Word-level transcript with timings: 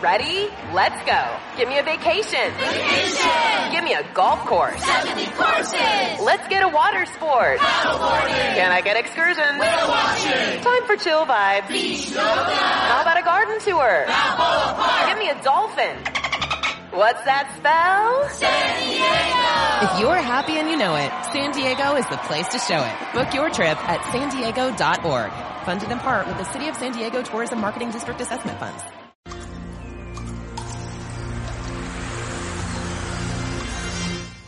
Ready? 0.00 0.48
Let's 0.72 0.96
go. 1.04 1.20
Give 1.58 1.68
me 1.68 1.76
a 1.76 1.82
vacation. 1.82 2.48
Vacation! 2.56 3.70
Give 3.70 3.84
me 3.84 3.92
a 3.92 4.02
golf 4.14 4.40
course. 4.46 4.82
70 4.82 5.26
courses! 5.36 6.24
Let's 6.24 6.48
get 6.48 6.62
a 6.62 6.68
water 6.68 7.04
sport. 7.04 7.58
Paddleboarding! 7.58 8.54
Can 8.56 8.72
I 8.72 8.80
get 8.80 8.96
excursions? 8.96 9.60
Whale 9.60 9.88
watching! 9.88 10.64
Time 10.64 10.86
for 10.86 10.96
chill 10.96 11.26
vibes. 11.26 11.68
Beach 11.68 12.08
yoga! 12.08 12.22
How 12.24 13.02
about 13.02 13.18
a 13.18 13.22
garden 13.22 13.60
tour? 13.60 14.04
Balboa 14.06 14.74
Park! 14.80 15.08
Give 15.10 15.18
me 15.18 15.28
a 15.28 15.42
dolphin. 15.42 15.96
What's 16.96 17.22
that 17.24 17.52
spell? 17.60 18.26
San 18.30 18.80
Diego! 18.80 19.84
If 19.84 20.00
you're 20.00 20.16
happy 20.16 20.56
and 20.56 20.70
you 20.70 20.78
know 20.78 20.96
it, 20.96 21.12
San 21.30 21.52
Diego 21.52 21.96
is 21.96 22.06
the 22.06 22.16
place 22.24 22.48
to 22.48 22.58
show 22.58 22.80
it. 22.82 23.12
Book 23.12 23.34
your 23.34 23.50
trip 23.50 23.76
at 23.86 24.00
san 24.12 24.30
diego.org. 24.30 25.30
Funded 25.66 25.90
in 25.90 25.98
part 25.98 26.26
with 26.26 26.38
the 26.38 26.50
City 26.52 26.68
of 26.68 26.76
San 26.76 26.92
Diego 26.92 27.22
Tourism 27.22 27.60
Marketing 27.60 27.90
District 27.90 28.18
Assessment 28.18 28.58
Funds. 28.58 28.82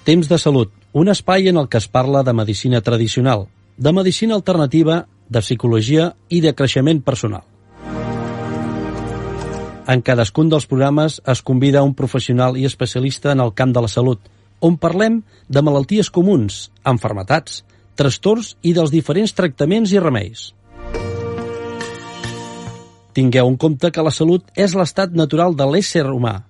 Temps 0.02 0.26
de 0.26 0.34
salut, 0.34 0.72
un 0.98 1.06
espai 1.12 1.46
en 1.46 1.60
el 1.60 1.68
que 1.70 1.78
es 1.78 1.86
parla 1.86 2.24
de 2.26 2.32
medicina 2.34 2.80
tradicional, 2.82 3.44
de 3.76 3.92
medicina 3.92 4.34
alternativa, 4.34 5.06
de 5.28 5.38
psicologia 5.38 6.08
i 6.28 6.40
de 6.42 6.50
creixement 6.58 7.04
personal. 7.06 7.44
En 9.86 10.02
cadascun 10.02 10.50
dels 10.50 10.66
programes 10.66 11.20
es 11.22 11.42
convida 11.46 11.84
un 11.86 11.94
professional 11.94 12.58
i 12.58 12.66
especialista 12.66 13.30
en 13.30 13.46
el 13.46 13.54
camp 13.54 13.76
de 13.76 13.86
la 13.86 13.92
salut, 13.94 14.18
on 14.58 14.74
parlem 14.74 15.22
de 15.46 15.62
malalties 15.62 16.10
comuns, 16.10 16.72
enfermetats, 16.82 17.62
trastorns 17.94 18.56
i 18.62 18.74
dels 18.74 18.90
diferents 18.90 19.38
tractaments 19.38 19.94
i 19.94 20.02
remeis. 20.02 20.48
Tingueu 23.14 23.46
en 23.46 23.54
compte 23.54 23.94
que 23.94 24.02
la 24.02 24.10
salut 24.10 24.50
és 24.58 24.74
l'estat 24.74 25.14
natural 25.14 25.54
de 25.54 25.70
l'ésser 25.70 26.08
humà. 26.10 26.40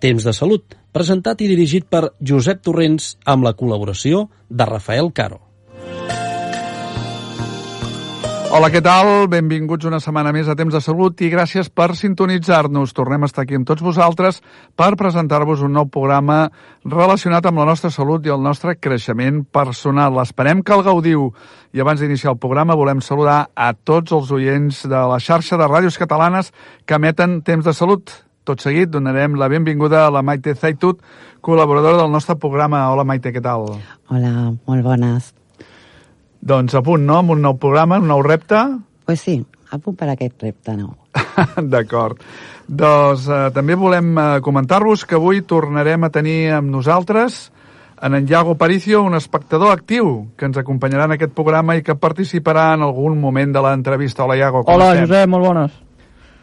Temps 0.00 0.24
de 0.24 0.32
salut, 0.32 0.78
presentat 0.96 1.42
i 1.44 1.46
dirigit 1.50 1.84
per 1.84 2.14
Josep 2.24 2.62
Torrents 2.64 3.18
amb 3.28 3.44
la 3.44 3.52
col·laboració 3.52 4.30
de 4.48 4.64
Rafael 4.64 5.10
Caro. 5.12 5.42
Hola, 8.50 8.70
què 8.72 8.80
tal? 8.80 9.28
Benvinguts 9.30 9.84
una 9.86 9.98
setmana 10.00 10.32
més 10.32 10.48
a 10.48 10.56
Temps 10.56 10.72
de 10.72 10.80
Salut 10.80 11.20
i 11.20 11.28
gràcies 11.30 11.68
per 11.68 11.90
sintonitzar-nos. 11.98 12.94
Tornem 12.96 13.22
a 13.22 13.28
estar 13.28 13.44
aquí 13.44 13.58
amb 13.58 13.68
tots 13.68 13.84
vosaltres 13.84 14.40
per 14.72 14.88
presentar-vos 14.98 15.66
un 15.68 15.76
nou 15.76 15.90
programa 15.92 16.38
relacionat 16.82 17.46
amb 17.46 17.60
la 17.60 17.68
nostra 17.68 17.92
salut 17.92 18.24
i 18.24 18.32
el 18.32 18.40
nostre 18.40 18.78
creixement 18.80 19.44
personal. 19.52 20.16
Esperem 20.24 20.64
que 20.64 20.74
el 20.74 20.86
gaudiu. 20.88 21.28
I 21.76 21.84
abans 21.84 22.00
d'iniciar 22.00 22.32
el 22.32 22.40
programa 22.40 22.78
volem 22.80 23.04
saludar 23.04 23.52
a 23.54 23.70
tots 23.76 24.16
els 24.16 24.32
oients 24.32 24.82
de 24.88 25.04
la 25.12 25.20
xarxa 25.20 25.60
de 25.60 25.68
ràdios 25.68 26.00
catalanes 26.00 26.50
que 26.88 26.96
emeten 26.96 27.42
Temps 27.44 27.68
de 27.68 27.76
Salut. 27.76 28.16
Tot 28.48 28.62
seguit 28.64 28.88
donarem 28.88 29.36
la 29.38 29.50
benvinguda 29.52 30.06
a 30.06 30.12
la 30.14 30.22
Maite 30.24 30.54
Zaitut, 30.56 31.02
col·laboradora 31.44 32.00
del 32.00 32.10
nostre 32.12 32.38
programa. 32.40 32.86
Hola, 32.92 33.04
Maite, 33.04 33.34
què 33.34 33.42
tal? 33.44 33.66
Hola, 34.08 34.32
molt 34.66 34.86
bones. 34.86 35.34
Doncs 36.40 36.74
a 36.74 36.80
punt, 36.82 37.04
no?, 37.04 37.20
amb 37.20 37.36
un 37.36 37.44
nou 37.44 37.58
programa, 37.60 38.00
un 38.00 38.08
nou 38.08 38.22
repte. 38.24 38.62
Pues 39.04 39.20
sí, 39.26 39.36
a 39.70 39.78
punt 39.78 39.98
per 40.00 40.08
aquest 40.08 40.40
repte 40.42 40.74
nou. 40.78 40.94
D'acord. 41.74 42.24
Doncs 42.66 43.28
eh, 43.28 43.46
també 43.54 43.76
volem 43.76 44.12
eh, 44.16 44.28
comentar-vos 44.46 45.04
que 45.04 45.18
avui 45.18 45.42
tornarem 45.44 46.08
a 46.08 46.12
tenir 46.14 46.38
amb 46.56 46.72
nosaltres 46.72 47.50
en 48.00 48.14
en 48.14 48.26
Iago 48.26 48.56
Paricio, 48.56 49.02
un 49.02 49.14
espectador 49.14 49.74
actiu 49.74 50.30
que 50.36 50.48
ens 50.48 50.56
acompanyarà 50.56 51.04
en 51.04 51.18
aquest 51.18 51.34
programa 51.36 51.76
i 51.76 51.84
que 51.84 51.98
participarà 52.00 52.70
en 52.74 52.86
algun 52.86 53.18
moment 53.20 53.52
de 53.52 53.60
l'entrevista. 53.60 54.24
Hola, 54.24 54.38
Iago, 54.40 54.64
com 54.64 54.74
Hola, 54.74 54.94
estem? 54.94 55.08
Josep, 55.08 55.28
molt 55.28 55.44
bones. 55.44 55.74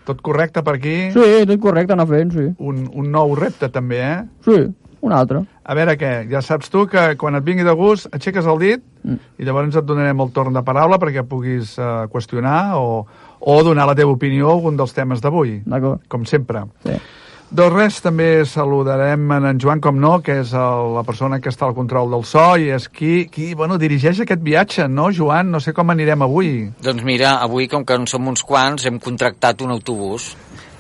Tot 0.08 0.22
correcte 0.24 0.64
per 0.64 0.78
aquí? 0.78 0.96
Sí, 1.12 1.30
tot 1.50 1.60
correcte, 1.60 1.94
anar 1.98 2.08
fent, 2.08 2.32
sí. 2.32 2.46
Un, 2.64 2.86
un 2.96 3.10
nou 3.12 3.34
repte, 3.36 3.68
també, 3.74 3.98
eh? 4.00 4.22
Sí, 4.48 4.58
un 5.04 5.14
altre. 5.14 5.42
A 5.68 5.76
veure 5.76 5.98
què, 6.00 6.12
ja 6.32 6.40
saps 6.42 6.72
tu 6.72 6.86
que 6.88 7.10
quan 7.20 7.36
et 7.36 7.44
vingui 7.44 7.66
de 7.68 7.74
gust 7.76 8.08
aixeques 8.16 8.48
el 8.48 8.60
dit 8.64 8.86
Mm. 9.08 9.20
i 9.40 9.46
llavors 9.48 9.76
et 9.80 9.86
donarem 9.88 10.20
el 10.20 10.32
torn 10.36 10.52
de 10.52 10.60
paraula 10.68 10.98
perquè 11.00 11.22
puguis 11.24 11.78
uh, 11.80 12.10
qüestionar 12.12 12.76
o, 12.76 13.06
o 13.40 13.54
donar 13.64 13.86
la 13.88 13.94
teva 13.96 14.12
opinió 14.12 14.50
a 14.50 14.56
algun 14.58 14.76
dels 14.76 14.92
temes 14.92 15.22
d'avui, 15.24 15.62
D'acord. 15.64 16.02
com 16.12 16.26
sempre. 16.28 16.66
Sí. 16.84 16.98
Doncs 17.48 17.72
res, 17.72 17.98
també 18.04 18.44
saludarem 18.44 19.30
en 19.32 19.46
en 19.48 19.60
Joan, 19.64 19.80
com 19.80 19.96
no, 20.04 20.18
que 20.20 20.34
és 20.42 20.50
el, 20.52 20.90
la 20.98 21.04
persona 21.08 21.40
que 21.40 21.48
està 21.48 21.64
al 21.70 21.76
control 21.78 22.12
del 22.12 22.26
so 22.28 22.44
i 22.60 22.68
és 22.76 22.90
qui, 22.92 23.30
qui 23.32 23.54
bueno, 23.56 23.78
dirigeix 23.80 24.20
aquest 24.20 24.44
viatge, 24.44 24.90
no, 24.92 25.08
Joan? 25.16 25.54
No 25.56 25.62
sé 25.64 25.72
com 25.72 25.94
anirem 25.94 26.26
avui. 26.28 26.50
Doncs 26.84 27.08
mira, 27.08 27.38
avui, 27.40 27.70
com 27.72 27.88
que 27.88 27.96
en 27.96 28.04
som 28.12 28.28
uns 28.28 28.44
quants, 28.44 28.84
hem 28.84 29.00
contractat 29.00 29.64
un 29.64 29.72
autobús. 29.78 30.34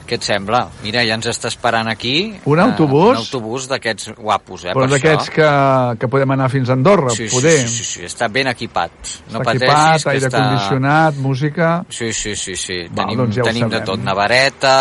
Què 0.07 0.15
et 0.15 0.23
sembla? 0.23 0.61
Mira, 0.85 1.01
ja 1.03 1.17
ens 1.17 1.25
està 1.27 1.49
esperant 1.51 1.89
aquí. 1.91 2.13
Un 2.47 2.61
eh, 2.61 2.63
autobús? 2.63 3.09
un 3.11 3.17
autobús 3.19 3.65
d'aquests 3.67 4.13
guapos, 4.15 4.63
eh, 4.63 4.71
Però 4.71 4.85
per 4.85 4.93
d'aquests 4.93 5.27
això. 5.27 5.33
que, 5.35 5.99
que 5.99 6.07
podem 6.13 6.31
anar 6.37 6.47
fins 6.53 6.69
a 6.71 6.77
Andorra, 6.77 7.09
Sí, 7.11 7.27
sí, 7.27 7.35
poder. 7.35 7.57
sí, 7.67 7.67
sí, 7.73 7.83
sí, 7.83 8.05
està 8.07 8.29
ben 8.31 8.47
equipat. 8.47 8.93
No 9.33 9.41
està 9.41 9.43
pateixis, 9.49 9.67
equipat, 9.67 10.03
que 10.05 10.13
aire 10.13 10.29
està... 10.29 10.43
condicionat, 10.45 11.19
música... 11.19 11.71
Sí, 11.89 12.13
sí, 12.15 12.35
sí, 12.39 12.55
sí. 12.55 12.77
Val, 12.87 13.09
tenim 13.09 13.19
doncs 13.23 13.35
ja 13.35 13.47
tenim 13.49 13.73
de 13.73 13.81
tot. 13.89 13.99
Navareta, 14.07 14.75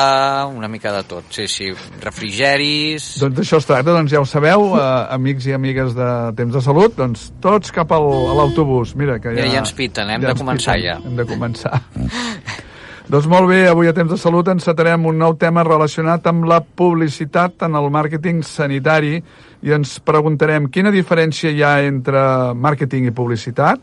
una 0.46 0.70
mica 0.70 0.92
de 0.94 1.02
tot. 1.10 1.26
Sí, 1.34 1.48
sí. 1.50 1.72
Refrigeris... 2.04 3.08
Doncs 3.24 3.40
d'això 3.40 3.58
es 3.58 3.66
tracta, 3.66 3.96
doncs 3.96 4.14
ja 4.14 4.22
ho 4.22 4.28
sabeu, 4.30 4.68
eh, 4.78 4.86
amics 5.16 5.50
i 5.50 5.56
amigues 5.58 5.96
de 5.98 6.10
Temps 6.38 6.54
de 6.54 6.62
Salut, 6.62 6.94
doncs 6.94 7.32
tots 7.42 7.74
cap 7.74 7.90
al, 7.98 8.06
a 8.30 8.38
l'autobús. 8.42 8.94
Mira, 8.94 9.18
que 9.18 9.34
ja... 9.34 9.40
Mira, 9.42 9.50
ja 9.58 9.64
ens 9.64 9.74
piten, 9.74 10.14
hem 10.14 10.22
de 10.22 10.30
ens 10.36 10.40
començar 10.40 10.78
piten, 10.78 10.86
ja. 10.86 11.00
Hem 11.02 11.18
de 11.18 11.28
començar. 11.34 11.82
doncs 13.06 13.26
molt 13.30 13.46
bé, 13.46 13.60
avui 13.70 13.86
a 13.86 13.94
Temps 13.94 14.10
de 14.10 14.16
Salut 14.18 14.48
encetarem 14.50 15.04
un 15.06 15.18
nou 15.20 15.36
tema 15.38 15.62
relacionat 15.62 16.24
amb 16.26 16.48
la 16.50 16.58
publicitat 16.58 17.62
en 17.62 17.78
el 17.78 17.86
màrqueting 17.94 18.40
sanitari 18.42 19.20
i 19.62 19.74
ens 19.76 19.96
preguntarem 20.02 20.66
quina 20.74 20.90
diferència 20.90 21.52
hi 21.54 21.62
ha 21.62 21.76
entre 21.86 22.20
màrqueting 22.58 23.06
i 23.06 23.14
publicitat, 23.14 23.78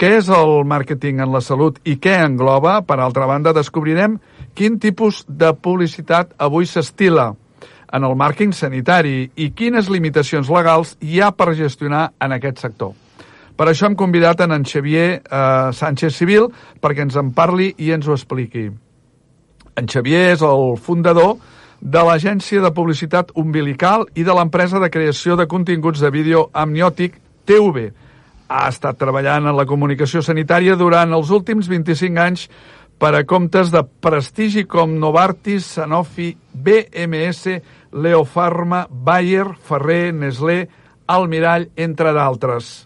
què 0.00 0.12
és 0.22 0.32
el 0.32 0.64
màrqueting 0.64 1.20
en 1.20 1.32
la 1.36 1.44
salut 1.44 1.78
i 1.84 1.98
què 2.00 2.16
engloba. 2.24 2.80
Per 2.88 2.96
altra 2.96 3.28
banda, 3.28 3.52
descobrirem 3.56 4.18
quin 4.56 4.80
tipus 4.80 5.24
de 5.28 5.52
publicitat 5.52 6.32
avui 6.40 6.64
s'estila 6.64 7.34
en 7.92 8.04
el 8.04 8.16
màrqueting 8.16 8.56
sanitari 8.56 9.18
i 9.36 9.52
quines 9.52 9.92
limitacions 9.92 10.48
legals 10.48 10.96
hi 11.00 11.20
ha 11.20 11.32
per 11.32 11.52
gestionar 11.54 12.10
en 12.20 12.32
aquest 12.40 12.64
sector. 12.64 12.96
Per 13.56 13.66
això 13.70 13.88
hem 13.88 13.96
convidat 13.96 14.42
en, 14.44 14.52
en 14.52 14.64
Xavier 14.68 15.08
eh, 15.16 15.68
Sánchez 15.72 16.16
Civil 16.16 16.50
perquè 16.80 17.06
ens 17.06 17.16
en 17.16 17.32
parli 17.36 17.72
i 17.80 17.92
ens 17.96 18.08
ho 18.08 18.16
expliqui. 18.16 18.68
En 19.76 19.88
Xavier 19.88 20.32
és 20.34 20.42
el 20.44 20.76
fundador 20.80 21.36
de 21.80 22.02
l'agència 22.04 22.62
de 22.64 22.72
publicitat 22.72 23.32
umbilical 23.36 24.06
i 24.16 24.24
de 24.24 24.34
l'empresa 24.36 24.80
de 24.80 24.90
creació 24.92 25.36
de 25.36 25.48
continguts 25.48 26.00
de 26.00 26.10
vídeo 26.10 26.48
amniòtic 26.52 27.20
TV. 27.48 27.90
Ha 28.48 28.68
estat 28.68 28.98
treballant 29.00 29.48
en 29.48 29.56
la 29.56 29.66
comunicació 29.66 30.22
sanitària 30.22 30.76
durant 30.76 31.12
els 31.12 31.32
últims 31.34 31.68
25 31.68 32.22
anys 32.22 32.48
per 32.98 33.12
a 33.16 33.24
comptes 33.28 33.72
de 33.72 33.82
prestigi 33.84 34.64
com 34.64 34.96
Novartis, 35.00 35.66
Sanofi, 35.76 36.30
BMS, 36.52 37.60
Leofarma, 37.92 38.86
Bayer, 38.90 39.48
Ferrer, 39.60 40.14
Nestlé, 40.14 40.62
Almirall, 41.06 41.70
entre 41.76 42.12
d'altres. 42.16 42.85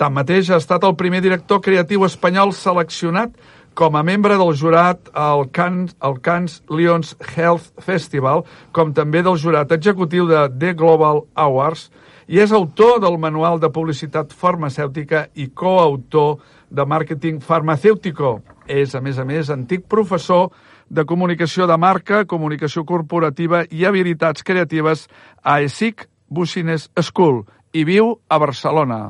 Tanmateix, 0.00 0.48
ha 0.48 0.56
estat 0.56 0.84
el 0.88 0.94
primer 0.96 1.18
director 1.20 1.58
creatiu 1.60 2.06
espanyol 2.06 2.54
seleccionat 2.56 3.34
com 3.76 3.98
a 3.98 4.02
membre 4.02 4.38
del 4.40 4.54
jurat 4.56 5.10
al 5.12 5.50
Cannes, 5.52 5.92
al 6.00 6.16
Cannes 6.24 6.62
Lions 6.72 7.10
Health 7.34 7.68
Festival, 7.84 8.46
com 8.72 8.94
també 8.96 9.20
del 9.20 9.36
jurat 9.36 9.72
executiu 9.76 10.24
de 10.24 10.46
The 10.56 10.72
Global 10.72 11.26
Awards, 11.36 11.90
i 12.32 12.40
és 12.40 12.54
autor 12.56 12.96
del 13.04 13.18
Manual 13.20 13.60
de 13.60 13.68
Publicitat 13.68 14.32
Farmacèutica 14.32 15.26
i 15.34 15.50
coautor 15.52 16.38
de 16.70 16.86
Màrqueting 16.86 17.42
Farmacèutico. 17.44 18.38
És, 18.64 18.94
a 18.94 19.02
més 19.04 19.18
a 19.18 19.26
més, 19.28 19.50
antic 19.52 19.84
professor 19.84 20.48
de 20.88 21.04
comunicació 21.04 21.66
de 21.68 21.76
marca, 21.76 22.24
comunicació 22.24 22.86
corporativa 22.88 23.66
i 23.68 23.84
habilitats 23.84 24.46
creatives 24.48 25.08
a 25.42 25.60
ESIC 25.60 26.08
Business 26.30 26.88
School 26.96 27.44
i 27.76 27.84
viu 27.84 28.14
a 28.30 28.40
Barcelona. 28.40 29.02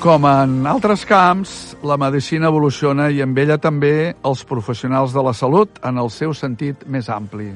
Com 0.00 0.24
en 0.24 0.62
altres 0.64 1.02
camps, 1.04 1.50
la 1.84 1.98
medicina 2.00 2.48
evoluciona 2.48 3.10
i 3.12 3.18
amb 3.20 3.36
ella 3.36 3.58
també 3.60 4.14
els 4.24 4.46
professionals 4.48 5.12
de 5.12 5.20
la 5.20 5.34
salut 5.36 5.76
en 5.84 6.00
el 6.00 6.08
seu 6.08 6.32
sentit 6.32 6.86
més 6.88 7.10
ampli. 7.12 7.50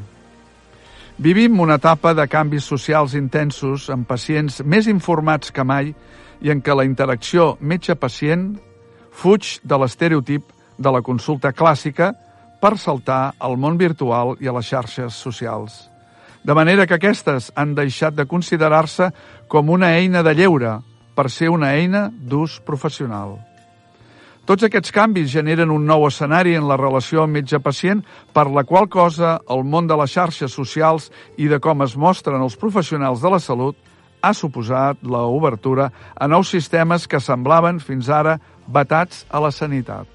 Vivim 1.24 1.56
una 1.64 1.78
etapa 1.80 2.12
de 2.12 2.28
canvis 2.28 2.68
socials 2.68 3.16
intensos 3.16 3.88
amb 3.88 4.04
pacients 4.04 4.60
més 4.60 4.92
informats 4.92 5.56
que 5.56 5.64
mai 5.64 5.94
i 6.44 6.52
en 6.52 6.60
què 6.60 6.76
la 6.76 6.84
interacció 6.84 7.54
metge-pacient 7.64 8.50
fuig 9.08 9.56
de 9.64 9.80
l'estereotip 9.80 10.52
de 10.76 10.92
la 10.92 11.00
consulta 11.00 11.56
clàssica 11.56 12.12
per 12.60 12.76
saltar 12.76 13.38
al 13.40 13.56
món 13.56 13.80
virtual 13.80 14.36
i 14.36 14.52
a 14.52 14.58
les 14.60 14.68
xarxes 14.68 15.16
socials. 15.16 15.88
de 16.44 16.52
manera 16.52 16.86
que 16.86 16.94
aquestes 16.94 17.52
han 17.56 17.74
deixat 17.74 18.12
de 18.14 18.26
considerar-se 18.26 19.08
com 19.48 19.70
una 19.70 19.96
eina 19.96 20.22
de 20.22 20.34
lleure 20.34 20.80
per 21.14 21.30
ser 21.30 21.50
una 21.50 21.72
eina 21.78 22.08
d'ús 22.12 22.60
professional. 22.64 23.38
Tots 24.44 24.66
aquests 24.66 24.92
canvis 24.92 25.30
generen 25.32 25.70
un 25.72 25.86
nou 25.88 26.04
escenari 26.04 26.52
en 26.58 26.66
la 26.68 26.76
relació 26.76 27.24
metge-pacient, 27.24 28.02
per 28.34 28.44
la 28.52 28.66
qual 28.68 28.90
cosa 28.92 29.38
el 29.48 29.64
món 29.64 29.88
de 29.88 29.96
les 29.96 30.12
xarxes 30.12 30.52
socials 30.52 31.08
i 31.40 31.48
de 31.48 31.58
com 31.64 31.80
es 31.80 31.96
mostren 31.96 32.44
els 32.44 32.58
professionals 32.60 33.24
de 33.24 33.32
la 33.32 33.40
salut 33.40 33.78
ha 34.24 34.32
suposat 34.36 35.00
la 35.04 35.22
obertura 35.28 35.90
a 36.16 36.28
nous 36.28 36.48
sistemes 36.48 37.06
que 37.08 37.20
semblaven 37.20 37.80
fins 37.80 38.08
ara 38.08 38.38
batats 38.66 39.24
a 39.30 39.40
la 39.40 39.52
sanitat. 39.52 40.08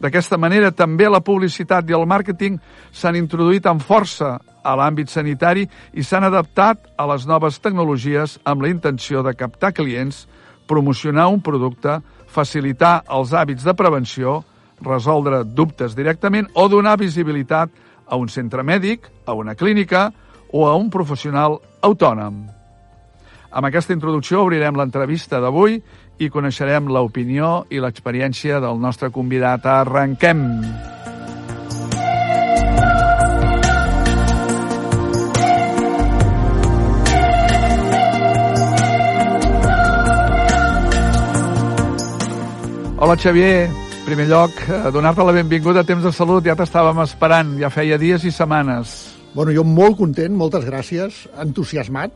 D'aquesta 0.00 0.38
manera, 0.40 0.70
també 0.72 1.10
la 1.10 1.20
publicitat 1.20 1.90
i 1.90 1.94
el 1.94 2.06
màrqueting 2.08 2.56
s'han 2.90 3.18
introduït 3.18 3.66
amb 3.68 3.82
força 3.84 4.38
a 4.62 4.76
l'àmbit 4.76 5.10
sanitari 5.10 5.66
i 5.92 6.04
s'han 6.04 6.26
adaptat 6.28 6.90
a 6.96 7.06
les 7.10 7.26
noves 7.26 7.58
tecnologies 7.60 8.38
amb 8.44 8.62
la 8.62 8.70
intenció 8.72 9.24
de 9.26 9.34
captar 9.34 9.72
clients, 9.76 10.26
promocionar 10.66 11.28
un 11.32 11.40
producte, 11.42 11.98
facilitar 12.30 13.00
els 13.10 13.34
hàbits 13.34 13.66
de 13.66 13.74
prevenció, 13.74 14.40
resoldre 14.80 15.42
dubtes 15.44 15.96
directament 15.96 16.48
o 16.54 16.68
donar 16.68 16.98
visibilitat 17.00 17.70
a 18.06 18.16
un 18.16 18.28
centre 18.28 18.62
mèdic, 18.62 19.06
a 19.26 19.34
una 19.34 19.54
clínica 19.54 20.10
o 20.52 20.66
a 20.68 20.76
un 20.76 20.90
professional 20.90 21.60
autònom. 21.82 22.46
Amb 23.50 23.66
aquesta 23.66 23.94
introducció 23.94 24.44
obrirem 24.44 24.78
l'entrevista 24.78 25.40
d'avui 25.42 25.80
i 26.22 26.30
coneixerem 26.30 26.90
l'opinió 26.92 27.64
i 27.70 27.82
l'experiència 27.82 28.62
del 28.62 28.78
nostre 28.78 29.10
convidat. 29.10 29.66
Arrenquem! 29.66 30.99
Hola, 43.02 43.16
Xavier. 43.16 43.64
En 43.64 44.04
primer 44.04 44.26
lloc, 44.28 44.50
eh, 44.68 44.90
donar-te 44.92 45.24
la 45.24 45.32
benvinguda 45.32 45.80
a 45.80 45.84
Temps 45.88 46.04
de 46.04 46.10
Salut. 46.12 46.44
Ja 46.44 46.52
t'estàvem 46.52 46.98
esperant, 47.00 47.54
ja 47.56 47.70
feia 47.72 47.96
dies 47.96 48.26
i 48.28 48.30
setmanes. 48.30 48.90
Bueno, 49.32 49.54
jo 49.56 49.64
molt 49.64 49.96
content, 49.96 50.34
moltes 50.36 50.66
gràcies, 50.66 51.22
entusiasmat, 51.40 52.12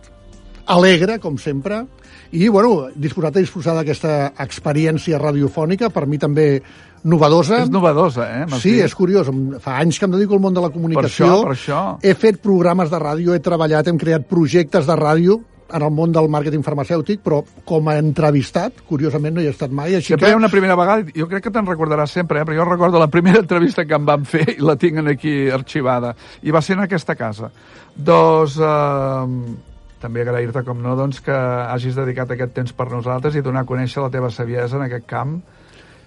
alegre, 0.67 1.17
com 1.21 1.39
sempre, 1.39 1.87
i, 2.33 2.49
bueno, 2.49 2.91
disposat 2.95 3.39
a 3.39 3.41
disposar 3.41 3.75
d'aquesta 3.79 4.35
experiència 4.45 5.17
radiofònica, 5.23 5.89
per 5.89 6.05
mi 6.05 6.19
també 6.19 6.61
novedosa. 7.03 7.63
És 7.65 7.73
novedosa, 7.73 8.29
eh? 8.43 8.45
Sí, 8.59 8.73
dit. 8.73 8.85
és 8.85 8.95
curiós. 8.95 9.33
Fa 9.65 9.79
anys 9.79 9.99
que 9.99 10.05
em 10.05 10.13
dedico 10.19 10.37
al 10.37 10.45
món 10.45 10.53
de 10.53 10.61
la 10.61 10.69
comunicació. 10.69 11.25
Per 11.25 11.33
això, 11.33 11.43
per 11.49 11.57
això. 11.57 11.83
He 12.03 12.13
fet 12.13 12.43
programes 12.45 12.93
de 12.93 13.01
ràdio, 13.01 13.33
he 13.33 13.41
treballat, 13.41 13.89
hem 13.89 13.97
creat 13.97 14.29
projectes 14.29 14.85
de 14.85 15.01
ràdio 15.01 15.41
en 15.73 15.83
el 15.83 15.91
món 15.95 16.13
del 16.13 16.29
màrqueting 16.33 16.65
farmacèutic, 16.65 17.23
però 17.25 17.41
com 17.67 17.89
a 17.89 17.97
entrevistat, 18.01 18.83
curiosament 18.89 19.37
no 19.37 19.43
hi 19.43 19.49
he 19.49 19.55
estat 19.55 19.73
mai. 19.73 19.95
Així 19.97 20.13
Sempre 20.13 20.29
que... 20.29 20.33
hi 20.33 20.37
ha 20.37 20.41
una 20.41 20.53
primera 20.53 20.77
vegada, 20.79 21.07
jo 21.17 21.29
crec 21.31 21.47
que 21.47 21.55
te'n 21.55 21.69
recordaràs 21.69 22.13
sempre, 22.19 22.41
eh? 22.41 22.49
però 22.49 22.59
jo 22.61 22.69
recordo 22.69 23.01
la 23.01 23.11
primera 23.13 23.41
entrevista 23.45 23.87
que 23.89 23.97
em 23.97 24.09
van 24.09 24.27
fer 24.29 24.47
i 24.57 24.61
la 24.63 24.77
tinc 24.81 25.01
aquí 25.15 25.37
arxivada, 25.55 26.15
i 26.43 26.55
va 26.55 26.63
ser 26.63 26.77
en 26.79 26.85
aquesta 26.85 27.17
casa. 27.17 27.51
Doncs, 27.95 28.59
eh, 28.61 29.75
també 30.05 30.21
agrair-te, 30.21 30.65
com 30.67 30.83
no, 30.85 30.95
doncs, 30.99 31.23
que 31.25 31.35
hagis 31.35 31.97
dedicat 31.97 32.35
aquest 32.35 32.53
temps 32.57 32.77
per 32.77 32.91
nosaltres 32.93 33.37
i 33.39 33.43
donar 33.45 33.65
a 33.65 33.69
conèixer 33.69 34.05
la 34.05 34.13
teva 34.13 34.31
saviesa 34.31 34.77
en 34.77 34.89
aquest 34.89 35.09
camp. 35.09 35.39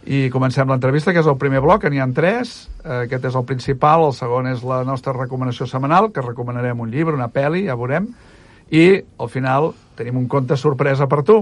I 0.08 0.30
comencem 0.32 0.70
l'entrevista, 0.70 1.12
que 1.12 1.20
és 1.20 1.28
el 1.28 1.36
primer 1.42 1.60
bloc, 1.66 1.84
n'hi 1.90 2.00
ha 2.00 2.08
tres. 2.16 2.70
Eh, 2.84 3.04
aquest 3.08 3.26
és 3.32 3.36
el 3.36 3.44
principal, 3.50 4.06
el 4.08 4.16
segon 4.16 4.48
és 4.54 4.62
la 4.64 4.84
nostra 4.88 5.16
recomanació 5.18 5.68
setmanal, 5.68 6.14
que 6.14 6.24
recomanarem 6.24 6.80
un 6.80 6.94
llibre, 6.94 7.18
una 7.18 7.32
pel·li, 7.34 7.66
ja 7.68 7.76
veurem. 7.76 8.08
I, 8.72 8.88
al 9.20 9.30
final, 9.32 9.72
tenim 9.98 10.18
un 10.20 10.28
conte 10.28 10.58
sorpresa 10.58 11.08
per 11.08 11.24
tu. 11.24 11.38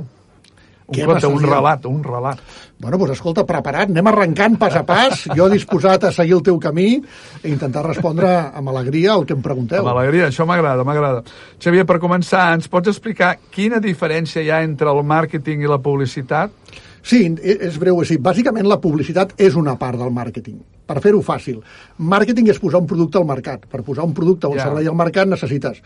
Un 0.85 0.93
Què 0.93 1.05
conte, 1.09 1.25
un 1.25 1.41
relat, 1.41 1.85
un 1.89 2.03
relat. 2.05 2.41
Bueno, 2.77 2.99
doncs 3.01 3.15
escolta, 3.15 3.41
preparat, 3.49 3.89
anem 3.89 4.05
arrencant 4.11 4.57
pas 4.61 4.75
a 4.77 4.83
pas, 4.85 5.23
jo 5.37 5.47
disposat 5.49 6.03
a 6.05 6.11
seguir 6.13 6.35
el 6.37 6.43
teu 6.45 6.59
camí 6.61 6.91
i 6.99 7.49
intentar 7.49 7.81
respondre 7.87 8.29
amb 8.29 8.69
alegria 8.69 9.15
al 9.15 9.25
que 9.25 9.33
em 9.33 9.41
pregunteu. 9.41 9.81
Amb 9.81 9.95
alegria, 9.95 10.27
això 10.29 10.45
m'agrada, 10.45 10.85
m'agrada. 10.85 11.23
Xavier, 11.57 11.87
per 11.89 11.97
començar, 12.03 12.51
ens 12.53 12.69
pots 12.69 12.93
explicar 12.93 13.33
quina 13.49 13.81
diferència 13.81 14.45
hi 14.45 14.53
ha 14.53 14.61
entre 14.67 14.93
el 14.93 15.01
màrqueting 15.01 15.65
i 15.65 15.71
la 15.73 15.81
publicitat? 15.81 16.53
Sí, 17.05 17.23
e- 17.33 17.57
és 17.65 17.75
breu, 17.81 18.03
dir, 18.05 18.21
bàsicament 18.21 18.69
la 18.69 18.77
publicitat 18.81 19.33
és 19.41 19.57
una 19.57 19.75
part 19.81 19.97
del 19.97 20.13
màrqueting. 20.13 20.61
Per 20.85 21.01
fer-ho 21.01 21.25
fàcil, 21.25 21.63
màrqueting 21.97 22.49
és 22.53 22.61
posar 22.61 22.81
un 22.81 22.87
producte 22.89 23.17
al 23.17 23.25
mercat. 23.25 23.65
Per 23.65 23.81
posar 23.81 24.05
un 24.05 24.13
producte 24.13 24.45
o 24.45 24.53
un 24.53 24.57
Ja. 24.57 24.69
servei 24.69 24.85
al 24.85 24.97
mercat 24.97 25.27
necessites 25.27 25.81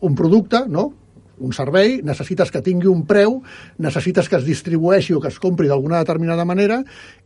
un 0.00 0.14
producte, 0.18 0.64
no? 0.68 0.92
un 1.38 1.52
servei, 1.52 1.98
necessites 2.06 2.50
que 2.54 2.62
tingui 2.62 2.88
un 2.90 3.02
preu, 3.08 3.40
necessites 3.82 4.28
que 4.30 4.38
es 4.38 4.44
distribueixi 4.46 5.16
o 5.16 5.20
que 5.22 5.32
es 5.32 5.40
compri 5.42 5.68
d'alguna 5.70 6.02
determinada 6.04 6.44
manera 6.46 6.80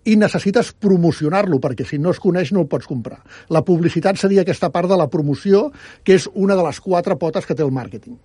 i 0.09 0.17
necessites 0.17 0.73
promocionar-lo, 0.73 1.61
perquè 1.61 1.85
si 1.85 2.01
no 2.01 2.15
es 2.15 2.23
coneix 2.23 2.53
no 2.53 2.65
el 2.65 2.71
pots 2.73 2.89
comprar. 2.89 3.21
La 3.53 3.65
publicitat 3.67 4.17
seria 4.17 4.47
aquesta 4.47 4.73
part 4.73 4.89
de 4.89 4.97
la 4.97 5.11
promoció, 5.13 5.69
que 6.05 6.17
és 6.17 6.29
una 6.35 6.57
de 6.57 6.65
les 6.65 6.81
quatre 6.81 7.19
potes 7.21 7.47
que 7.47 7.55
té 7.55 7.65
el 7.67 7.75
màrqueting. 7.75 8.17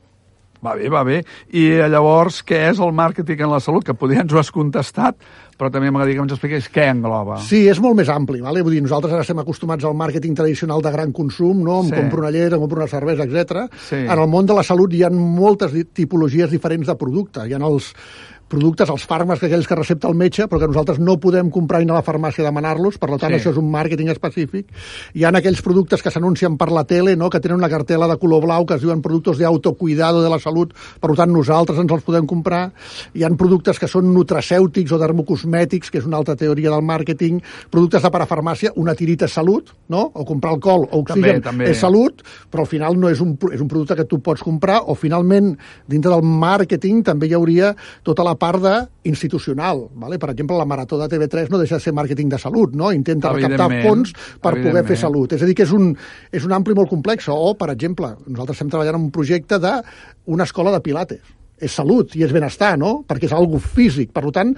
Va 0.63 0.77
bé, 0.79 0.87
va 0.87 1.01
bé. 1.03 1.17
I 1.51 1.65
eh, 1.75 1.87
llavors, 1.91 2.39
què 2.47 2.61
és 2.69 2.79
el 2.79 2.93
màrqueting 2.95 3.41
en 3.43 3.51
la 3.51 3.59
salut? 3.59 3.83
Que 3.83 3.95
podria 3.99 4.23
ens 4.23 4.31
ho 4.31 4.39
has 4.39 4.51
contestat, 4.55 5.17
però 5.57 5.69
també 5.71 5.91
m'agradaria 5.91 6.17
que 6.19 6.23
ens 6.25 6.33
expliqués 6.35 6.69
què 6.73 6.87
engloba. 6.91 7.37
Sí, 7.45 7.67
és 7.69 7.79
molt 7.83 7.95
més 7.99 8.09
ampli. 8.09 8.41
Vale? 8.41 8.61
Vull 8.65 8.73
dir, 8.77 8.81
nosaltres 8.85 9.13
ara 9.13 9.21
estem 9.25 9.39
acostumats 9.39 9.85
al 9.85 9.93
màrqueting 9.95 10.35
tradicional 10.35 10.81
de 10.81 10.91
gran 10.91 11.11
consum, 11.11 11.63
no? 11.63 11.81
em 11.83 11.89
Sí. 11.89 11.95
compro 11.95 12.19
una 12.25 12.31
llet, 12.31 12.53
em 12.53 12.59
compro 12.59 12.81
una 12.81 12.87
cervesa, 12.87 13.23
etc. 13.23 13.67
Sí. 13.89 13.95
En 14.03 14.17
el 14.19 14.27
món 14.27 14.45
de 14.45 14.53
la 14.53 14.63
salut 14.63 14.93
hi 14.93 15.03
ha 15.03 15.09
moltes 15.09 15.71
tipologies 15.93 16.49
diferents 16.51 16.87
de 16.87 16.95
producte. 16.95 17.47
Hi 17.47 17.53
ha 17.53 17.57
els 17.63 17.93
productes, 18.53 18.89
els 18.93 19.05
fàrmacs 19.09 19.43
aquells 19.47 19.67
que 19.67 19.77
recepta 19.79 20.09
el 20.11 20.17
metge, 20.19 20.45
però 20.47 20.61
que 20.61 20.69
nosaltres 20.69 20.99
no 21.01 21.17
podem 21.21 21.49
comprar 21.53 21.81
i 21.81 21.87
anar 21.87 21.97
a 21.97 22.01
la 22.01 22.05
farmàcia 22.05 22.43
a 22.45 22.49
demanar-los, 22.51 22.99
per 23.01 23.09
tant 23.17 23.33
Sí. 23.33 23.39
això 23.39 23.51
és 23.51 23.57
un 23.57 23.69
màrqueting 23.71 24.09
específic. 24.13 24.67
Hi 25.13 25.23
ha 25.23 25.29
aquells 25.33 25.61
productes 25.65 26.03
que 26.03 26.11
s'anuncien 26.11 26.57
per 26.57 26.69
la 26.71 26.83
tele, 26.85 27.15
no? 27.15 27.29
que 27.29 27.39
tenen 27.39 27.57
una 27.57 27.69
cartela 27.69 28.07
de 28.07 28.17
color 28.17 28.43
blau 28.43 28.65
que 28.65 28.75
es 28.75 28.81
diuen 28.81 29.01
productes 29.01 29.37
d'autocuidado 29.37 30.21
de 30.21 30.29
la 30.29 30.39
salut, 30.39 30.73
per 30.99 31.15
tant 31.15 31.31
nosaltres 31.33 31.79
ens 31.79 31.91
els 31.91 32.03
podem 32.03 32.27
comprar. 32.27 32.71
Hi 33.13 33.23
han 33.23 33.37
productes 33.37 33.79
que 33.79 33.87
són 33.87 34.13
nutracèutics 34.13 34.91
o 34.91 34.99
dermocosmètics, 35.01 35.89
que 35.89 35.97
és 35.99 36.05
una 36.05 36.17
altra 36.17 36.35
teoria 36.35 36.69
del 36.69 36.83
màrqueting, 36.85 37.41
productes 37.71 38.03
de 38.03 38.11
parafarmàcia, 38.13 38.73
una 38.75 38.93
tirita 38.95 39.25
és 39.25 39.33
salut, 39.33 39.73
no? 39.89 40.11
o 40.13 40.25
comprar 40.25 40.53
alcohol 40.53 40.87
o 40.91 40.99
oxigen 41.01 41.41
també. 41.41 41.69
és 41.71 41.79
salut, 41.79 42.21
però 42.51 42.61
al 42.61 42.69
final 42.69 42.97
no 42.99 43.09
és 43.09 43.21
un, 43.21 43.37
és 43.51 43.61
un 43.61 43.67
producte 43.67 43.95
que 43.95 44.05
tu 44.05 44.19
pots 44.19 44.43
comprar, 44.43 44.81
o 44.85 44.95
finalment, 44.95 45.57
dintre 45.87 46.11
del 46.11 46.21
màrqueting 46.23 47.03
també 47.03 47.27
hi 47.27 47.33
hauria 47.33 47.73
tota 48.03 48.23
la 48.23 48.35
part 48.43 48.59
de 48.63 48.73
institucional. 49.07 49.85
Vale? 49.95 50.19
Per 50.19 50.31
exemple, 50.33 50.57
la 50.59 50.67
Marató 50.67 50.99
de 50.99 51.07
TV3 51.11 51.51
no 51.51 51.61
deixa 51.61 51.79
de 51.79 51.85
ser 51.85 51.93
màrqueting 51.95 52.31
de 52.33 52.39
salut, 52.41 52.75
no? 52.75 52.91
intenta 52.91 53.31
recaptar 53.31 53.69
fons 53.85 54.13
per 54.43 54.57
poder 54.59 54.83
fer 54.89 54.99
salut. 55.05 55.37
És 55.37 55.43
a 55.43 55.49
dir, 55.49 55.55
que 55.55 55.67
és 55.67 55.75
un, 55.75 55.93
és 56.31 56.47
un 56.47 56.55
ampli 56.55 56.75
molt 56.77 56.91
complex. 56.91 57.29
O, 57.31 57.53
per 57.59 57.71
exemple, 57.73 58.11
nosaltres 58.27 58.59
estem 58.59 58.73
treballant 58.73 58.99
en 58.99 59.07
un 59.07 59.13
projecte 59.15 59.61
d'una 59.63 60.49
escola 60.49 60.75
de 60.75 60.83
pilates. 60.83 61.35
És 61.63 61.75
salut 61.79 62.17
i 62.19 62.25
és 62.25 62.33
benestar, 62.35 62.75
no? 62.81 62.97
Perquè 63.07 63.29
és 63.29 63.37
algo 63.37 63.61
físic. 63.61 64.11
Per 64.11 64.25
tant, 64.35 64.51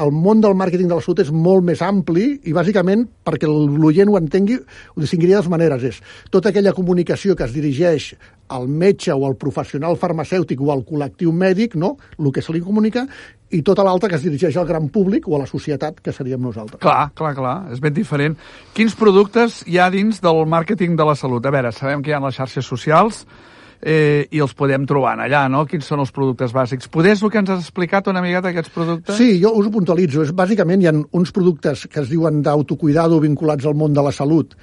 el 0.00 0.12
món 0.12 0.40
del 0.40 0.54
màrqueting 0.56 0.88
de 0.88 0.96
la 0.96 1.04
salut 1.04 1.20
és 1.24 1.32
molt 1.32 1.64
més 1.66 1.82
ampli 1.84 2.28
i 2.48 2.54
bàsicament 2.56 3.04
perquè 3.26 3.48
l'oient 3.48 4.08
ho 4.08 4.16
entengui 4.16 4.56
ho 4.56 5.02
distingiria 5.02 5.36
de 5.36 5.42
dues 5.42 5.52
maneres 5.52 5.84
és 5.84 5.98
tota 6.32 6.48
aquella 6.48 6.72
comunicació 6.76 7.36
que 7.36 7.44
es 7.44 7.52
dirigeix 7.52 8.12
al 8.52 8.68
metge 8.68 9.14
o 9.14 9.26
al 9.26 9.38
professional 9.40 9.96
farmacèutic 10.00 10.60
o 10.60 10.72
al 10.74 10.84
col·lectiu 10.88 11.32
mèdic, 11.32 11.76
no? 11.80 11.96
el 12.18 12.32
que 12.32 12.44
se 12.44 12.52
li 12.54 12.60
comunica, 12.60 13.06
i 13.52 13.60
tota 13.64 13.84
l'altra 13.84 14.08
que 14.08 14.16
es 14.16 14.24
dirigeix 14.24 14.56
al 14.56 14.68
gran 14.68 14.88
públic 14.92 15.28
o 15.28 15.36
a 15.36 15.42
la 15.42 15.48
societat, 15.48 16.00
que 16.00 16.12
seríem 16.12 16.40
nosaltres. 16.40 16.80
Clar, 16.80 17.10
clar, 17.16 17.34
clar, 17.36 17.56
és 17.72 17.80
ben 17.84 17.94
diferent. 17.96 18.36
Quins 18.76 18.96
productes 18.98 19.62
hi 19.68 19.78
ha 19.78 19.90
dins 19.92 20.22
del 20.24 20.44
màrqueting 20.48 20.96
de 20.96 21.08
la 21.08 21.16
salut? 21.18 21.46
A 21.46 21.52
veure, 21.54 21.72
sabem 21.76 22.04
que 22.04 22.12
hi 22.12 22.16
ha 22.16 22.22
les 22.24 22.38
xarxes 22.38 22.68
socials 22.68 23.26
eh, 23.82 24.28
i 24.30 24.40
els 24.40 24.54
podem 24.56 24.86
trobar 24.88 25.16
allà, 25.20 25.44
no? 25.52 25.64
Quins 25.68 25.88
són 25.88 26.00
els 26.04 26.14
productes 26.14 26.54
bàsics? 26.54 26.88
Podés 26.92 27.22
el 27.22 27.32
que 27.32 27.42
ens 27.42 27.52
has 27.52 27.66
explicat 27.66 28.08
una 28.12 28.22
miqueta 28.24 28.52
aquests 28.52 28.72
productes? 28.74 29.18
Sí, 29.18 29.36
jo 29.42 29.52
us 29.58 29.68
ho 29.68 29.74
puntualitzo. 29.74 30.24
És, 30.24 30.32
bàsicament 30.36 30.82
hi 30.82 30.88
ha 30.88 30.94
uns 30.94 31.34
productes 31.34 31.84
que 31.90 32.00
es 32.04 32.08
diuen 32.12 32.40
d'autocuidado 32.46 33.20
vinculats 33.20 33.66
al 33.68 33.76
món 33.78 33.92
de 33.92 34.06
la 34.06 34.14
salut, 34.14 34.56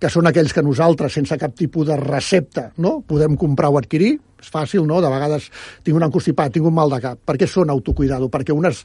que 0.00 0.10
són 0.12 0.28
aquells 0.28 0.52
que 0.54 0.64
nosaltres, 0.64 1.14
sense 1.16 1.38
cap 1.40 1.54
tipus 1.56 1.88
de 1.88 1.96
recepta, 2.00 2.70
no 2.78 2.98
podem 3.06 3.38
comprar 3.40 3.70
o 3.72 3.78
adquirir. 3.80 4.16
És 4.44 4.52
fàcil, 4.52 4.84
no? 4.84 5.00
De 5.00 5.08
vegades 5.08 5.48
tinc 5.84 5.96
un 5.96 6.04
encostipat, 6.04 6.52
tinc 6.52 6.68
un 6.68 6.74
mal 6.76 6.92
de 6.92 7.00
cap. 7.00 7.20
Per 7.24 7.38
què 7.40 7.48
són 7.48 7.72
autocuidado? 7.72 8.28
Perquè 8.32 8.52
unes, 8.52 8.82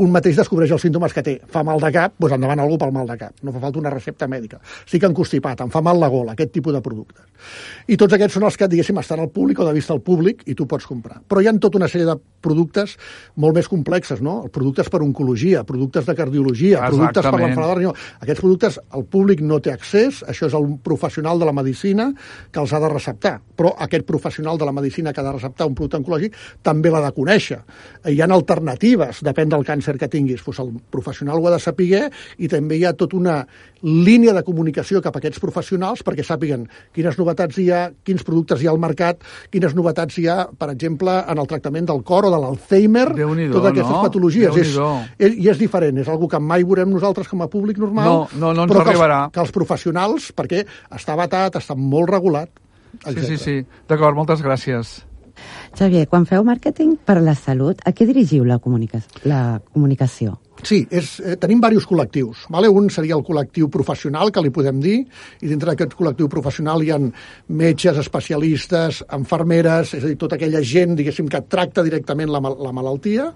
un 0.00 0.12
mateix 0.12 0.38
descobreix 0.38 0.72
els 0.72 0.82
símptomes 0.86 1.12
que 1.12 1.24
té. 1.24 1.34
Fa 1.52 1.62
mal 1.66 1.80
de 1.82 1.90
cap, 1.92 2.14
doncs 2.16 2.36
endavant 2.38 2.62
algú 2.64 2.78
pel 2.80 2.94
mal 2.94 3.08
de 3.10 3.18
cap. 3.20 3.34
No 3.44 3.52
fa 3.52 3.60
falta 3.66 3.80
una 3.82 3.92
recepta 3.92 4.28
mèdica. 4.30 4.60
Estic 4.86 5.04
encostipat, 5.08 5.60
em 5.66 5.72
fa 5.72 5.82
mal 5.84 6.00
la 6.00 6.08
gola, 6.12 6.32
aquest 6.32 6.54
tipus 6.54 6.72
de 6.72 6.80
productes. 6.84 7.26
I 7.92 7.98
tots 8.00 8.16
aquests 8.16 8.38
són 8.38 8.46
els 8.48 8.56
que, 8.56 8.68
diguéssim, 8.72 8.98
estan 9.02 9.20
al 9.20 9.30
públic 9.34 9.60
o 9.60 9.66
de 9.68 9.74
vista 9.76 9.92
al 9.92 10.00
públic 10.00 10.46
i 10.48 10.56
tu 10.56 10.66
pots 10.70 10.88
comprar. 10.88 11.20
Però 11.28 11.42
hi 11.42 11.50
ha 11.50 11.54
tota 11.60 11.78
una 11.78 11.90
sèrie 11.92 12.08
de 12.08 12.16
productes 12.42 12.96
molt 13.36 13.58
més 13.58 13.68
complexes, 13.68 14.22
no? 14.24 14.48
Productes 14.52 14.88
per 14.90 15.02
oncologia, 15.04 15.62
productes 15.68 16.08
de 16.08 16.16
cardiologia, 16.18 16.80
productes 16.88 17.20
per 17.20 17.28
Exactament. 17.28 17.52
l'enfermedad 17.52 17.76
renal. 17.76 17.96
Aquests 18.24 18.40
productes 18.40 18.80
el 18.96 19.04
públic 19.04 19.42
no 19.44 19.60
té 19.60 19.74
accés, 19.74 20.22
això 20.26 20.48
és 20.48 20.56
el 20.56 20.78
professional 20.82 21.38
de 21.38 21.46
la 21.46 21.52
medicina 21.52 22.08
que 22.50 22.60
els 22.60 22.72
ha 22.72 22.80
de 22.80 22.88
receptar. 22.88 23.40
Però 23.56 23.74
aquest 23.78 24.06
professional 24.06 24.58
de 24.58 24.64
la 24.64 24.72
medicina 24.72 25.01
que 25.10 25.20
ha 25.20 25.26
de 25.26 25.32
receptar 25.34 25.66
un 25.66 25.74
producte 25.74 25.98
oncològic 25.98 26.38
també 26.62 26.92
l'ha 26.94 27.02
de 27.02 27.10
conèixer. 27.16 27.58
Hi 28.06 28.20
ha 28.22 28.30
alternatives, 28.30 29.24
depèn 29.26 29.50
del 29.50 29.66
càncer 29.66 29.98
que 29.98 30.08
tinguis. 30.08 30.42
Pues 30.46 30.60
el 30.62 30.70
professional 30.90 31.40
ho 31.42 31.48
ha 31.48 31.56
de 31.56 31.58
saber 31.58 32.10
i 32.38 32.48
també 32.48 32.76
hi 32.78 32.84
ha 32.86 32.92
tota 32.94 33.16
una 33.16 33.46
línia 33.82 34.32
de 34.32 34.42
comunicació 34.46 35.00
cap 35.02 35.16
a 35.16 35.18
aquests 35.18 35.40
professionals 35.42 36.04
perquè 36.06 36.22
sàpiguen 36.22 36.68
quines 36.94 37.18
novetats 37.18 37.58
hi 37.58 37.70
ha, 37.72 37.90
quins 38.04 38.22
productes 38.22 38.62
hi 38.62 38.68
ha 38.68 38.70
al 38.70 38.78
mercat, 38.78 39.18
quines 39.50 39.74
novetats 39.74 40.18
hi 40.18 40.28
ha, 40.28 40.46
per 40.46 40.70
exemple, 40.70 41.10
en 41.10 41.38
el 41.42 41.48
tractament 41.50 41.88
del 41.90 42.02
cor 42.06 42.28
o 42.28 42.30
de 42.30 42.38
l'Alzheimer, 42.38 43.08
totes 43.10 43.70
aquestes 43.72 43.90
no? 43.90 44.02
patologies. 44.04 44.56
És, 44.56 44.76
és, 45.18 45.34
I 45.42 45.48
és 45.50 45.58
diferent, 45.58 45.98
és 45.98 46.08
algo 46.08 46.28
que 46.28 46.38
mai 46.38 46.62
veurem 46.62 46.90
nosaltres 46.94 47.26
com 47.28 47.42
a 47.42 47.48
públic 47.48 47.78
normal, 47.82 48.06
No, 48.12 48.28
no, 48.38 48.52
no 48.54 48.66
ens 48.66 48.72
però 48.72 48.84
que 48.84 48.90
arribarà. 48.94 49.24
els, 49.26 49.32
que 49.34 49.40
els 49.40 49.52
professionals, 49.54 50.32
perquè 50.36 50.64
està 50.90 51.16
batat, 51.18 51.56
està 51.58 51.74
molt 51.74 52.10
regulat, 52.10 52.50
Sí, 52.92 53.10
etc. 53.10 53.24
sí, 53.26 53.38
sí. 53.40 53.56
D'acord, 53.88 54.16
moltes 54.18 54.44
gràcies. 54.44 55.00
Xavier, 55.78 56.06
quan 56.10 56.26
feu 56.28 56.44
màrqueting 56.44 56.98
per 57.06 57.20
la 57.24 57.34
salut, 57.38 57.80
a 57.88 57.94
què 57.96 58.06
dirigiu 58.08 58.44
la, 58.44 58.58
comunica 58.60 59.00
la 59.24 59.60
comunicació? 59.72 60.36
Sí, 60.60 60.86
és, 60.94 61.18
eh, 61.18 61.34
tenim 61.40 61.58
diversos 61.58 61.88
col·lectius. 61.88 62.44
Vale? 62.52 62.68
Un 62.68 62.88
seria 62.90 63.16
el 63.16 63.24
col·lectiu 63.24 63.68
professional, 63.68 64.30
que 64.30 64.42
li 64.42 64.50
podem 64.50 64.78
dir, 64.80 65.06
i 65.40 65.48
dintre 65.48 65.72
d'aquest 65.72 65.96
col·lectiu 65.98 66.28
professional 66.28 66.82
hi 66.82 66.90
ha 66.92 66.98
metges, 67.48 67.98
especialistes, 67.98 69.02
enfermeres, 69.10 69.94
és 69.94 70.04
a 70.04 70.06
dir, 70.06 70.16
tota 70.16 70.36
aquella 70.36 70.62
gent, 70.62 70.94
diguéssim, 70.94 71.26
que 71.28 71.40
tracta 71.48 71.82
directament 71.82 72.30
la, 72.30 72.38
la 72.38 72.72
malaltia, 72.72 73.32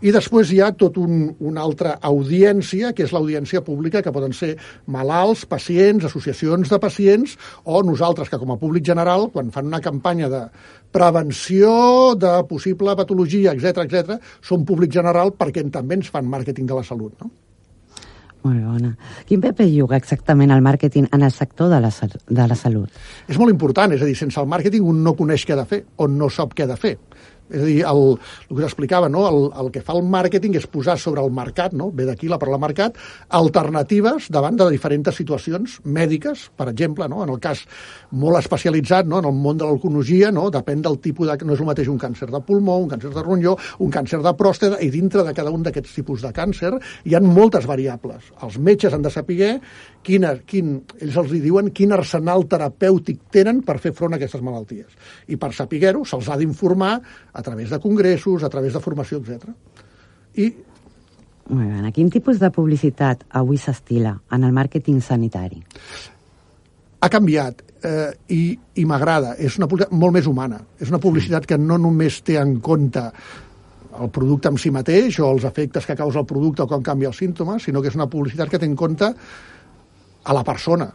i 0.00 0.10
després 0.10 0.50
hi 0.50 0.60
ha 0.60 0.72
tot 0.72 0.96
un, 0.98 1.36
una 1.38 1.62
altra 1.62 1.98
audiència, 2.02 2.92
que 2.92 3.04
és 3.04 3.12
l'audiència 3.12 3.62
pública, 3.62 4.02
que 4.02 4.12
poden 4.12 4.32
ser 4.32 4.56
malalts, 4.86 5.44
pacients, 5.46 6.04
associacions 6.04 6.68
de 6.68 6.78
pacients, 6.80 7.38
o 7.64 7.82
nosaltres, 7.82 8.28
que 8.28 8.40
com 8.40 8.50
a 8.50 8.58
públic 8.58 8.84
general, 8.84 9.28
quan 9.30 9.52
fan 9.54 9.70
una 9.70 9.84
campanya 9.84 10.28
de 10.28 10.48
prevenció 10.94 12.14
de 12.14 12.34
possible 12.48 12.94
patologia, 12.96 13.52
etc 13.52 13.82
etc, 13.84 14.20
som 14.42 14.62
públic 14.66 14.92
general 14.94 15.34
perquè 15.34 15.66
també 15.74 15.98
ens 15.98 16.12
fan 16.12 16.28
màrqueting 16.30 16.70
de 16.70 16.78
la 16.78 16.86
salut, 16.86 17.16
no? 17.20 17.32
Molt 18.44 18.60
bona. 18.60 18.90
Quin 19.24 19.40
paper 19.40 19.64
juga 19.72 19.96
exactament 19.96 20.52
el 20.52 20.60
màrqueting 20.60 21.06
en 21.16 21.22
el 21.24 21.32
sector 21.32 21.70
de 21.72 21.78
la, 21.80 21.88
de 21.88 22.46
la 22.50 22.56
salut? 22.60 22.92
És 23.26 23.38
molt 23.40 23.54
important, 23.54 23.94
és 23.96 24.02
a 24.04 24.08
dir, 24.08 24.16
sense 24.18 24.36
el 24.40 24.50
màrqueting 24.52 24.84
un 24.84 25.00
no 25.06 25.14
coneix 25.16 25.46
què 25.48 25.54
ha 25.54 25.62
de 25.62 25.64
fer 25.70 25.80
o 25.96 26.08
no 26.12 26.28
sap 26.28 26.52
què 26.52 26.66
ha 26.66 26.70
de 26.74 26.76
fer. 26.76 26.98
És 27.50 27.60
a 27.60 27.64
dir, 27.66 27.80
el, 27.84 28.02
el 28.48 28.56
que 28.56 28.62
s'explicava, 28.62 29.10
no? 29.12 29.26
el, 29.28 29.42
el 29.60 29.70
que 29.74 29.82
fa 29.84 29.92
el 29.98 30.04
màrqueting 30.08 30.56
és 30.56 30.64
posar 30.70 30.96
sobre 31.00 31.20
el 31.20 31.32
mercat, 31.34 31.74
no? 31.76 31.90
ve 31.92 32.06
d'aquí 32.08 32.30
la 32.30 32.38
paraula 32.40 32.60
mercat, 32.62 32.96
alternatives 33.36 34.30
davant 34.32 34.56
de 34.56 34.70
diferents 34.72 35.12
situacions 35.14 35.76
mèdiques, 35.84 36.46
per 36.56 36.70
exemple, 36.70 37.08
no? 37.12 37.20
en 37.24 37.34
el 37.34 37.40
cas 37.44 37.66
molt 38.10 38.40
especialitzat, 38.40 39.04
no? 39.10 39.20
en 39.20 39.28
el 39.28 39.36
món 39.36 39.60
de 39.60 39.68
l'oncologia, 39.68 40.32
no? 40.32 40.46
depèn 40.54 40.80
del 40.84 40.96
tipus 41.04 41.28
de... 41.28 41.36
no 41.44 41.52
és 41.52 41.60
el 41.60 41.68
mateix 41.68 41.90
un 41.92 42.00
càncer 42.00 42.30
de 42.32 42.40
pulmó, 42.46 42.78
un 42.80 42.88
càncer 42.94 43.12
de 43.12 43.26
ronyó, 43.26 43.56
un 43.84 43.92
càncer 43.92 44.22
de 44.24 44.32
pròstata, 44.38 44.80
i 44.80 44.88
dintre 44.94 45.26
de 45.26 45.36
cada 45.36 45.52
un 45.52 45.66
d'aquests 45.66 45.98
tipus 46.00 46.24
de 46.24 46.32
càncer 46.32 46.72
hi 47.04 47.14
ha 47.14 47.20
moltes 47.20 47.68
variables. 47.68 48.32
Els 48.40 48.56
metges 48.56 48.96
han 48.96 49.04
de 49.04 49.12
saber 49.12 49.58
quina, 50.04 50.34
quin, 50.48 50.78
ells 51.00 51.16
els 51.20 51.32
diuen 51.42 51.70
quin 51.74 51.92
arsenal 51.96 52.44
terapèutic 52.48 53.20
tenen 53.34 53.62
per 53.66 53.78
fer 53.82 53.94
front 53.96 54.14
a 54.14 54.20
aquestes 54.20 54.44
malalties. 54.44 54.92
I 55.28 55.38
per 55.40 55.52
saber-ho 55.56 56.04
se'ls 56.08 56.28
ha 56.28 56.38
d'informar 56.40 56.94
a 57.34 57.42
través 57.42 57.70
de 57.70 57.80
congressos, 57.82 58.46
a 58.46 58.50
través 58.50 58.72
de 58.72 58.80
formació, 58.80 59.20
etc. 59.20 59.50
I 60.38 60.52
Molt 61.44 61.68
bé. 61.68 61.90
Quin 61.92 62.08
tipus 62.08 62.38
de 62.40 62.48
publicitat 62.48 63.26
avui 63.36 63.58
s'estila 63.60 64.14
en 64.32 64.46
el 64.48 64.54
màrqueting 64.56 65.02
sanitari? 65.04 65.58
ha 67.04 67.10
canviat 67.12 67.62
eh, 67.84 68.12
i, 68.32 68.42
i 68.80 68.84
m'agrada. 68.88 69.34
És 69.36 69.58
una 69.60 69.68
publicitat 69.68 69.96
molt 70.00 70.16
més 70.16 70.28
humana. 70.30 70.60
És 70.80 70.92
una 70.92 71.00
publicitat 71.02 71.46
que 71.48 71.58
no 71.60 71.76
només 71.80 72.22
té 72.24 72.38
en 72.40 72.56
compte 72.64 73.04
el 73.94 74.10
producte 74.10 74.50
en 74.50 74.56
si 74.58 74.72
mateix 74.74 75.20
o 75.22 75.28
els 75.30 75.44
efectes 75.46 75.86
que 75.86 75.96
causa 75.98 76.22
el 76.22 76.26
producte 76.26 76.64
o 76.64 76.70
com 76.70 76.82
canvia 76.82 77.12
els 77.12 77.20
símptomes, 77.20 77.68
sinó 77.68 77.82
que 77.82 77.92
és 77.92 77.98
una 77.98 78.08
publicitat 78.10 78.50
que 78.50 78.58
té 78.58 78.66
en 78.66 78.74
compte 78.78 79.10
a 80.24 80.34
la 80.34 80.42
persona, 80.46 80.88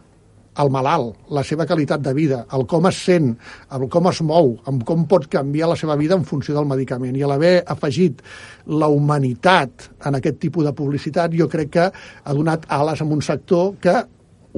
al 0.60 0.70
malalt, 0.72 1.16
la 1.32 1.44
seva 1.46 1.66
qualitat 1.68 2.02
de 2.04 2.12
vida, 2.16 2.42
el 2.56 2.66
com 2.70 2.88
es 2.90 3.00
sent, 3.06 3.32
el 3.76 3.86
com 3.92 4.08
es 4.10 4.20
mou, 4.26 4.52
amb 4.70 4.84
com 4.88 5.06
pot 5.10 5.26
canviar 5.32 5.70
la 5.72 5.78
seva 5.80 5.96
vida 6.00 6.18
en 6.18 6.26
funció 6.28 6.56
del 6.56 6.68
medicament. 6.68 7.16
I 7.16 7.24
a 7.24 7.30
l'haver 7.32 7.54
afegit 7.74 8.20
la 8.82 8.90
humanitat 8.92 9.88
en 10.06 10.20
aquest 10.20 10.40
tipus 10.42 10.68
de 10.68 10.74
publicitat, 10.76 11.34
jo 11.36 11.48
crec 11.48 11.72
que 11.78 11.88
ha 11.90 12.36
donat 12.36 12.68
ales 12.68 13.00
a 13.00 13.08
un 13.08 13.24
sector 13.24 13.74
que 13.80 13.96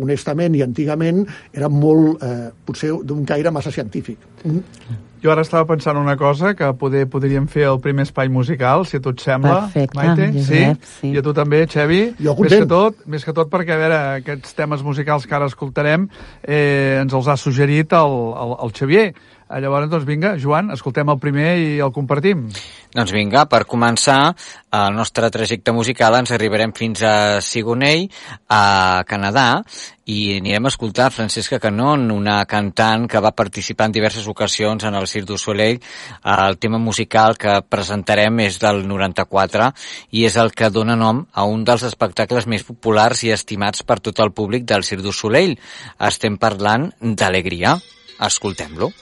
honestament 0.02 0.56
i 0.56 0.62
antigament 0.64 1.24
era 1.52 1.68
molt, 1.68 2.22
eh, 2.24 2.50
potser 2.64 2.92
d'un 3.04 3.24
caire 3.28 3.52
massa 3.52 3.70
científic. 3.70 4.18
Mm. 4.44 5.11
Jo 5.22 5.30
ara 5.30 5.44
estava 5.46 5.68
pensant 5.68 5.98
una 6.00 6.16
cosa, 6.18 6.50
que 6.58 6.66
poder 6.78 7.04
podríem 7.10 7.46
fer 7.50 7.68
el 7.70 7.78
primer 7.82 8.08
espai 8.08 8.30
musical, 8.32 8.82
si 8.88 8.98
a 8.98 9.02
tu 9.02 9.12
et 9.14 9.22
sembla, 9.22 9.68
Perfecte, 9.68 9.98
Maite. 9.98 10.30
Josep, 10.34 10.88
sí. 10.98 11.12
I 11.14 11.20
a 11.20 11.22
tu 11.22 11.34
també, 11.36 11.62
Xevi. 11.70 12.00
Jo 12.18 12.34
més 12.34 12.40
content. 12.40 12.64
que 12.64 12.70
tot, 12.72 13.04
més 13.06 13.26
que 13.26 13.34
tot 13.36 13.52
perquè, 13.52 13.76
a 13.76 13.82
veure, 13.84 14.00
aquests 14.22 14.56
temes 14.58 14.82
musicals 14.82 15.28
que 15.28 15.38
ara 15.38 15.46
escoltarem 15.46 16.08
eh, 16.42 16.98
ens 17.04 17.14
els 17.14 17.30
ha 17.30 17.38
suggerit 17.38 17.94
el, 17.94 18.18
el, 18.42 18.56
el 18.66 18.74
Xavier. 18.74 19.12
Eh, 19.52 19.60
Llavors, 19.60 19.90
doncs 19.92 20.06
vinga, 20.08 20.36
Joan, 20.40 20.70
escoltem 20.72 21.10
el 21.12 21.18
primer 21.20 21.50
i 21.60 21.72
el 21.84 21.92
compartim. 21.92 22.46
Doncs 22.92 23.12
vinga, 23.12 23.44
per 23.48 23.66
començar 23.68 24.32
el 24.72 24.94
nostre 24.96 25.28
trajecte 25.32 25.74
musical 25.76 26.16
ens 26.16 26.32
arribarem 26.32 26.72
fins 26.76 27.02
a 27.04 27.40
Sigonell, 27.44 28.06
a 28.48 29.04
Canadà, 29.08 29.60
i 30.08 30.38
anirem 30.38 30.66
a 30.66 30.72
escoltar 30.72 31.10
Francesca 31.12 31.60
Canon, 31.60 32.08
una 32.14 32.38
cantant 32.48 33.04
que 33.08 33.20
va 33.20 33.34
participar 33.36 33.90
en 33.90 33.96
diverses 33.98 34.26
ocasions 34.28 34.88
en 34.88 34.96
el 34.96 35.06
Cirque 35.06 35.28
du 35.34 35.38
Soleil. 35.38 35.82
El 36.24 36.58
tema 36.58 36.80
musical 36.80 37.36
que 37.36 37.60
presentarem 37.68 38.40
és 38.48 38.58
del 38.62 38.82
94 38.88 39.70
i 40.16 40.24
és 40.28 40.40
el 40.40 40.56
que 40.56 40.72
dona 40.72 40.96
nom 40.96 41.26
a 41.32 41.44
un 41.44 41.68
dels 41.68 41.84
espectacles 41.92 42.48
més 42.48 42.64
populars 42.64 43.24
i 43.28 43.36
estimats 43.36 43.84
per 43.84 44.00
tot 44.00 44.24
el 44.24 44.32
públic 44.32 44.64
del 44.64 44.84
Cirque 44.88 45.04
du 45.04 45.12
Soleil. 45.12 45.58
Estem 46.00 46.40
parlant 46.40 46.90
d'alegria. 47.00 47.76
Escoltem-lo. 48.22 48.92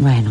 Bueno, 0.00 0.30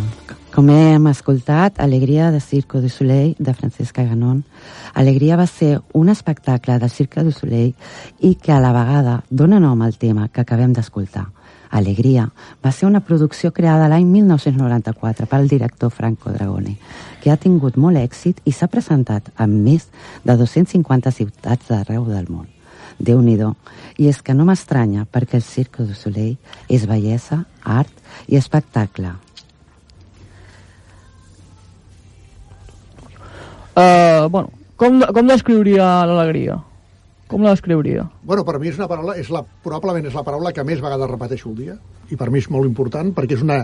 com 0.56 0.70
hem 0.72 1.10
escoltat, 1.10 1.82
Alegria 1.82 2.32
de 2.32 2.40
Circo 2.40 2.80
du 2.80 2.88
Soleil 2.88 3.36
de 3.38 3.54
Francesca 3.54 4.06
Ganon. 4.08 4.46
Alegria 4.94 5.36
va 5.36 5.46
ser 5.46 5.82
un 5.92 6.08
espectacle 6.08 6.78
de 6.80 6.88
Cirque 6.88 7.20
du 7.28 7.34
Soleil 7.36 7.74
i 8.24 8.36
que 8.40 8.54
a 8.56 8.62
la 8.64 8.72
vegada 8.72 9.18
dona 9.30 9.60
nom 9.60 9.84
al 9.84 9.98
tema 10.00 10.30
que 10.30 10.40
acabem 10.40 10.72
d'escoltar. 10.72 11.26
Alegria 11.70 12.30
va 12.64 12.72
ser 12.72 12.88
una 12.88 13.04
producció 13.04 13.52
creada 13.52 13.92
l'any 13.92 14.08
1994 14.08 15.28
pel 15.28 15.52
director 15.52 15.92
Franco 15.92 16.32
Dragone, 16.32 16.78
que 17.20 17.36
ha 17.36 17.36
tingut 17.36 17.76
molt 17.76 18.00
èxit 18.00 18.40
i 18.46 18.56
s'ha 18.56 18.72
presentat 18.72 19.34
en 19.36 19.60
més 19.68 19.92
de 20.24 20.38
250 20.40 21.12
ciutats 21.12 21.68
d'arreu 21.68 22.08
del 22.08 22.32
món. 22.32 22.48
déu 23.00 23.22
nhi 23.22 23.38
I 23.98 24.08
és 24.08 24.22
que 24.22 24.34
no 24.34 24.46
m'estranya 24.46 25.06
perquè 25.12 25.36
el 25.36 25.44
Cirque 25.44 25.84
du 25.84 25.94
Soleil 25.94 26.38
és 26.70 26.88
bellesa, 26.88 27.46
art 27.64 27.92
i 28.28 28.38
espectacle. 28.38 29.27
Uh, 33.78 34.26
bueno, 34.34 34.50
com, 34.76 34.98
com 35.14 35.30
descriuria 35.30 35.86
l'alegria? 36.10 36.58
Com 37.30 37.44
la 37.44 37.52
descriuria? 37.54 38.08
Bueno, 38.26 38.46
per 38.48 38.56
mi 38.58 38.72
és 38.72 38.80
una 38.80 38.88
paraula, 38.90 39.14
és 39.20 39.30
la, 39.30 39.44
probablement 39.64 40.08
és 40.08 40.16
la 40.16 40.24
paraula 40.26 40.54
que 40.56 40.64
més 40.66 40.82
vegades 40.82 41.12
repeteixo 41.12 41.52
el 41.52 41.60
dia, 41.60 41.76
i 42.10 42.18
per 42.18 42.32
mi 42.34 42.42
és 42.42 42.48
molt 42.50 42.66
important 42.66 43.12
perquè 43.14 43.38
és, 43.38 43.44
una, 43.46 43.60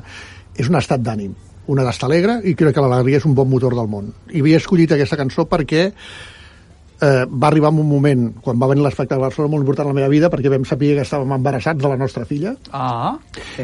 és 0.60 0.70
un 0.70 0.78
estat 0.78 1.02
d'ànim, 1.02 1.34
una 1.74 1.88
d'estar 1.88 2.12
alegre, 2.12 2.38
i 2.44 2.54
crec 2.60 2.76
que 2.76 2.84
l'alegria 2.84 3.24
és 3.24 3.26
un 3.26 3.34
bon 3.34 3.50
motor 3.50 3.74
del 3.74 3.90
món. 3.90 4.12
I 4.30 4.44
havia 4.44 4.60
escollit 4.62 4.94
aquesta 4.94 5.18
cançó 5.18 5.48
perquè 5.50 5.88
eh, 5.88 7.26
va 7.26 7.50
arribar 7.50 7.72
en 7.74 7.80
un 7.82 7.90
moment, 7.90 8.28
quan 8.44 8.60
va 8.60 8.70
venir 8.70 8.84
l'espectacle 8.86 9.22
de 9.24 9.30
Barcelona, 9.30 9.56
molt 9.56 9.66
important 9.66 9.90
a 9.90 9.94
la 9.96 10.00
meva 10.02 10.12
vida, 10.12 10.30
perquè 10.30 10.52
vam 10.52 10.68
saber 10.68 10.94
que 10.98 11.08
estàvem 11.08 11.34
embarassats 11.40 11.82
de 11.82 11.90
la 11.90 11.98
nostra 11.98 12.28
filla, 12.30 12.54
Ah, 12.70 13.16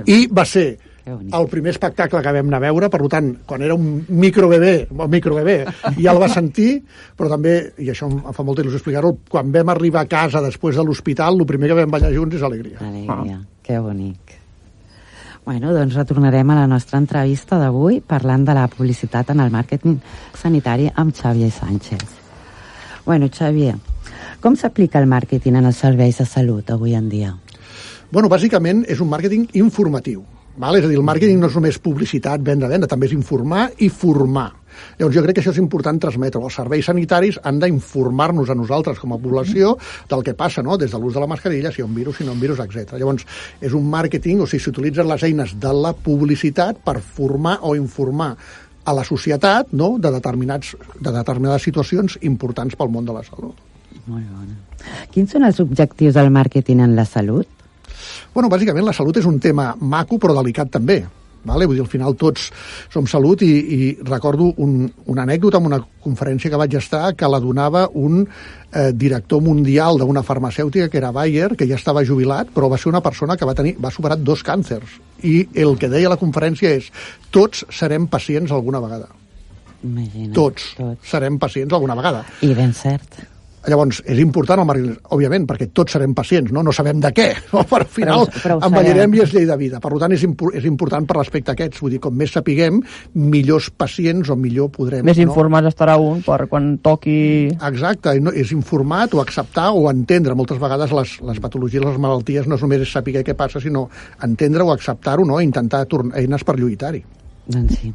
i 0.05 0.25
va 0.31 0.47
ser. 0.47 0.69
El 1.17 1.47
primer 1.51 1.73
espectacle 1.73 2.21
que 2.23 2.33
vam 2.35 2.49
anar 2.49 2.59
a 2.59 2.65
veure, 2.67 2.89
per 2.91 3.01
tant, 3.11 3.29
quan 3.49 3.63
era 3.65 3.75
un 3.77 4.03
microbebè, 4.07 4.73
un 4.95 5.11
microbebè, 5.11 5.57
ja 5.99 6.13
el 6.13 6.21
va 6.21 6.29
sentir, 6.31 6.71
però 7.17 7.31
també, 7.31 7.55
i 7.81 7.89
això 7.93 8.09
em 8.09 8.19
fa 8.35 8.45
molta 8.45 8.63
il·lusió 8.65 8.81
explicar-ho, 8.81 9.15
quan 9.29 9.51
vam 9.55 9.73
arribar 9.75 10.05
a 10.05 10.11
casa 10.11 10.43
després 10.45 10.79
de 10.79 10.85
l'hospital, 10.85 11.39
el 11.39 11.49
primer 11.49 11.71
que 11.71 11.79
vam 11.81 11.97
ballar 11.97 12.13
junts 12.15 12.37
és 12.39 12.45
alegria. 12.45 12.79
Alegria, 12.85 13.41
que 13.63 13.79
bonic. 13.79 14.39
Bueno, 15.45 15.73
doncs 15.73 15.95
retornarem 15.97 16.49
a 16.51 16.59
la 16.59 16.67
nostra 16.69 16.99
entrevista 17.01 17.57
d'avui 17.57 18.01
parlant 18.05 18.43
de 18.45 18.53
la 18.53 18.67
publicitat 18.69 19.31
en 19.33 19.39
el 19.41 19.49
màrqueting 19.49 19.95
sanitari 20.37 20.91
amb 20.93 21.15
Xavier 21.15 21.49
Sánchez. 21.49 22.03
Bueno, 23.05 23.31
Xavier, 23.33 23.77
com 24.43 24.53
s'aplica 24.55 24.99
el 25.01 25.07
màrqueting 25.09 25.57
en 25.57 25.65
els 25.71 25.79
serveis 25.81 26.19
de 26.21 26.25
salut 26.29 26.69
avui 26.69 26.93
en 26.93 27.09
dia? 27.09 27.33
Bueno, 28.11 28.29
bàsicament 28.29 28.83
és 28.87 29.01
un 29.01 29.09
màrqueting 29.09 29.49
informatiu. 29.57 30.21
Val? 30.59 30.75
És 30.75 30.83
a 30.83 30.89
dir, 30.91 30.97
el 30.99 31.05
màrqueting 31.07 31.39
no 31.39 31.47
és 31.47 31.55
només 31.55 31.77
publicitat, 31.79 32.41
venda, 32.43 32.67
venda, 32.67 32.87
també 32.91 33.07
és 33.07 33.13
informar 33.15 33.69
i 33.79 33.87
formar. 33.87 34.49
Llavors 34.99 35.15
jo 35.15 35.21
crec 35.23 35.37
que 35.37 35.41
això 35.43 35.53
és 35.53 35.59
important 35.61 35.99
transmetre. 36.03 36.41
Els 36.43 36.57
serveis 36.59 36.89
sanitaris 36.89 37.37
han 37.47 37.61
d'informar-nos 37.61 38.51
a 38.51 38.57
nosaltres 38.59 38.99
com 38.99 39.13
a 39.15 39.19
població 39.23 39.77
del 40.11 40.23
que 40.25 40.35
passa, 40.35 40.63
no? 40.65 40.75
des 40.77 40.91
de 40.91 40.99
l'ús 40.99 41.15
de 41.15 41.23
la 41.23 41.29
mascarilla, 41.31 41.71
si 41.71 41.79
hi 41.79 41.85
ha 41.85 41.87
un 41.87 41.95
virus, 41.95 42.19
si 42.19 42.27
no 42.27 42.33
hi 42.33 42.33
ha 42.33 42.35
un 42.35 42.43
virus, 42.43 42.59
etc. 42.59 42.97
Llavors, 42.99 43.23
és 43.61 43.75
un 43.77 43.87
màrqueting, 43.87 44.43
o 44.43 44.47
sigui, 44.51 44.65
s'utilitzen 44.65 45.07
les 45.07 45.23
eines 45.29 45.53
de 45.63 45.71
la 45.75 45.93
publicitat 45.95 46.81
per 46.83 46.99
formar 46.99 47.59
o 47.63 47.75
informar 47.79 48.33
a 48.83 48.95
la 48.95 49.05
societat 49.07 49.71
no? 49.71 49.93
de, 49.97 50.11
determinats, 50.11 50.73
de 50.99 51.13
determinades 51.13 51.69
situacions 51.69 52.17
importants 52.27 52.75
pel 52.75 52.91
món 52.91 53.07
de 53.07 53.15
la 53.15 53.23
salut. 53.23 53.55
Molt 54.09 54.27
bona. 54.27 54.59
Quins 55.13 55.31
són 55.31 55.47
els 55.47 55.63
objectius 55.63 56.19
del 56.19 56.33
màrqueting 56.35 56.83
en 56.83 56.97
la 56.99 57.07
salut? 57.07 57.47
Bueno, 58.33 58.49
bàsicament 58.49 58.85
la 58.85 58.93
salut 58.93 59.17
és 59.17 59.25
un 59.25 59.39
tema 59.39 59.73
maco 59.79 60.19
però 60.21 60.35
delicat 60.37 60.71
també. 60.71 61.01
Vale? 61.39 61.65
Vull 61.65 61.77
dir, 61.77 61.83
al 61.85 61.91
final 61.91 62.17
tots 62.19 62.49
som 62.91 63.05
salut 63.07 63.41
i, 63.45 63.47
i 63.47 63.79
recordo 64.03 64.49
un, 64.59 64.89
una 65.07 65.23
anècdota 65.23 65.61
en 65.61 65.69
una 65.69 65.79
conferència 66.03 66.51
que 66.51 66.59
vaig 66.59 66.75
estar 66.75 67.13
que 67.15 67.29
la 67.31 67.39
donava 67.39 67.85
un 67.95 68.25
eh, 68.25 68.89
director 68.91 69.41
mundial 69.41 70.01
d'una 70.01 70.23
farmacèutica 70.27 70.89
que 70.91 70.99
era 70.99 71.13
Bayer, 71.15 71.53
que 71.55 71.67
ja 71.69 71.79
estava 71.79 72.03
jubilat, 72.03 72.51
però 72.55 72.67
va 72.69 72.77
ser 72.77 72.91
una 72.91 73.01
persona 73.05 73.37
que 73.39 73.47
va, 73.47 73.55
tenir, 73.55 73.77
va 73.79 73.93
superar 73.95 74.19
dos 74.19 74.43
càncers. 74.43 74.99
I 75.23 75.47
el 75.63 75.77
que 75.79 75.89
deia 75.91 76.11
la 76.11 76.19
conferència 76.19 76.75
és 76.75 76.91
tots 77.31 77.63
serem 77.71 78.11
pacients 78.11 78.51
alguna 78.51 78.83
vegada. 78.83 79.07
Imagina't. 79.79 80.35
Tots, 80.35 80.73
Tots. 80.75 81.07
serem 81.07 81.39
pacients 81.39 81.73
alguna 81.73 81.95
vegada. 81.95 82.25
I 82.43 82.51
ben 82.53 82.75
cert. 82.75 83.21
Llavors, 83.69 84.01
és 84.09 84.19
important 84.21 84.61
el 84.63 84.67
màrqueting, 84.67 84.97
òbviament, 85.15 85.45
perquè 85.49 85.69
tots 85.75 85.93
serem 85.95 86.13
pacients, 86.17 86.51
no? 86.55 86.63
No 86.65 86.73
sabem 86.75 86.99
de 87.03 87.11
què, 87.15 87.27
no? 87.53 87.63
però 87.69 87.83
al 87.85 87.91
final 87.93 88.25
Però- 88.29 88.41
però 88.43 88.57
envellirem 88.67 89.13
i 89.15 89.23
és 89.23 89.33
llei 89.35 89.45
de 89.49 89.57
vida. 89.59 89.79
Per 89.83 89.93
tant, 90.01 90.15
és, 90.15 90.23
impo 90.25 90.51
és 90.55 90.65
important 90.69 91.05
per 91.07 91.19
l'aspecte 91.19 91.53
aquests. 91.53 91.81
Vull 91.83 91.95
dir, 91.95 92.01
com 92.03 92.15
més 92.17 92.33
sapiguem, 92.35 92.81
millors 93.13 93.69
pacients 93.69 94.29
o 94.29 94.37
millor 94.39 94.71
podrem... 94.75 95.05
Més 95.05 95.21
no? 95.21 95.27
informats 95.29 95.71
estarà 95.71 95.97
un 96.01 96.23
per 96.25 96.47
quan 96.51 96.77
toqui... 96.83 97.19
Exacte, 97.69 98.15
no, 98.23 98.33
és 98.33 98.51
informat 98.55 99.13
o 99.13 99.21
acceptar 99.23 99.69
o 99.75 99.87
entendre. 99.91 100.35
Moltes 100.35 100.59
vegades 100.61 100.93
les, 100.95 101.15
les 101.29 101.39
patologies, 101.43 101.85
les 101.85 101.97
malalties, 102.01 102.47
no 102.49 102.57
és 102.59 102.65
només 102.65 102.83
és 102.85 102.91
saber 102.91 103.23
què 103.23 103.35
passa, 103.37 103.61
sinó 103.61 103.87
entendre 104.23 104.63
o 104.63 104.71
acceptar-ho, 104.73 105.25
no? 105.27 105.39
Intentar 105.43 105.85
tornar 105.89 106.17
eines 106.19 106.43
per 106.45 106.57
lluitar-hi. 106.59 107.03
Doncs 107.49 107.79
sí. 107.81 107.93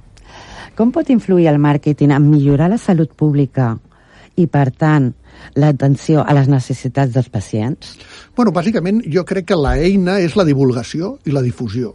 Com 0.75 0.91
pot 0.91 1.11
influir 1.15 1.47
el 1.53 1.61
màrqueting 1.63 2.11
en 2.11 2.25
millorar 2.27 2.67
la 2.73 2.79
salut 2.83 3.13
pública 3.15 3.77
i, 4.35 4.49
per 4.51 4.71
tant, 4.75 5.13
l'atenció 5.55 6.25
a 6.25 6.37
les 6.37 6.49
necessitats 6.51 7.13
dels 7.15 7.29
pacients? 7.33 7.97
Bueno, 8.37 8.55
bàsicament 8.55 9.03
jo 9.11 9.27
crec 9.29 9.51
que 9.53 9.61
la 9.61 9.77
eina 9.79 10.19
és 10.21 10.39
la 10.39 10.49
divulgació 10.49 11.19
i 11.25 11.35
la 11.35 11.45
difusió. 11.45 11.95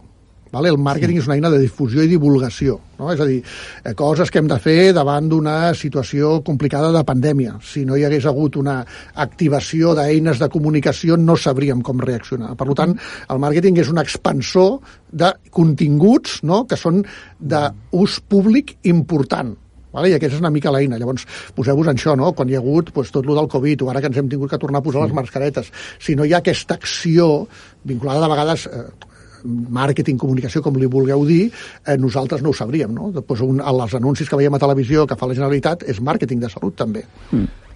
Vale? 0.50 0.70
El 0.72 0.80
màrqueting 0.82 1.18
sí. 1.18 1.22
és 1.22 1.28
una 1.28 1.36
eina 1.38 1.50
de 1.52 1.60
difusió 1.62 2.02
i 2.02 2.10
divulgació. 2.10 2.76
No? 2.98 3.12
És 3.14 3.20
a 3.22 3.26
dir, 3.28 3.38
eh, 3.84 3.94
coses 3.98 4.32
que 4.32 4.40
hem 4.42 4.48
de 4.50 4.58
fer 4.62 4.90
davant 4.96 5.28
d'una 5.30 5.72
situació 5.78 6.40
complicada 6.46 6.90
de 6.94 7.04
pandèmia. 7.06 7.54
Si 7.62 7.84
no 7.86 7.96
hi 7.96 8.04
hagués 8.06 8.26
hagut 8.26 8.58
una 8.58 8.80
activació 9.14 9.94
d'eines 9.98 10.42
de 10.42 10.50
comunicació, 10.50 11.16
no 11.16 11.38
sabríem 11.38 11.84
com 11.86 12.02
reaccionar. 12.02 12.56
Per 12.58 12.74
tant, 12.74 12.96
el 13.30 13.42
màrqueting 13.42 13.78
és 13.78 13.94
un 13.94 14.02
expansor 14.02 14.80
de 15.12 15.32
continguts 15.54 16.40
no? 16.42 16.64
que 16.66 16.78
són 16.78 17.04
d'ús 17.38 18.20
públic 18.26 18.76
important. 18.90 19.54
Vale? 19.92 20.10
I 20.10 20.16
aquesta 20.16 20.38
és 20.38 20.44
una 20.44 20.52
mica 20.54 20.72
l'eina. 20.74 20.98
Llavors, 21.00 21.26
poseu-vos 21.56 21.90
en 21.90 21.98
això, 21.98 22.16
no? 22.18 22.32
quan 22.36 22.50
hi 22.50 22.58
ha 22.58 22.62
hagut 22.62 22.92
pues, 22.94 23.12
tot 23.14 23.26
el 23.26 23.36
del 23.38 23.50
Covid, 23.50 23.84
o 23.84 23.92
ara 23.92 24.02
que 24.02 24.10
ens 24.12 24.18
hem 24.20 24.30
tingut 24.30 24.52
que 24.52 24.62
tornar 24.62 24.82
a 24.82 24.86
posar 24.86 25.04
les 25.04 25.14
mascaretes. 25.16 25.70
Si 25.98 26.16
no 26.16 26.26
hi 26.26 26.34
ha 26.34 26.42
aquesta 26.44 26.78
acció 26.80 27.46
vinculada 27.84 28.26
de 28.26 28.34
vegades... 28.34 28.66
Eh, 28.66 29.08
màrqueting, 29.44 30.18
comunicació, 30.20 30.60
com 30.60 30.76
li 30.76 30.88
vulgueu 30.90 31.24
dir, 31.24 31.50
eh, 31.86 31.96
nosaltres 31.96 32.42
no 32.42 32.50
ho 32.50 32.56
sabríem, 32.56 32.92
no? 32.92 33.08
Pues 33.26 33.40
un, 33.40 33.60
els 33.60 33.94
anuncis 33.96 34.28
que 34.28 34.36
veiem 34.36 34.54
a 34.54 34.60
televisió 34.60 35.06
que 35.06 35.16
fa 35.16 35.28
la 35.28 35.36
Generalitat 35.38 35.84
és 35.88 36.00
màrqueting 36.00 36.42
de 36.42 36.50
salut, 36.52 36.76
també. 36.76 37.06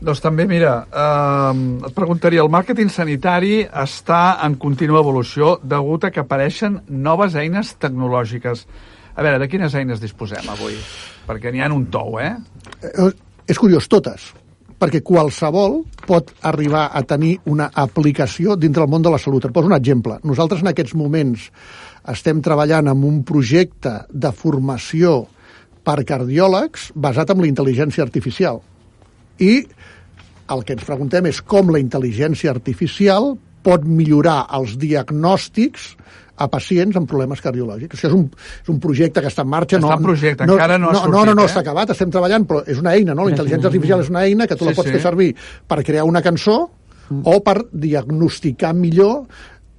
Doncs 0.04 0.20
també, 0.20 0.44
mira, 0.50 0.74
eh, 0.92 1.86
et 1.88 1.94
preguntaria, 1.96 2.42
el 2.42 2.52
màrqueting 2.52 2.90
sanitari 2.92 3.62
està 3.64 4.38
en 4.44 4.58
contínua 4.60 5.00
evolució 5.00 5.58
degut 5.62 6.04
a 6.04 6.10
que 6.10 6.20
apareixen 6.20 6.82
noves 6.88 7.34
eines 7.34 7.74
tecnològiques. 7.80 8.66
A 9.14 9.22
veure, 9.22 9.38
de 9.38 9.48
quines 9.50 9.74
eines 9.78 10.00
disposem 10.02 10.46
avui? 10.50 10.74
Perquè 11.28 11.52
n'hi 11.52 11.62
ha 11.62 11.70
un 11.72 11.86
tou, 11.92 12.18
eh? 12.20 12.34
Eh, 12.82 13.12
és 13.46 13.60
curiós, 13.60 13.86
totes 13.88 14.32
perquè 14.84 15.00
qualsevol 15.06 15.78
pot 16.04 16.32
arribar 16.44 16.88
a 16.92 17.00
tenir 17.08 17.38
una 17.48 17.70
aplicació 17.72 18.56
dintre 18.60 18.84
del 18.84 18.90
món 18.92 19.04
de 19.04 19.12
la 19.12 19.20
salut. 19.22 19.46
Et 19.46 19.54
poso 19.54 19.70
un 19.70 19.76
exemple. 19.76 20.18
Nosaltres 20.28 20.60
en 20.60 20.68
aquests 20.72 20.96
moments 20.98 21.46
estem 22.12 22.42
treballant 22.44 22.90
en 22.92 23.04
un 23.06 23.22
projecte 23.24 23.94
de 24.10 24.32
formació 24.36 25.22
per 25.84 26.02
cardiòlegs 26.04 26.90
basat 26.94 27.32
en 27.32 27.40
la 27.40 27.48
intel·ligència 27.48 28.04
artificial. 28.04 28.60
I 29.40 29.64
el 30.52 30.64
que 30.64 30.76
ens 30.76 30.84
preguntem 30.84 31.30
és 31.30 31.40
com 31.40 31.72
la 31.72 31.80
intel·ligència 31.80 32.52
artificial 32.52 33.34
pot 33.64 33.86
millorar 33.88 34.42
els 34.52 34.76
diagnòstics 34.76 35.94
a 36.36 36.48
pacients 36.50 36.96
amb 36.98 37.08
problemes 37.10 37.42
cardiològics. 37.44 37.96
Això 37.98 38.10
és 38.10 38.16
un, 38.16 38.26
és 38.62 38.70
un 38.72 38.80
projecte 38.82 39.22
que 39.22 39.30
està 39.30 39.44
en 39.46 39.50
marxa. 39.52 39.78
Està 39.78 39.98
en 39.98 40.06
projecte, 40.06 40.48
encara 40.48 40.78
no 40.78 40.90
ha 40.90 40.92
no, 40.92 41.02
sortit, 41.04 41.14
No, 41.14 41.24
no, 41.30 41.34
no, 41.38 41.46
eh? 41.46 41.50
està 41.52 41.62
acabat, 41.62 41.94
estem 41.94 42.10
treballant, 42.14 42.46
però 42.50 42.62
és 42.66 42.80
una 42.82 42.94
eina, 42.98 43.14
no? 43.14 43.28
La 43.28 43.34
intel·ligència 43.36 43.70
artificial 43.70 44.02
és 44.04 44.10
una 44.12 44.24
eina 44.26 44.48
que 44.50 44.58
tu 44.58 44.66
la 44.66 44.74
Sí, 44.74 44.80
pots 44.80 44.90
sí. 44.90 44.96
fer 44.96 45.02
servir 45.04 45.30
per 45.70 45.82
crear 45.86 46.04
una 46.08 46.22
cançó 46.22 46.58
o 47.14 47.40
per 47.44 47.58
diagnosticar 47.70 48.72
millor 48.74 49.26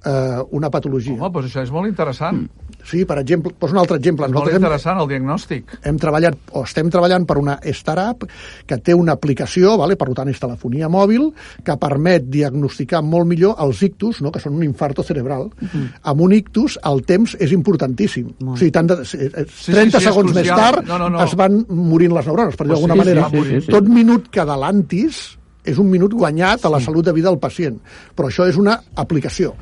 eh, 0.06 0.42
una 0.56 0.70
patologia. 0.70 1.18
Home, 1.18 1.32
doncs 1.34 1.50
això 1.50 1.64
és 1.66 1.72
molt 1.74 1.90
interessant. 1.90 2.46
Sí, 2.86 3.04
per 3.04 3.18
exemple, 3.18 3.52
poso 3.58 3.74
un 3.74 3.80
altre 3.82 3.98
exemple. 3.98 4.28
És 4.28 4.34
molt 4.34 4.50
hem, 4.52 4.60
interessant, 4.60 5.00
el 5.02 5.08
diagnòstic. 5.10 5.76
hem 5.90 5.98
treballat 5.98 6.36
o 6.52 6.62
estem 6.62 6.90
treballant 6.92 7.26
per 7.26 7.38
una 7.40 7.56
startup 7.72 8.26
que 8.66 8.78
té 8.78 8.94
una 8.94 9.16
aplicació, 9.18 9.76
vale? 9.80 9.96
per 9.98 10.12
tant 10.14 10.30
és 10.30 10.38
telefonia 10.42 10.88
mòbil, 10.92 11.28
que 11.66 11.76
permet 11.82 12.28
diagnosticar 12.30 13.02
molt 13.02 13.26
millor 13.26 13.56
els 13.62 13.82
ictus, 13.82 14.20
no? 14.22 14.30
que 14.30 14.42
són 14.42 14.54
un 14.60 14.66
infarto 14.66 15.02
cerebral. 15.06 15.48
Amb 16.02 16.22
un 16.22 16.36
ictus 16.36 16.78
el 16.86 17.02
temps 17.08 17.36
és 17.40 17.52
importantíssim. 17.56 18.28
Molt. 18.38 18.54
O 18.56 18.60
sigui, 18.60 18.74
tant 18.74 18.90
de, 18.92 19.00
eh, 19.02 19.30
eh, 19.32 19.46
30 19.46 19.50
sí, 19.50 19.72
sí, 19.72 19.96
és 19.96 20.06
segons 20.06 20.34
més 20.36 20.48
tard 20.52 20.86
No, 20.86 20.98
no, 20.98 21.08
no. 21.10 21.22
es 21.24 21.34
van 21.38 21.64
morint 21.68 22.14
les 22.14 22.26
neurones, 22.30 22.54
per 22.56 22.66
dir 22.66 22.74
d'alguna 22.74 22.94
sí, 22.94 23.02
manera. 23.02 23.26
sí, 23.32 23.42
sí, 23.48 23.60
sí. 23.66 23.72
Tot 23.74 23.90
minut 23.90 24.30
que 24.30 24.40
adelantis 24.44 25.24
és 25.66 25.78
un 25.82 25.88
minut 25.90 26.14
guanyat 26.14 26.64
a 26.64 26.70
la 26.72 26.80
salut 26.80 27.04
de 27.04 27.12
vida 27.16 27.28
del 27.28 27.40
pacient. 27.42 27.76
Però 28.16 28.30
això 28.30 28.46
és 28.48 28.56
una 28.60 28.78
aplicació. 28.94 29.52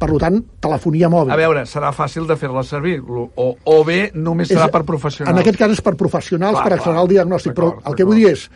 Per 0.00 0.08
tant, 0.20 0.40
telefonia 0.60 1.08
mòbil. 1.12 1.32
A 1.32 1.38
veure, 1.38 1.62
serà 1.68 1.92
fàcil 1.96 2.26
de 2.28 2.36
fer-la 2.36 2.64
servir, 2.66 2.98
o, 3.00 3.28
o 3.64 3.76
bé 3.86 4.10
només 4.14 4.50
serà 4.50 4.66
És- 4.66 4.74
per 4.74 4.82
professionals. 4.88 5.32
En 5.36 5.40
aquest 5.40 5.58
cas 5.60 5.70
és 5.72 5.80
per 5.80 5.94
professionals, 5.96 6.58
Clar, 6.58 6.64
per 6.66 6.72
accelerar 6.76 6.98
clar. 7.00 7.06
el 7.06 7.14
diagnòstic, 7.14 7.54
però 7.56 7.70
el 7.86 7.94
que 7.96 8.04
vull 8.08 8.16
dir 8.20 8.32
és 8.34 8.48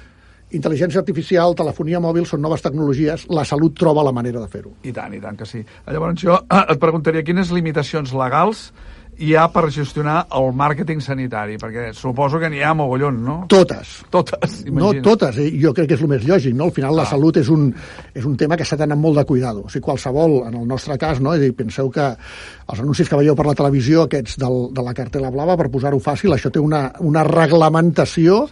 intel·ligència 0.56 1.00
artificial, 1.02 1.54
telefonia 1.58 1.98
mòbil, 2.02 2.26
són 2.26 2.40
noves 2.44 2.62
tecnologies, 2.62 3.24
la 3.34 3.44
salut 3.44 3.74
troba 3.78 4.04
la 4.06 4.12
manera 4.14 4.40
de 4.42 4.48
fer-ho. 4.50 4.74
I 4.86 4.92
tant, 4.94 5.14
i 5.14 5.20
tant 5.22 5.36
que 5.38 5.46
sí. 5.48 5.62
Llavors 5.90 6.20
jo 6.22 6.36
eh, 6.38 6.62
et 6.74 6.78
preguntaria 6.82 7.24
quines 7.26 7.50
limitacions 7.54 8.12
legals 8.14 8.68
hi 9.18 9.34
ha 9.36 9.46
per 9.52 9.66
gestionar 9.72 10.26
el 10.36 10.50
màrqueting 10.56 11.00
sanitari, 11.00 11.56
perquè 11.60 11.88
suposo 11.96 12.38
que 12.42 12.50
n'hi 12.52 12.60
ha 12.62 12.74
mogollon, 12.76 13.18
no? 13.24 13.36
Totes. 13.48 14.02
Totes, 14.12 14.58
No 14.66 14.90
imagina. 14.90 15.02
totes, 15.06 15.38
eh? 15.40 15.46
jo 15.62 15.72
crec 15.72 15.88
que 15.88 15.94
és 15.96 16.02
el 16.04 16.10
més 16.10 16.26
lògic, 16.28 16.54
no? 16.54 16.66
Al 16.68 16.74
final 16.76 16.96
la 16.96 17.06
salut 17.08 17.36
és 17.40 17.48
un, 17.48 17.70
és 18.14 18.24
un 18.28 18.36
tema 18.36 18.56
que 18.56 18.64
s'ha 18.68 18.76
d'anar 18.76 18.98
molt 19.00 19.16
de 19.16 19.24
cuidado. 19.24 19.62
O 19.64 19.68
sigui, 19.72 19.84
qualsevol, 19.86 20.42
en 20.48 20.54
el 20.60 20.66
nostre 20.68 20.98
cas, 20.98 21.20
no? 21.20 21.32
És 21.34 21.40
dir, 21.40 21.54
penseu 21.56 21.88
que 21.90 22.10
els 22.12 22.82
anuncis 22.82 23.08
que 23.08 23.16
veieu 23.16 23.36
per 23.38 23.46
la 23.46 23.54
televisió, 23.56 24.02
aquests 24.04 24.36
del, 24.42 24.58
de 24.76 24.84
la 24.84 24.94
cartela 24.94 25.30
blava, 25.30 25.56
per 25.56 25.70
posar-ho 25.72 25.98
fàcil, 26.02 26.34
això 26.36 26.52
té 26.52 26.60
una, 26.60 26.90
una 27.00 27.24
reglamentació, 27.24 28.42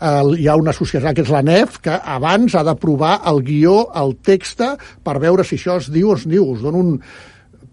eh, 0.00 0.14
hi 0.38 0.48
ha 0.48 0.56
una 0.56 0.72
societat 0.72 1.14
que 1.14 1.26
és 1.26 1.32
la 1.34 1.42
NEF, 1.44 1.78
que 1.84 1.98
abans 2.00 2.54
ha 2.54 2.64
d'aprovar 2.64 3.20
el 3.30 3.42
guió, 3.44 3.90
el 3.94 4.16
text, 4.24 4.64
per 5.04 5.18
veure 5.20 5.44
si 5.44 5.56
això 5.60 5.78
es 5.82 5.90
diu 5.92 6.10
o 6.12 6.16
es 6.16 6.24
diu. 6.28 6.48
Us 6.54 6.62
dono 6.64 6.78
un 6.78 7.00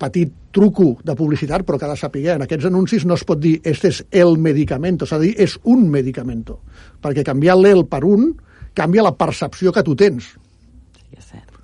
petit 0.01 0.31
truco 0.51 0.95
de 1.05 1.15
publicitat, 1.15 1.63
però 1.63 1.77
que 1.79 1.85
ha 1.87 1.93
de 1.93 1.99
saber, 2.01 2.25
en 2.35 2.41
aquests 2.47 2.67
anuncis 2.67 3.05
no 3.05 3.13
es 3.15 3.23
pot 3.27 3.39
dir 3.39 3.59
este 3.63 3.91
és 3.93 4.01
el 4.11 4.37
medicamento, 4.41 5.05
s'ha 5.05 5.19
de 5.21 5.29
dir 5.29 5.35
és 5.45 5.57
un 5.63 5.85
medicamento, 5.93 6.59
perquè 7.01 7.23
canviar 7.27 7.55
l'el 7.61 7.85
per 7.87 8.01
un 8.09 8.31
canvia 8.73 9.03
la 9.05 9.13
percepció 9.15 9.71
que 9.71 9.83
tu 9.83 9.95
tens. 9.95 10.33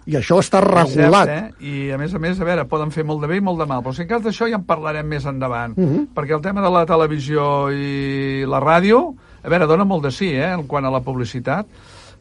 I 0.07 0.15
això 0.15 0.37
està 0.39 0.61
regulat. 0.63 1.27
És 1.27 1.33
Cert, 1.33 1.55
eh? 1.59 1.67
I 1.67 1.91
a 1.91 1.97
més 1.99 2.13
a 2.15 2.19
més, 2.23 2.37
a 2.39 2.45
veure, 2.47 2.63
poden 2.71 2.93
fer 2.95 3.03
molt 3.03 3.19
de 3.25 3.27
bé 3.27 3.41
i 3.41 3.43
molt 3.43 3.59
de 3.59 3.65
mal, 3.67 3.81
però 3.83 3.91
si 3.91 4.05
en 4.05 4.07
cas 4.07 4.21
d'això 4.23 4.47
ja 4.47 4.55
en 4.55 4.63
parlarem 4.63 5.03
més 5.07 5.25
endavant, 5.27 5.73
Mhm. 5.75 6.13
perquè 6.15 6.31
el 6.35 6.41
tema 6.41 6.61
de 6.63 6.69
la 6.71 6.85
televisió 6.87 7.67
i 7.75 8.45
la 8.47 8.61
ràdio, 8.63 9.01
a 9.43 9.49
veure, 9.49 9.67
dona 9.67 9.83
molt 9.83 10.03
de 10.05 10.11
sí, 10.11 10.29
eh, 10.31 10.53
en 10.53 10.63
quant 10.63 10.85
a 10.85 10.89
la 10.89 11.01
publicitat. 11.01 11.67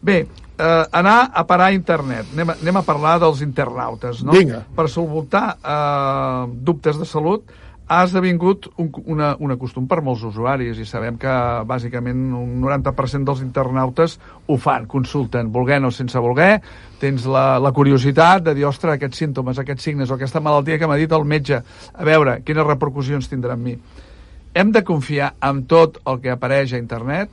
Bé, 0.02 0.26
eh, 0.58 0.84
anar 0.92 1.30
a 1.32 1.46
parar 1.46 1.70
a 1.70 1.76
internet. 1.76 2.26
Anem 2.32 2.50
a, 2.50 2.58
anem 2.62 2.80
a 2.80 2.84
parlar 2.86 3.18
dels 3.22 3.42
internautes, 3.44 4.24
no? 4.24 4.34
Vinga. 4.36 4.64
Per 4.76 4.88
solvoltar 4.92 5.46
eh, 5.60 6.42
dubtes 6.66 6.98
de 7.00 7.08
salut 7.08 7.54
ha 7.86 8.02
esdevingut 8.02 8.66
un, 8.82 8.88
una, 9.06 9.28
una 9.38 9.54
costum 9.58 9.86
per 9.86 10.00
molts 10.02 10.24
usuaris 10.26 10.78
i 10.82 10.86
sabem 10.88 11.18
que 11.22 11.32
bàsicament 11.70 12.32
un 12.34 12.56
90% 12.64 13.28
dels 13.28 13.44
internautes 13.44 14.16
ho 14.50 14.56
fan, 14.58 14.88
consulten, 14.90 15.52
volent 15.54 15.86
o 15.86 15.92
sense 15.94 16.18
voler, 16.18 16.56
tens 16.98 17.28
la, 17.30 17.60
la 17.62 17.70
curiositat 17.76 18.42
de 18.48 18.56
dir, 18.58 18.66
ostres, 18.66 18.96
aquests 18.96 19.22
símptomes, 19.22 19.60
aquests 19.62 19.86
signes 19.86 20.10
o 20.10 20.18
aquesta 20.18 20.42
malaltia 20.42 20.80
que 20.80 20.90
m'ha 20.90 20.98
dit 20.98 21.14
el 21.14 21.28
metge, 21.30 21.62
a 21.94 22.08
veure, 22.08 22.40
quines 22.42 22.66
repercussions 22.66 23.30
tindrà 23.30 23.54
en 23.54 23.62
mi. 23.62 23.76
Hem 24.56 24.72
de 24.74 24.82
confiar 24.88 25.36
en 25.46 25.62
tot 25.70 26.00
el 26.08 26.18
que 26.24 26.34
apareix 26.34 26.74
a 26.74 26.82
internet? 26.82 27.30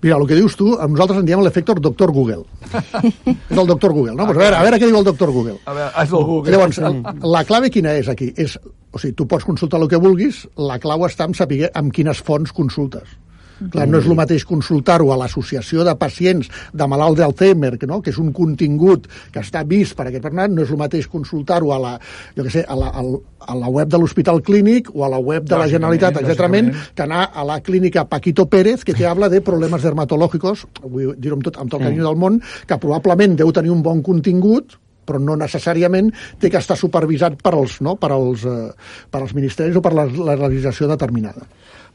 Mira, 0.00 0.16
el 0.16 0.26
que 0.30 0.36
dius 0.38 0.54
tu, 0.54 0.72
a 0.78 0.86
nosaltres 0.86 1.18
en 1.18 1.26
diem 1.26 1.40
l'efecte 1.42 1.74
doctor 1.82 2.12
Google. 2.14 2.44
és 3.50 3.58
el 3.58 3.66
doctor 3.66 3.92
Google, 3.92 4.14
no? 4.14 4.28
Pues 4.28 4.38
a, 4.38 4.42
veure, 4.44 4.56
a 4.56 4.62
veure 4.62 4.78
què 4.78 4.86
diu 4.86 4.98
el 5.00 5.06
doctor 5.08 5.32
Google. 5.34 5.56
A 5.66 5.74
veure, 5.74 5.90
és 6.04 6.12
el 6.12 6.26
Google. 6.28 6.54
Llavors, 6.54 6.78
el, 6.86 7.00
la 7.34 7.42
clave 7.48 7.70
quina 7.74 7.96
és 7.98 8.10
aquí? 8.12 8.30
És, 8.38 8.54
o 8.62 9.00
sigui, 9.02 9.16
tu 9.18 9.26
pots 9.26 9.46
consultar 9.48 9.80
el 9.82 9.90
que 9.90 9.98
vulguis, 9.98 10.44
la 10.70 10.78
clau 10.82 11.02
està 11.08 11.26
en 11.26 11.34
saber 11.34 11.66
amb 11.74 11.90
quines 11.94 12.22
fonts 12.22 12.54
consultes. 12.54 13.18
Clar, 13.58 13.88
no 13.90 13.98
és 13.98 14.06
el 14.06 14.14
mateix 14.18 14.44
consultar-ho 14.48 15.10
a 15.12 15.18
l'associació 15.18 15.84
de 15.86 15.94
pacients 15.98 16.50
de 16.72 16.86
malalt 16.90 17.18
d'Alzheimer, 17.18 17.74
que, 17.78 17.88
no? 17.90 18.00
que 18.02 18.12
és 18.14 18.20
un 18.22 18.30
contingut 18.36 19.08
que 19.34 19.42
està 19.42 19.64
vist 19.66 19.96
per 19.98 20.08
aquest 20.08 20.24
personat, 20.24 20.54
no 20.54 20.62
és 20.62 20.70
el 20.74 20.80
mateix 20.80 21.08
consultar-ho 21.10 21.72
a 21.74 21.80
la, 21.82 21.92
jo 22.36 22.46
que 22.46 22.54
sé, 22.54 22.64
a 22.68 22.78
la, 22.78 22.92
a 22.94 23.58
la 23.58 23.70
web 23.72 23.90
de 23.90 24.00
l'Hospital 24.00 24.42
Clínic 24.46 24.92
o 24.94 25.04
a 25.06 25.12
la 25.12 25.18
web 25.18 25.46
de 25.48 25.58
la 25.58 25.68
Generalitat, 25.70 26.20
lògicament. 26.22 26.72
que 26.94 27.06
anar 27.06 27.28
a 27.34 27.44
la 27.44 27.60
clínica 27.60 28.06
Paquito 28.08 28.46
Pérez, 28.46 28.84
que 28.84 28.94
te 28.94 29.06
habla 29.06 29.28
de 29.28 29.40
problemes 29.44 29.82
dermatològics, 29.82 30.66
vull 30.84 31.14
dir-ho 31.16 31.38
amb 31.38 31.46
tot, 31.46 31.58
amb 31.58 31.70
tot 31.70 31.80
el 31.80 31.88
carinyo 31.88 32.06
del 32.06 32.20
món, 32.20 32.42
que 32.66 32.78
probablement 32.78 33.36
deu 33.38 33.52
tenir 33.52 33.74
un 33.74 33.82
bon 33.82 34.02
contingut, 34.02 34.78
però 35.08 35.20
no 35.22 35.38
necessàriament 35.40 36.12
té 36.40 36.50
que 36.52 36.60
estar 36.60 36.76
supervisat 36.76 37.38
per 37.42 37.54
als, 37.56 37.80
no? 37.84 37.96
per 37.96 38.12
als, 38.12 38.44
eh, 38.44 38.68
per 39.10 39.22
als 39.22 39.34
ministeris 39.36 39.78
o 39.78 39.84
per 39.84 39.94
la, 39.96 40.04
la 40.04 40.36
legislació 40.44 40.90
determinada. 40.90 41.48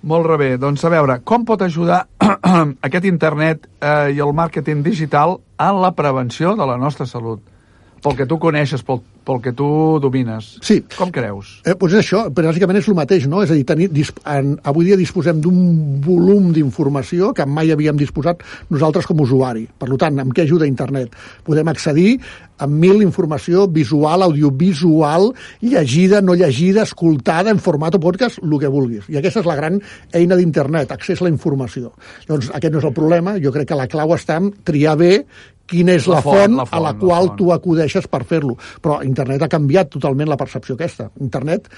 Molt 0.03 0.27
bé, 0.35 0.57
doncs 0.59 0.83
a 0.83 0.89
veure, 0.91 1.15
com 1.23 1.45
pot 1.47 1.61
ajudar 1.63 2.01
aquest 2.87 3.05
internet 3.07 3.69
eh, 3.79 4.11
i 4.11 4.19
el 4.19 4.33
màrqueting 4.35 4.81
digital 4.83 5.37
en 5.55 5.79
la 5.79 5.93
prevenció 5.95 6.57
de 6.59 6.67
la 6.67 6.75
nostra 6.77 7.07
salut? 7.07 7.39
Pel 8.03 8.17
que 8.19 8.25
tu 8.27 8.35
coneixes, 8.35 8.81
pel, 8.83 8.99
pel 9.23 9.39
que 9.39 9.53
tu 9.55 9.65
domines. 10.03 10.57
Sí. 10.59 10.81
Com 10.97 11.07
creus? 11.15 11.53
Eh, 11.63 11.71
doncs 11.71 11.95
és 11.95 12.01
això, 12.01 12.25
però 12.35 12.51
bàsicament 12.51 12.81
és 12.81 12.89
el 12.91 12.97
mateix, 12.97 13.29
no? 13.31 13.39
És 13.45 13.53
a 13.53 13.55
dir, 13.55 13.63
tenir, 13.69 13.87
disp, 13.95 14.19
en, 14.27 14.57
avui 14.67 14.89
dia 14.89 14.99
disposem 14.99 15.39
d'un 15.39 16.01
volum 16.03 16.51
d'informació 16.51 17.31
que 17.31 17.47
mai 17.47 17.71
havíem 17.71 17.95
disposat 17.95 18.43
nosaltres 18.75 19.07
com 19.07 19.23
a 19.23 19.23
usuari. 19.23 19.69
Per 19.79 19.87
tant, 19.95 20.19
amb 20.19 20.35
què 20.35 20.43
ajuda 20.43 20.67
internet? 20.67 21.15
Podem 21.47 21.71
accedir 21.71 22.17
a 22.57 22.67
mil 22.67 23.01
informació 23.03 23.67
visual, 23.67 24.23
audiovisual, 24.23 25.31
llegida, 25.61 26.21
no 26.21 26.35
llegida, 26.35 26.83
escoltada, 26.83 27.51
en 27.51 27.59
format 27.59 27.95
o 27.95 27.99
podcast, 27.99 28.39
el 28.43 28.57
que 28.59 28.71
vulguis. 28.71 29.07
I 29.09 29.17
aquesta 29.19 29.41
és 29.41 29.49
la 29.49 29.57
gran 29.59 29.79
eina 30.13 30.37
d'internet, 30.39 30.91
accés 30.93 31.21
a 31.21 31.27
la 31.27 31.33
informació. 31.33 31.93
Llavors, 32.27 32.51
aquest 32.53 32.73
no 32.73 32.83
és 32.83 32.87
el 32.89 32.95
problema, 32.95 33.37
jo 33.41 33.51
crec 33.55 33.71
que 33.71 33.79
la 33.79 33.89
clau 33.91 34.13
està 34.15 34.37
en 34.41 34.51
triar 34.63 34.95
bé 34.99 35.13
quina 35.69 35.95
és 35.95 36.05
La 36.11 36.17
la, 36.17 36.21
font, 36.21 36.35
font, 36.37 36.55
la 36.59 36.65
font, 36.67 36.77
a 36.77 36.83
la 36.83 36.91
la 36.91 36.99
qual 36.99 37.29
font. 37.31 37.37
tu 37.39 37.51
acudeixes 37.55 38.07
per 38.11 38.23
fer-lo. 38.27 38.57
Però 38.83 38.99
internet 39.03 39.45
ha 39.45 39.51
canviat 39.51 39.89
totalment 39.95 40.29
la 40.29 40.37
percepció 40.37 40.75
aquesta. 40.75 41.09
Internet, 41.23 41.69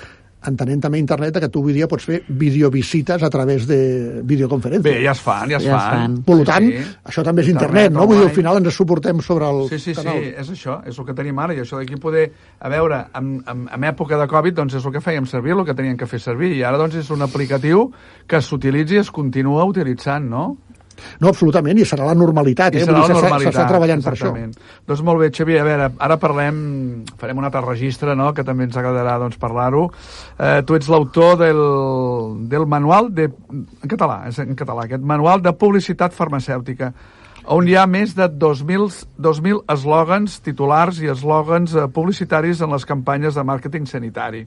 entenent 0.47 0.81
també 0.83 0.99
internet 0.99 1.39
que 1.39 1.49
tu 1.49 1.59
avui 1.63 1.73
dia 1.73 1.87
pots 1.87 2.05
fer 2.05 2.21
videovisites 2.27 3.23
a 3.23 3.29
través 3.29 3.65
de 3.67 4.21
videoconferències. 4.23 4.83
Bé, 4.85 5.03
ja 5.03 5.11
es 5.11 5.21
fan, 5.21 5.49
ja 5.49 5.57
es 5.57 5.63
Ja 5.65 5.75
es 5.77 5.83
fan. 5.83 6.15
fan. 6.15 6.23
Per 6.23 6.45
tant, 6.45 6.65
Sí, 6.65 6.77
sí. 6.83 6.95
això 7.05 7.23
també 7.23 7.41
és 7.43 7.49
internet, 7.49 7.91
no? 7.91 8.05
Vull 8.07 8.17
dir, 8.17 8.27
al 8.29 8.35
final 8.35 8.57
ens 8.57 8.73
suportem 8.75 9.21
sobre 9.21 9.45
el 9.49 9.67
Sí, 9.69 9.79
sí, 9.79 9.93
sí, 9.93 10.01
canal. 10.01 10.17
és 10.23 10.49
això, 10.49 10.79
és 10.87 10.97
el 10.99 11.05
que 11.05 11.13
tenim 11.13 11.39
ara, 11.39 11.53
i 11.53 11.59
això 11.59 11.77
d'aquí 11.77 11.95
poder, 11.99 12.31
a 12.59 12.69
veure, 12.69 13.05
en, 13.13 13.43
en, 13.47 13.67
en 13.73 13.83
època 13.83 14.17
de 14.17 14.27
Covid, 14.27 14.53
doncs 14.53 14.75
és 14.75 14.85
el 14.85 14.91
que 14.91 15.01
fèiem 15.01 15.25
servir, 15.25 15.51
el 15.53 15.65
que 15.65 15.73
teníem 15.73 15.97
que 15.97 16.05
fer 16.07 16.19
servir, 16.19 16.53
i 16.55 16.63
ara 16.63 16.77
doncs 16.77 16.95
és 16.95 17.09
un 17.11 17.21
aplicatiu 17.21 17.91
que 18.27 18.41
s'utilitzi 18.41 18.95
i 18.95 18.97
es 18.99 19.11
continua 19.11 19.65
utilitzant, 19.65 20.29
no? 20.29 20.57
No, 21.19 21.29
absolutament, 21.29 21.79
i 21.79 21.85
serà 21.87 22.05
la 22.07 22.13
normalitat. 22.17 22.75
I 22.75 22.77
Eh? 22.77 22.85
serà 22.85 23.01
la 23.01 23.07
normalitat. 23.13 23.53
S'està 23.53 23.67
treballant 23.69 24.03
per 24.03 24.13
això. 24.13 24.31
exactament. 24.31 24.55
Doncs 24.87 25.01
molt 25.01 25.19
bé, 25.19 25.31
Xavier, 25.31 25.61
a 25.61 25.67
veure, 25.67 25.89
ara 25.97 26.17
parlem, 26.17 26.61
farem 27.17 27.37
un 27.37 27.45
altre 27.45 27.61
registre, 27.65 28.15
no?, 28.15 28.33
que 28.33 28.43
també 28.43 28.63
ens 28.67 28.77
agradarà 28.77 29.17
doncs, 29.19 29.37
parlar-ho. 29.37 29.89
Eh, 30.37 30.61
tu 30.65 30.75
ets 30.75 30.87
l'autor 30.89 31.37
del, 31.37 31.61
del 32.49 32.65
manual 32.65 33.13
de... 33.13 33.29
En 33.51 33.89
català, 33.89 34.23
és 34.29 34.39
en 34.39 34.55
català, 34.55 34.85
aquest 34.85 35.03
manual 35.03 35.41
de 35.41 35.53
publicitat 35.53 36.13
farmacèutica 36.13 36.93
on 37.47 37.67
hi 37.69 37.75
ha 37.77 37.85
més 37.85 38.15
de 38.17 38.25
2.000 38.25 39.03
2.000 39.21 39.59
eslògans 39.69 40.39
titulars 40.41 40.97
i 41.03 41.11
eslògans 41.13 41.75
eh, 41.75 41.87
publicitaris 41.93 42.61
en 42.65 42.73
les 42.73 42.85
campanyes 42.89 43.35
de 43.37 43.43
màrqueting 43.45 43.85
sanitari. 43.85 44.45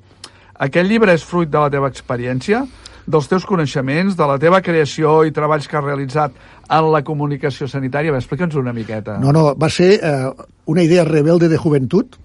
Aquest 0.59 0.89
llibre 0.91 1.15
és 1.15 1.23
fruit 1.25 1.51
de 1.51 1.61
la 1.63 1.71
teva 1.71 1.87
experiència, 1.87 2.65
dels 3.09 3.29
teus 3.31 3.47
coneixements, 3.49 4.17
de 4.19 4.29
la 4.29 4.39
teva 4.41 4.61
creació 4.65 5.23
i 5.25 5.35
treballs 5.35 5.69
que 5.69 5.79
has 5.79 5.85
realitzat 5.85 6.37
en 6.69 6.91
la 6.93 7.03
comunicació 7.05 7.69
sanitària. 7.71 8.15
Explica'ns 8.17 8.59
una 8.61 8.75
miqueta. 8.77 9.17
No, 9.23 9.33
no, 9.33 9.53
va 9.59 9.71
ser 9.73 9.95
eh, 9.97 10.49
una 10.69 10.85
idea 10.85 11.07
rebelde 11.09 11.49
de 11.49 11.59
joventut. 11.59 12.19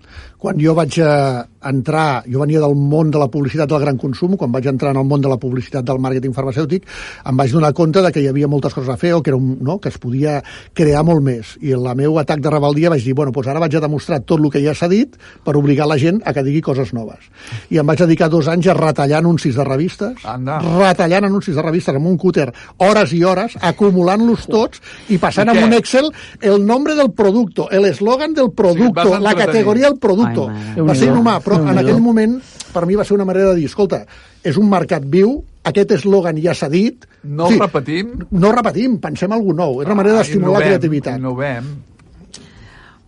Quan 0.44 0.58
jo 0.60 0.74
vaig 0.76 0.98
eh, 1.00 1.44
entrar, 1.70 2.24
jo 2.28 2.42
venia 2.42 2.60
del 2.60 2.76
món 2.76 3.12
de 3.14 3.20
la 3.22 3.30
publicitat 3.32 3.70
del 3.72 3.80
gran 3.80 3.98
consum, 3.98 4.36
quan 4.36 4.52
vaig 4.52 4.66
entrar 4.68 4.92
en 4.92 5.00
el 5.00 5.08
món 5.08 5.22
de 5.24 5.30
la 5.32 5.38
publicitat 5.40 5.86
del 5.88 6.02
màrqueting 6.04 6.34
farmacèutic, 6.36 6.84
em 7.30 7.38
vaig 7.40 7.54
donar 7.56 7.72
compte 7.74 8.02
de 8.04 8.12
que 8.12 8.20
hi 8.20 8.28
havia 8.28 8.50
moltes 8.52 8.76
coses 8.76 8.92
a 8.92 8.98
fer 9.00 9.14
o 9.16 9.22
que, 9.24 9.32
era 9.32 9.38
un, 9.40 9.58
no, 9.64 9.78
que 9.80 9.88
es 9.88 9.98
podia 9.98 10.42
crear 10.76 11.06
molt 11.08 11.24
més. 11.24 11.54
I 11.64 11.72
en 11.78 11.88
el 11.88 11.96
meu 12.02 12.20
atac 12.20 12.44
de 12.44 12.52
rebeldia 12.52 12.92
vaig 12.92 13.06
dir, 13.06 13.16
bueno, 13.16 13.32
doncs 13.32 13.48
ara 13.48 13.62
vaig 13.64 13.78
a 13.80 13.84
demostrar 13.86 14.20
tot 14.28 14.44
el 14.44 14.52
que 14.52 14.62
ja 14.66 14.76
s'ha 14.76 14.90
dit 14.92 15.16
per 15.46 15.56
obligar 15.56 15.88
la 15.88 15.98
gent 16.02 16.20
a 16.26 16.34
que 16.36 16.44
digui 16.44 16.62
coses 16.62 16.92
noves. 16.94 17.32
I 17.72 17.80
em 17.80 17.88
vaig 17.88 18.04
dedicar 18.04 18.30
dos 18.30 18.50
anys 18.52 18.68
a 18.68 18.76
retallar 18.78 19.22
anuncis 19.24 19.56
de 19.56 19.64
revistes, 19.64 20.26
Anda. 20.28 20.60
retallant 20.78 21.30
anuncis 21.30 21.56
de 21.56 21.64
revistes 21.64 21.96
amb 21.96 22.12
un 22.12 22.18
cúter 22.20 22.50
hores 22.84 23.14
i 23.16 23.24
hores, 23.24 23.56
acumulant-los 23.62 24.48
tots 24.52 24.84
i 25.08 25.18
passant 25.22 25.50
amb 25.54 25.64
un 25.64 25.74
Excel 25.80 26.12
el 26.42 26.66
nombre 26.66 26.96
del 26.96 27.12
producto, 27.16 27.70
el 27.72 27.86
eslogan 27.86 28.34
del 28.34 28.52
Sí, 28.52 28.56
producto, 28.58 29.10
vas 29.10 29.22
la 29.22 29.36
categoria 29.36 29.90
del 29.90 30.00
producto. 30.04 30.50
Ai, 30.52 30.60
mare. 30.76 30.86
Va 30.92 30.96
ser 31.00 31.10
inhumà, 31.10 31.38
però 31.46 31.62
en 31.64 31.80
aquell 31.82 32.02
moment 32.04 32.36
per 32.74 32.86
mi 32.90 32.98
va 33.00 33.06
ser 33.08 33.16
una 33.16 33.26
manera 33.30 33.54
de 33.54 33.62
dir, 33.62 33.66
escolta, 33.72 34.04
és 34.44 34.58
un 34.60 34.68
mercat 34.70 35.06
viu, 35.08 35.38
aquest 35.64 35.94
eslògan 36.00 36.40
ja 36.44 36.56
s'ha 36.58 36.68
dit... 36.74 37.06
No 37.24 37.48
el 37.48 37.60
repetim? 37.62 38.14
No 38.36 38.52
repetim, 38.52 38.98
pensem 39.04 39.32
alguna 39.32 39.64
nou. 39.64 39.82
És 39.82 39.88
una 39.88 39.96
manera 40.02 40.20
Ah, 40.20 40.24
d'estimular 40.24 40.60
la 40.60 40.66
creativitat. 40.68 41.22
Innovem. 41.22 41.70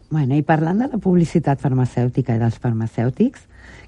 Bueno, 0.09 0.37
i 0.37 0.43
parlant 0.45 0.79
de 0.83 0.87
la 0.93 0.99
publicitat 1.01 1.59
farmacèutica 1.59 2.35
i 2.37 2.39
dels 2.39 2.59
farmacèutics, 2.61 3.41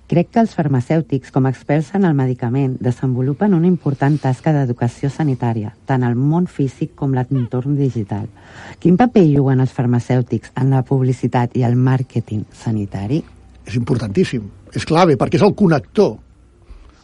crec 0.08 0.30
que 0.32 0.42
els 0.42 0.54
farmacèutics, 0.56 1.32
com 1.36 1.46
a 1.46 1.52
experts 1.52 1.94
en 1.98 2.06
el 2.08 2.16
medicament, 2.16 2.78
desenvolupen 2.84 3.54
una 3.58 3.68
important 3.68 4.16
tasca 4.22 4.54
d'educació 4.56 5.12
sanitària, 5.12 5.74
tant 5.86 6.04
al 6.08 6.16
món 6.16 6.48
físic 6.48 6.96
com 6.96 7.16
l'entorn 7.16 7.76
digital. 7.80 8.28
Quin 8.80 8.98
paper 9.00 9.26
juguen 9.28 9.64
els 9.64 9.76
farmacèutics 9.76 10.54
en 10.56 10.72
la 10.72 10.84
publicitat 10.88 11.58
i 11.60 11.66
el 11.68 11.76
màrqueting 11.76 12.46
sanitari? 12.56 13.24
És 13.68 13.76
importantíssim, 13.76 14.48
és 14.74 14.88
clave, 14.88 15.18
perquè 15.20 15.42
és 15.42 15.44
el 15.44 15.56
connector. 15.60 16.16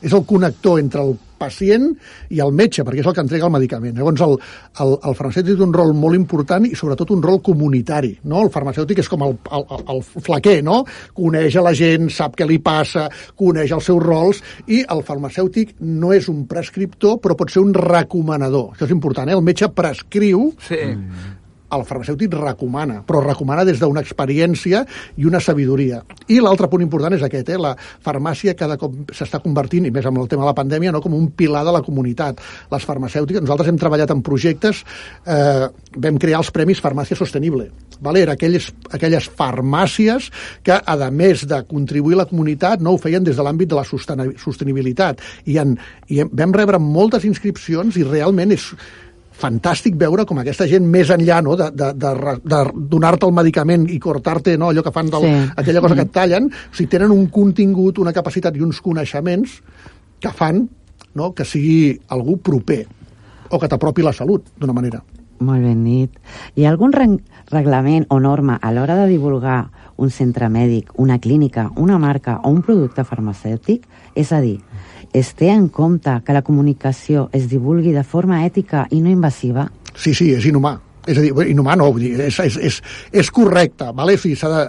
És 0.03 0.13
el 0.13 0.25
connector 0.27 0.81
entre 0.81 1.01
el 1.03 1.15
pacient 1.43 1.89
i 2.33 2.39
el 2.43 2.53
metge, 2.55 2.85
perquè 2.85 3.01
és 3.03 3.09
el 3.09 3.15
que 3.15 3.23
entrega 3.25 3.47
el 3.49 3.53
medicament. 3.53 3.97
Llavors, 3.97 4.23
el, 4.23 4.37
el, 4.83 4.93
el 5.09 5.17
farmacèutic 5.17 5.59
té 5.59 5.65
un 5.65 5.75
rol 5.75 5.93
molt 5.97 6.17
important 6.17 6.67
i 6.67 6.73
sobretot 6.77 7.11
un 7.15 7.23
rol 7.25 7.41
comunitari. 7.43 8.13
No? 8.31 8.43
El 8.45 8.51
farmacèutic 8.53 9.03
és 9.03 9.11
com 9.11 9.25
el, 9.27 9.35
el, 9.57 9.67
el 9.95 10.01
flaquer, 10.07 10.57
no? 10.65 10.81
Coneix 11.17 11.57
a 11.59 11.65
la 11.65 11.75
gent, 11.77 12.09
sap 12.13 12.37
què 12.39 12.47
li 12.49 12.59
passa, 12.63 13.09
coneix 13.39 13.75
els 13.75 13.91
seus 13.91 14.01
rols, 14.03 14.43
i 14.71 14.83
el 14.83 15.03
farmacèutic 15.07 15.75
no 15.83 16.13
és 16.15 16.29
un 16.31 16.45
prescriptor, 16.49 17.19
però 17.23 17.37
pot 17.39 17.51
ser 17.53 17.63
un 17.63 17.75
recomanador. 17.75 18.73
Això 18.73 18.87
és 18.87 18.95
important, 18.95 19.29
eh? 19.29 19.37
El 19.37 19.45
metge 19.45 19.71
prescriu, 19.73 20.51
Sí. 20.63 20.79
El 21.77 21.85
farmacèutic 21.87 22.33
recomana, 22.37 23.01
però 23.07 23.21
recomana 23.23 23.65
des 23.67 23.79
d'una 23.81 24.03
experiència 24.03 24.83
i 25.17 25.27
una 25.29 25.41
sabidoria. 25.43 26.01
I 26.27 26.39
l'altre 26.43 26.69
punt 26.71 26.83
important 26.85 27.15
és 27.17 27.23
aquest, 27.25 27.49
eh? 27.53 27.59
la 27.59 27.73
farmàcia 27.77 28.55
cada 28.59 28.77
cop 28.81 29.13
s'està 29.13 29.41
convertint, 29.43 29.87
i 29.87 29.91
més 29.93 30.05
amb 30.05 30.21
el 30.21 30.29
tema 30.31 30.45
de 30.45 30.51
la 30.51 30.57
pandèmia, 30.57 30.93
no? 30.93 31.01
com 31.03 31.15
un 31.17 31.29
pilar 31.37 31.63
de 31.67 31.73
la 31.75 31.83
comunitat. 31.85 32.41
Les 32.71 32.87
farmacèutiques, 32.87 33.43
nosaltres 33.43 33.71
hem 33.71 33.79
treballat 33.81 34.11
en 34.13 34.23
projectes, 34.25 34.83
eh, 35.25 35.67
vam 35.97 36.19
crear 36.21 36.41
els 36.43 36.51
Premis 36.53 36.81
Farmàcia 36.83 37.17
Sostenible. 37.17 37.69
Vale? 38.03 38.23
Era 38.25 38.35
aquelles, 38.37 38.69
aquelles 38.91 39.29
farmàcies 39.29 40.29
que, 40.63 40.75
a 40.75 41.11
més 41.11 41.45
de 41.47 41.61
contribuir 41.69 42.17
a 42.17 42.23
la 42.23 42.29
comunitat, 42.29 42.81
no 42.81 42.93
ho 42.93 43.01
feien 43.01 43.23
des 43.23 43.37
de 43.37 43.45
l'àmbit 43.45 43.69
de 43.69 43.79
la 43.79 43.85
sosteni- 43.87 44.33
sostenibilitat. 44.39 45.21
I, 45.45 45.57
en, 45.61 45.77
I 46.09 46.23
vam 46.31 46.53
rebre 46.55 46.79
moltes 46.81 47.25
inscripcions 47.27 47.97
i 47.97 48.05
realment 48.07 48.53
és, 48.55 48.69
fantàstic 49.39 49.95
veure 49.99 50.25
com 50.29 50.39
aquesta 50.39 50.67
gent 50.69 50.85
més 50.87 51.09
enllà 51.13 51.41
no, 51.43 51.55
de, 51.59 51.69
de, 51.73 51.89
de, 51.97 52.35
de 52.43 52.61
donar-te 52.93 53.25
el 53.27 53.33
medicament 53.35 53.87
i 53.89 53.99
cortar-te 53.99 54.55
no, 54.57 54.69
allò 54.69 54.83
que 54.85 54.93
fan, 54.93 55.09
del, 55.09 55.23
Sí. 55.23 55.51
aquella 55.57 55.81
cosa 55.81 55.95
que 55.95 56.05
et 56.07 56.11
tallen, 56.13 56.51
o 56.51 56.75
sigui, 56.75 56.89
tenen 56.89 57.11
un 57.11 57.27
contingut, 57.33 57.99
una 57.99 58.13
capacitat 58.13 58.55
i 58.55 58.61
uns 58.61 58.81
coneixements 58.81 59.57
que 60.21 60.31
fan 60.31 60.67
no, 61.15 61.33
que 61.33 61.45
sigui 61.45 61.97
algú 62.09 62.37
proper 62.41 62.85
o 63.49 63.59
que 63.59 63.67
t'apropi 63.69 64.01
la 64.01 64.13
salut 64.13 64.47
d'una 64.57 64.73
manera. 64.73 65.03
Molt 65.43 65.61
ben 65.65 65.83
dit. 65.83 66.13
Hi 66.55 66.65
ha 66.65 66.69
algun 66.71 66.93
reg 66.93 67.17
reglament 67.51 68.05
o 68.09 68.19
norma 68.23 68.55
a 68.61 68.71
l'hora 68.71 68.95
de 69.01 69.07
divulgar 69.11 69.71
un 69.97 70.09
centre 70.09 70.47
mèdic, 70.49 70.93
una 70.97 71.19
clínica, 71.19 71.69
una 71.75 71.99
marca 71.99 72.39
o 72.43 72.49
un 72.49 72.61
producte 72.63 73.03
farmacèutic? 73.03 73.85
És 74.15 74.31
a 74.31 74.39
dir, 74.41 74.59
es 75.13 75.33
té 75.37 75.51
en 75.53 75.67
compte 75.69 76.15
que 76.25 76.33
la 76.33 76.41
comunicació 76.41 77.27
es 77.31 77.47
divulgui 77.51 77.93
de 77.93 78.03
forma 78.03 78.43
ètica 78.47 78.87
i 78.91 79.01
no 79.01 79.11
invasiva? 79.13 79.67
Sí, 79.93 80.13
sí, 80.13 80.31
és 80.33 80.45
inhumà. 80.49 80.75
És 81.05 81.19
a 81.19 81.23
dir, 81.23 81.33
inhumà 81.51 81.75
no, 81.75 81.91
vull 81.91 82.05
dir, 82.05 82.13
és, 82.29 82.39
és, 82.39 82.57
és, 82.57 82.81
és 83.11 83.31
correcte, 83.31 83.91
vale? 83.95 84.15
s'ha 84.17 84.49
de, 84.49 84.61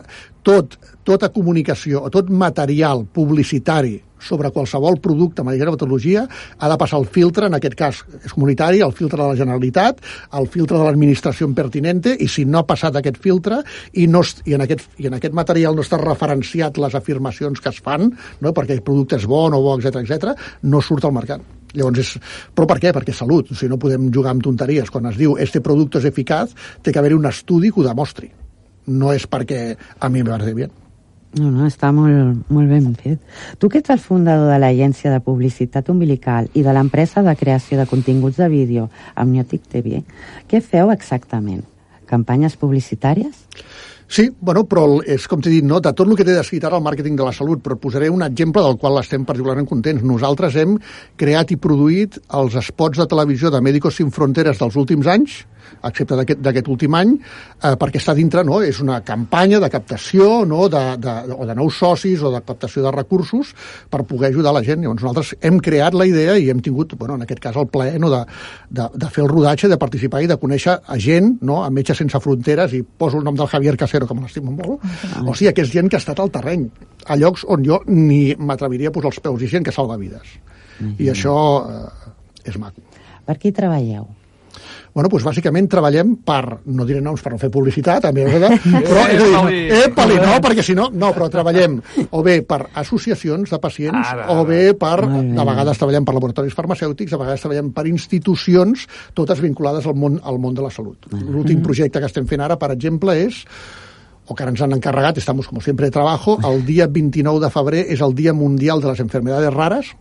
tot, 0.44 0.76
tota 1.06 1.30
comunicació 1.32 2.04
tot 2.12 2.30
material 2.30 3.04
publicitari 3.06 3.96
sobre 4.24 4.50
qualsevol 4.54 4.98
producte, 5.04 5.44
medicina 5.44 5.72
o 5.72 5.76
patologia, 5.76 6.24
ha 6.58 6.70
de 6.70 6.78
passar 6.80 7.00
el 7.02 7.06
filtre, 7.06 7.48
en 7.50 7.58
aquest 7.58 7.76
cas 7.78 8.02
és 8.24 8.32
comunitari, 8.32 8.82
el 8.84 8.94
filtre 8.96 9.20
de 9.20 9.28
la 9.28 9.38
Generalitat, 9.38 10.00
el 10.40 10.48
filtre 10.50 10.78
de 10.78 10.84
l'administració 10.86 11.50
pertinente, 11.54 12.14
i 12.18 12.28
si 12.28 12.46
no 12.48 12.62
ha 12.62 12.68
passat 12.68 12.96
aquest 13.00 13.20
filtre 13.22 13.60
i, 13.92 14.06
no, 14.10 14.24
i, 14.44 14.54
en 14.56 14.64
aquest, 14.64 14.88
i 14.98 15.10
en 15.10 15.18
aquest 15.18 15.36
material 15.36 15.76
no 15.76 15.84
està 15.84 16.00
referenciat 16.00 16.80
les 16.80 16.96
afirmacions 16.96 17.60
que 17.60 17.70
es 17.70 17.82
fan, 17.84 18.10
no? 18.40 18.54
perquè 18.56 18.78
el 18.78 18.86
producte 18.86 19.20
és 19.20 19.28
bo 19.28 19.44
o 19.46 19.52
no 19.52 19.60
bo, 19.64 19.76
etc 19.78 20.00
etc, 20.02 20.32
no 20.64 20.80
surt 20.82 21.04
al 21.04 21.14
mercat. 21.16 21.44
Llavors, 21.74 21.98
és... 21.98 22.38
però 22.54 22.68
per 22.70 22.78
què? 22.82 22.92
Perquè 22.94 23.14
salut. 23.16 23.50
O 23.50 23.56
sigui, 23.58 23.72
no 23.72 23.80
podem 23.82 24.06
jugar 24.14 24.34
amb 24.34 24.44
tonteries. 24.46 24.92
Quan 24.94 25.10
es 25.10 25.18
diu 25.18 25.34
este 25.42 25.62
producte 25.64 25.98
és 25.98 26.06
eficaç, 26.12 26.54
té 26.82 26.94
que 26.94 27.02
haver 27.02 27.16
un 27.18 27.26
estudi 27.30 27.72
que 27.74 27.82
ho 27.82 27.88
demostri. 27.88 28.30
No 28.94 29.12
és 29.16 29.26
perquè 29.26 29.66
a 29.74 30.12
mi 30.12 30.22
parece 30.22 30.54
bien. 30.54 30.83
No, 31.34 31.48
no, 31.50 31.66
està 31.66 31.90
molt, 31.90 32.44
molt 32.54 32.70
ben 32.70 32.92
fet. 32.94 33.18
Tu 33.58 33.68
que 33.70 33.80
ets 33.82 33.90
el 33.90 33.98
fundador 33.98 34.52
de 34.52 34.58
l'agència 34.62 35.10
de 35.10 35.22
publicitat 35.24 35.88
umbilical 35.90 36.46
i 36.54 36.62
de 36.62 36.74
l'empresa 36.76 37.24
de 37.26 37.34
creació 37.34 37.78
de 37.80 37.88
continguts 37.90 38.38
de 38.38 38.48
vídeo 38.52 38.88
Amniotic 39.18 39.66
TV, 39.72 40.04
què 40.46 40.62
feu 40.62 40.92
exactament? 40.94 41.64
Campanyes 42.06 42.54
publicitàries? 42.60 43.34
Sí, 44.06 44.28
bueno, 44.40 44.64
però 44.68 44.84
és 45.00 45.24
com 45.28 45.40
t'he 45.40 45.50
dit, 45.50 45.64
no? 45.64 45.80
de 45.80 45.92
tot 45.96 46.08
el 46.08 46.16
que 46.18 46.26
té 46.26 46.34
descrit 46.36 46.64
ara 46.64 46.76
el 46.78 46.84
màrqueting 46.84 47.16
de 47.16 47.24
la 47.24 47.32
salut, 47.32 47.62
però 47.64 47.78
posaré 47.80 48.10
un 48.12 48.22
exemple 48.26 48.62
del 48.62 48.76
qual 48.78 49.00
estem 49.00 49.24
particularment 49.24 49.68
contents. 49.70 50.04
Nosaltres 50.04 50.58
hem 50.60 50.76
creat 51.20 51.54
i 51.54 51.60
produït 51.60 52.20
els 52.36 52.58
spots 52.68 53.00
de 53.00 53.08
televisió 53.10 53.50
de 53.50 53.62
Médicos 53.64 53.96
Sin 53.96 54.12
Fronteres 54.14 54.60
dels 54.60 54.76
últims 54.76 55.08
anys, 55.08 55.42
excepte 55.84 56.16
d'aquest 56.16 56.68
últim 56.72 56.94
any, 56.96 57.14
eh, 57.16 57.74
perquè 57.80 58.00
està 58.00 58.14
dintre, 58.16 58.44
no? 58.46 58.60
és 58.62 58.80
una 58.84 59.00
campanya 59.06 59.60
de 59.62 59.70
captació 59.72 60.44
no? 60.48 60.68
de, 60.72 60.82
de, 61.00 61.14
o 61.34 61.46
de 61.48 61.56
nous 61.58 61.78
socis 61.80 62.22
o 62.22 62.32
de 62.34 62.40
captació 62.44 62.84
de 62.84 62.92
recursos 62.94 63.54
per 63.90 64.04
poder 64.08 64.30
ajudar 64.30 64.54
la 64.54 64.62
gent. 64.66 64.82
Llavors 64.84 65.04
nosaltres 65.04 65.34
hem 65.40 65.60
creat 65.64 65.96
la 65.96 66.06
idea 66.08 66.36
i 66.38 66.50
hem 66.52 66.60
tingut, 66.64 66.94
bueno, 67.00 67.18
en 67.18 67.26
aquest 67.26 67.42
cas 67.44 67.58
el 67.60 67.68
plaer 67.72 68.00
no? 68.02 68.10
de, 68.12 68.22
de, 68.70 68.88
de 68.94 69.10
fer 69.12 69.24
el 69.24 69.32
rodatge, 69.32 69.70
de 69.70 69.80
participar 69.80 70.22
i 70.24 70.30
de 70.30 70.38
conèixer 70.40 70.78
a 70.80 70.98
gent, 71.00 71.36
no? 71.42 71.62
a 71.64 71.70
Metges 71.74 72.00
Sense 72.02 72.20
Fronteres, 72.20 72.74
i 72.76 72.82
poso 72.84 73.20
el 73.20 73.26
nom 73.26 73.36
del 73.38 73.50
Javier 73.50 73.76
Casero, 73.94 74.08
que 74.10 74.14
me 74.18 74.26
l'estimo 74.26 74.50
molt, 74.50 74.82
o 75.22 75.34
sigui, 75.34 75.52
que 75.54 75.62
és 75.62 75.70
gent 75.70 75.90
que 75.90 75.98
ha 75.98 76.02
estat 76.02 76.18
al 76.20 76.32
terreny, 76.34 76.66
a 77.06 77.18
llocs 77.20 77.46
on 77.46 77.62
jo 77.66 77.80
ni 77.86 78.34
m'atreviria 78.34 78.90
a 78.90 78.96
posar 78.96 79.12
els 79.12 79.22
peus, 79.22 79.44
i 79.46 79.52
gent 79.52 79.66
que 79.66 79.74
salva 79.74 80.00
vides. 80.00 80.34
I 80.98 81.12
això 81.12 81.36
eh, 81.70 82.12
és 82.50 82.58
maco. 82.58 82.82
Per 83.24 83.38
qui 83.38 83.54
treballeu? 83.54 84.10
Bueno, 84.94 85.08
doncs 85.10 85.24
bàsicament 85.26 85.66
treballem 85.66 86.12
per, 86.22 86.60
no 86.70 86.84
diré 86.86 87.00
noms 87.02 87.22
per 87.24 87.32
no 87.32 87.38
fer 87.40 87.48
publicitat, 87.50 88.04
a 88.06 88.12
mi 88.14 88.22
però 88.30 89.02
és 89.10 89.22
a 89.26 89.40
dir, 89.48 89.62
Epali. 89.88 90.20
no, 90.22 90.36
perquè 90.44 90.62
si 90.62 90.76
no, 90.78 90.86
no, 90.94 91.10
però 91.16 91.26
treballem 91.32 91.80
o 92.14 92.22
bé 92.22 92.36
per 92.46 92.60
associacions 92.78 93.50
de 93.50 93.58
pacients, 93.58 94.12
Ara, 94.12 94.28
o 94.30 94.44
bé 94.46 94.70
per, 94.78 95.00
de 95.02 95.46
vegades 95.50 95.82
treballem 95.82 96.06
per 96.06 96.14
laboratoris 96.14 96.54
farmacèutics, 96.54 97.10
de 97.10 97.18
vegades 97.18 97.42
treballem 97.42 97.72
per 97.74 97.88
institucions, 97.90 98.86
totes 99.18 99.42
vinculades 99.42 99.90
al 99.90 99.98
món, 99.98 100.20
al 100.22 100.38
món 100.38 100.54
de 100.54 100.62
la 100.62 100.70
salut. 100.70 101.10
L'últim 101.10 101.64
projecte 101.66 101.98
que 101.98 102.12
estem 102.12 102.30
fent 102.30 102.46
ara, 102.46 102.54
per 102.60 102.70
exemple, 102.76 103.18
és 103.18 103.42
o 104.26 104.34
que 104.34 104.42
ara 104.42 104.52
ens 104.54 104.62
han 104.64 104.72
encarregat, 104.72 105.18
estamos 105.18 105.48
como 105.48 105.60
siempre 105.60 105.86
de 105.86 105.92
trabajo, 105.92 106.38
el 106.44 106.64
dia 106.64 106.86
29 106.86 107.44
de 107.44 107.50
febrer 107.52 107.84
és 107.92 108.00
el 108.00 108.14
Dia 108.14 108.32
Mundial 108.32 108.80
de 108.80 108.88
les 108.88 109.00
Enfermedades 109.00 109.52
Rares, 109.52 109.92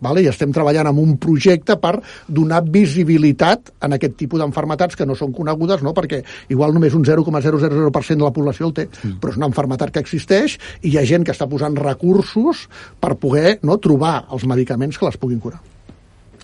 vale? 0.00 0.22
i 0.24 0.28
estem 0.30 0.52
treballant 0.52 0.88
amb 0.90 1.00
un 1.02 1.16
projecte 1.20 1.76
per 1.80 1.98
donar 2.26 2.62
visibilitat 2.64 3.72
en 3.84 3.96
aquest 3.96 4.16
tipus 4.20 4.40
d'enfermetats 4.40 4.96
que 4.96 5.06
no 5.06 5.16
són 5.18 5.34
conegudes, 5.36 5.84
no? 5.86 5.94
perquè 5.96 6.22
igual 6.48 6.74
només 6.74 6.96
un 6.96 7.04
0,000% 7.04 8.16
de 8.16 8.24
la 8.24 8.34
població 8.34 8.70
el 8.70 8.76
té, 8.76 8.88
però 9.20 9.34
és 9.34 9.40
una 9.40 9.50
enfermetat 9.50 9.92
que 9.94 10.02
existeix 10.02 10.56
i 10.82 10.94
hi 10.94 10.98
ha 10.98 11.06
gent 11.06 11.26
que 11.26 11.36
està 11.36 11.48
posant 11.48 11.76
recursos 11.76 12.66
per 13.00 13.16
poder 13.20 13.58
no, 13.62 13.76
trobar 13.78 14.24
els 14.32 14.46
medicaments 14.48 14.98
que 14.98 15.08
les 15.08 15.20
puguin 15.20 15.40
curar. 15.40 15.60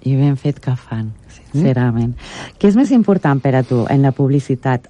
I 0.06 0.14
ben 0.14 0.36
fet 0.38 0.60
que 0.62 0.76
fan, 0.78 1.08
sincerament. 1.34 2.12
Què 2.60 2.68
és 2.68 2.76
més 2.78 2.92
important 2.94 3.40
per 3.42 3.56
a 3.58 3.64
tu 3.66 3.80
en 3.90 4.04
la 4.06 4.12
publicitat 4.14 4.86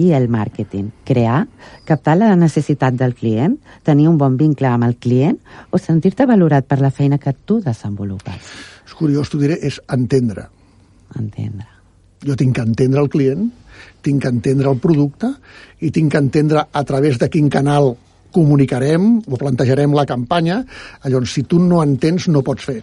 i 0.00 0.10
el 0.16 0.28
màrqueting? 0.32 0.88
Crear? 1.06 1.44
Captar 1.88 2.16
la 2.18 2.32
necessitat 2.38 2.96
del 2.96 3.14
client? 3.18 3.58
Tenir 3.86 4.08
un 4.08 4.18
bon 4.20 4.38
vincle 4.40 4.70
amb 4.70 4.88
el 4.88 4.96
client? 5.02 5.38
O 5.70 5.78
sentir-te 5.78 6.26
valorat 6.30 6.68
per 6.68 6.80
la 6.80 6.92
feina 6.94 7.20
que 7.20 7.34
tu 7.44 7.60
desenvolupes? 7.64 8.52
És 8.86 8.96
curiós, 8.96 9.30
t'ho 9.30 9.40
diré, 9.42 9.58
és 9.60 9.80
entendre. 9.92 10.48
Entendre. 11.18 11.68
Jo 12.26 12.36
tinc 12.36 12.56
que 12.56 12.64
entendre 12.64 13.00
el 13.00 13.08
client, 13.12 13.48
tinc 14.04 14.22
que 14.22 14.32
entendre 14.32 14.70
el 14.70 14.80
producte 14.80 15.30
i 15.80 15.90
tinc 15.92 16.12
que 16.12 16.20
entendre 16.20 16.64
a 16.72 16.84
través 16.84 17.18
de 17.20 17.28
quin 17.32 17.48
canal 17.52 17.94
comunicarem 18.34 19.16
o 19.26 19.38
plantejarem 19.40 19.94
la 19.96 20.06
campanya. 20.06 20.60
Llavors, 21.04 21.34
si 21.34 21.44
tu 21.48 21.58
no 21.62 21.82
entens, 21.82 22.28
no 22.28 22.44
pots 22.46 22.68
fer. 22.68 22.80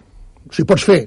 O 0.48 0.54
sigui, 0.54 0.68
pots 0.70 0.86
fer, 0.88 1.02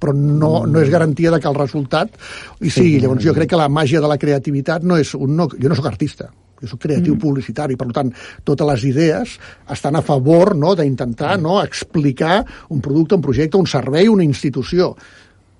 però 0.00 0.14
no, 0.16 0.64
no 0.68 0.80
és 0.82 0.90
garantia 0.92 1.32
de 1.32 1.40
que 1.40 1.48
el 1.50 1.58
resultat 1.58 2.16
hi 2.60 2.72
sigui. 2.72 2.98
Llavors, 3.02 3.24
jo 3.24 3.34
crec 3.36 3.52
que 3.52 3.60
la 3.60 3.70
màgia 3.72 4.02
de 4.04 4.10
la 4.10 4.18
creativitat 4.20 4.84
no 4.84 4.98
és... 5.00 5.14
Un, 5.16 5.36
no, 5.38 5.48
jo 5.52 5.70
no 5.72 5.78
sóc 5.78 5.88
artista, 5.90 6.28
jo 6.60 6.70
sóc 6.70 6.82
creatiu 6.86 7.14
mm. 7.14 7.20
publicitari, 7.22 7.76
per 7.80 7.88
tant, 7.96 8.12
totes 8.44 8.70
les 8.72 8.88
idees 8.92 9.36
estan 9.72 9.98
a 9.98 10.04
favor 10.04 10.54
no, 10.56 10.74
d'intentar 10.78 11.36
no, 11.40 11.60
explicar 11.62 12.42
un 12.72 12.82
producte, 12.84 13.16
un 13.16 13.24
projecte, 13.24 13.60
un 13.60 13.68
servei, 13.70 14.10
una 14.12 14.26
institució. 14.26 14.94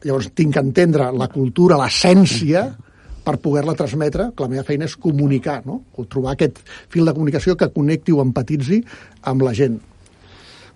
Llavors, 0.05 0.31
tinc 0.37 0.55
que 0.55 0.63
entendre 0.63 1.09
la 1.17 1.29
cultura, 1.33 1.79
l'essència, 1.81 2.69
per 3.27 3.41
poder-la 3.43 3.75
transmetre, 3.75 4.31
que 4.37 4.45
la 4.45 4.53
meva 4.53 4.63
feina 4.67 4.87
és 4.87 4.95
comunicar, 5.03 5.59
no? 5.67 5.81
o 5.99 6.07
trobar 6.07 6.37
aquest 6.37 6.61
fil 6.93 7.09
de 7.09 7.15
comunicació 7.17 7.57
que 7.59 7.73
connecti 7.75 8.15
o 8.15 8.23
empatitzi 8.23 8.79
amb 9.33 9.43
la 9.43 9.55
gent. 9.57 9.81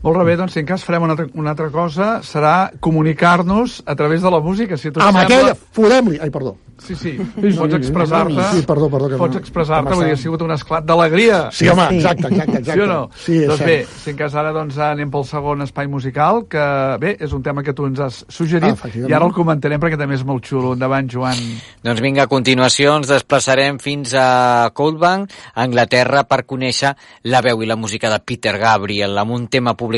Molt 0.03 0.23
bé, 0.25 0.37
doncs 0.41 0.55
si 0.57 0.63
en 0.63 0.67
cas 0.67 0.85
farem 0.87 1.03
una 1.05 1.13
altra, 1.13 1.27
una 1.35 1.51
altra 1.53 1.69
cosa, 1.75 2.23
serà 2.25 2.71
comunicar-nos 2.81 3.83
a 3.85 3.95
través 3.97 4.23
de 4.23 4.31
la 4.31 4.41
música, 4.41 4.77
si 4.77 4.91
tu 4.91 5.01
Amb 5.01 5.19
sembla... 5.19 5.37
aquella, 5.37 5.55
fodem-li... 5.77 6.19
Ai, 6.23 6.31
perdó. 6.31 6.57
Sí, 6.81 6.95
sí, 6.97 7.11
pots 7.37 7.75
expressar-te. 7.77 8.41
Sí, 8.55 8.63
perdó, 8.65 8.87
perdó. 8.89 9.11
Que 9.11 9.17
Pots 9.21 9.35
no- 9.37 9.41
expressar-te, 9.43 9.93
vull 9.93 10.07
dir, 10.09 10.15
ha 10.17 10.17
sigut 10.17 10.41
un 10.41 10.55
esclat 10.55 10.87
d'alegria. 10.89 11.41
Sí, 11.53 11.67
home, 11.69 11.85
exacte, 11.99 12.31
exacte, 12.31 12.57
exacte. 12.63 12.73
Sí 12.73 12.81
o 12.81 12.87
no? 12.89 13.01
Sí, 13.21 13.35
és 13.43 13.51
doncs 13.51 13.65
bé, 13.69 13.75
si 14.01 14.09
en 14.15 14.17
cas 14.17 14.37
ara 14.41 14.55
doncs, 14.57 14.79
anem 14.81 15.11
pel 15.13 15.27
segon 15.29 15.61
espai 15.67 15.91
musical, 15.93 16.47
que 16.49 16.65
bé, 17.03 17.13
és 17.21 17.35
un 17.37 17.43
tema 17.45 17.61
que 17.67 17.75
tu 17.77 17.85
ens 17.85 18.01
has 18.01 18.23
suggerit, 18.33 18.81
Ah, 18.81 18.89
i 18.97 19.13
ara 19.13 19.29
el 19.29 19.35
comentarem 19.37 19.83
perquè 19.83 19.99
també 20.01 20.17
és 20.17 20.25
molt 20.25 20.49
xulo. 20.49 20.73
Endavant, 20.73 21.11
Joan. 21.13 21.37
Doncs 21.85 22.01
vinga, 22.01 22.25
a 22.25 22.33
continuació 22.33 22.97
ens 22.97 23.13
desplaçarem 23.13 23.77
fins 23.79 24.17
a 24.17 24.71
Coldbank, 24.73 25.37
a 25.53 25.67
Anglaterra, 25.69 26.25
per 26.25 26.47
conèixer 26.49 26.95
la 27.29 27.45
veu 27.45 27.61
i 27.61 27.69
la 27.69 27.77
música 27.77 28.09
de 28.09 28.23
Peter 28.25 28.57
Gabriel, 28.57 29.19
amb 29.21 29.37
un 29.37 29.49
tema 29.53 29.75
publicat 29.77 29.90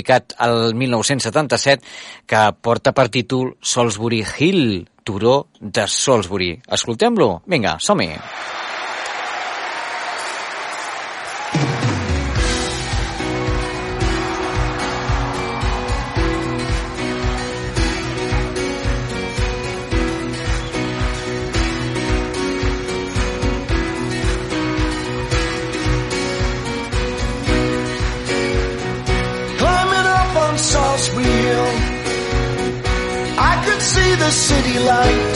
el 0.47 0.75
1977 0.75 1.85
que 2.27 2.43
porta 2.61 2.93
per 2.97 3.09
títol 3.13 3.57
Salisbury 3.61 4.25
Hill, 4.39 4.89
turó 5.05 5.49
de 5.61 5.87
Salisbury. 5.87 6.55
Escoltem-lo? 6.67 7.43
Vinga, 7.47 7.79
som-hi! 7.79 8.62
City 34.33 34.79
light. 34.79 35.35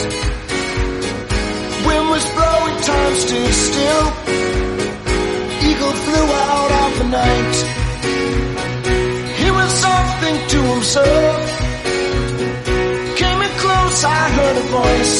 Wind 1.85 2.09
was 2.09 2.25
blowing, 2.33 2.77
time 2.81 3.15
stood 3.15 3.53
still. 3.67 4.05
Eagle 5.69 5.95
flew 6.05 6.27
out 6.49 6.71
of 6.83 6.91
the 6.99 7.07
night. 7.21 7.55
He 9.41 9.49
was 9.51 9.69
something 9.87 10.35
to 10.53 10.59
himself. 10.73 11.39
Came 13.21 13.39
in 13.47 13.53
close, 13.63 14.03
I 14.03 14.23
heard 14.37 14.57
a 14.57 14.67
voice. 14.81 15.17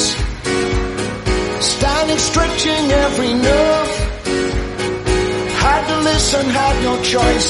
Standing, 1.72 2.18
stretching 2.18 2.86
every 3.06 3.34
nerve. 3.48 3.92
Had 5.64 5.82
to 5.90 5.98
listen, 6.10 6.46
had 6.50 6.76
no 6.84 7.02
choice. 7.04 7.50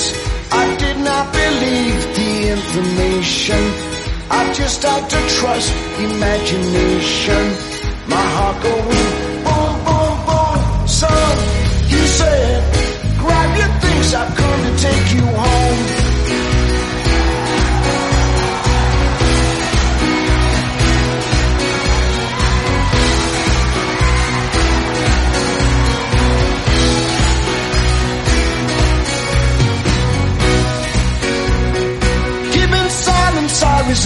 I 0.52 0.76
did 0.76 0.98
not 1.10 1.26
believe 1.32 2.00
the 2.20 2.32
information. 2.56 3.87
I 4.30 4.54
just 4.54 4.84
had 4.84 5.10
to 5.10 5.20
trust 5.40 5.74
imagination. 6.00 7.44
My 8.08 8.26
heart 8.36 8.62
going 8.64 9.38
boom, 9.46 9.74
boom, 9.86 10.16
boom. 10.28 10.88
Son, 10.88 11.38
he 11.88 12.02
said, 12.20 12.64
grab 13.18 13.58
your 13.58 13.72
things, 13.82 14.14
I've 14.14 14.36
come 14.36 14.60
to 14.66 14.74
take 14.82 15.14
you 15.16 15.26
home. 15.26 15.97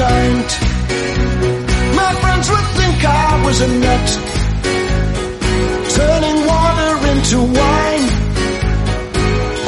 I. 0.02 0.52
My 2.02 2.12
friends 2.22 2.50
would 2.50 2.68
think 2.80 2.98
I 3.06 3.46
was 3.46 3.58
a 3.62 3.70
nut. 3.86 4.08
Turning 5.98 6.40
water 6.52 6.94
into 7.12 7.38
wine. 7.60 8.08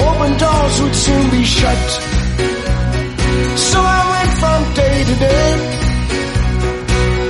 Open 0.08 0.32
doors 0.44 0.76
would 0.82 0.96
soon 1.06 1.30
be 1.30 1.44
shut. 1.44 1.86
So 3.70 3.80
I 3.80 4.02
went 4.14 4.32
from 4.42 4.60
day 4.82 4.98
to 5.10 5.16
day. 5.30 5.50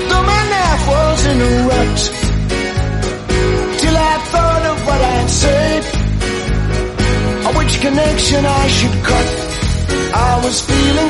Though 0.09 0.25
my 0.33 0.43
life 0.57 0.83
was 0.93 1.19
in 1.31 1.37
a 1.49 1.51
rut. 1.69 1.99
Till 3.81 3.97
I 4.11 4.15
thought 4.31 4.63
of 4.71 4.77
what 4.87 5.01
I'd 5.15 5.31
say. 5.43 5.65
Or 7.45 7.53
which 7.59 7.73
connection 7.81 8.41
I 8.45 8.67
should 8.67 8.97
cut. 9.11 9.29
I 10.15 10.41
was 10.45 10.55
feeling 10.69 11.02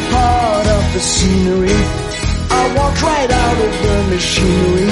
the 0.94 1.00
scenery. 1.00 1.74
I 2.54 2.64
walked 2.78 3.02
right 3.02 3.32
out 3.32 3.58
of 3.66 3.74
the 3.82 3.98
machinery. 4.14 4.90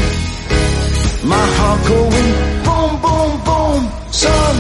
My 1.24 1.46
heart 1.58 1.82
going 1.86 2.30
boom, 2.66 2.92
boom, 3.06 3.32
boom. 3.46 3.82
Son, 4.10 4.56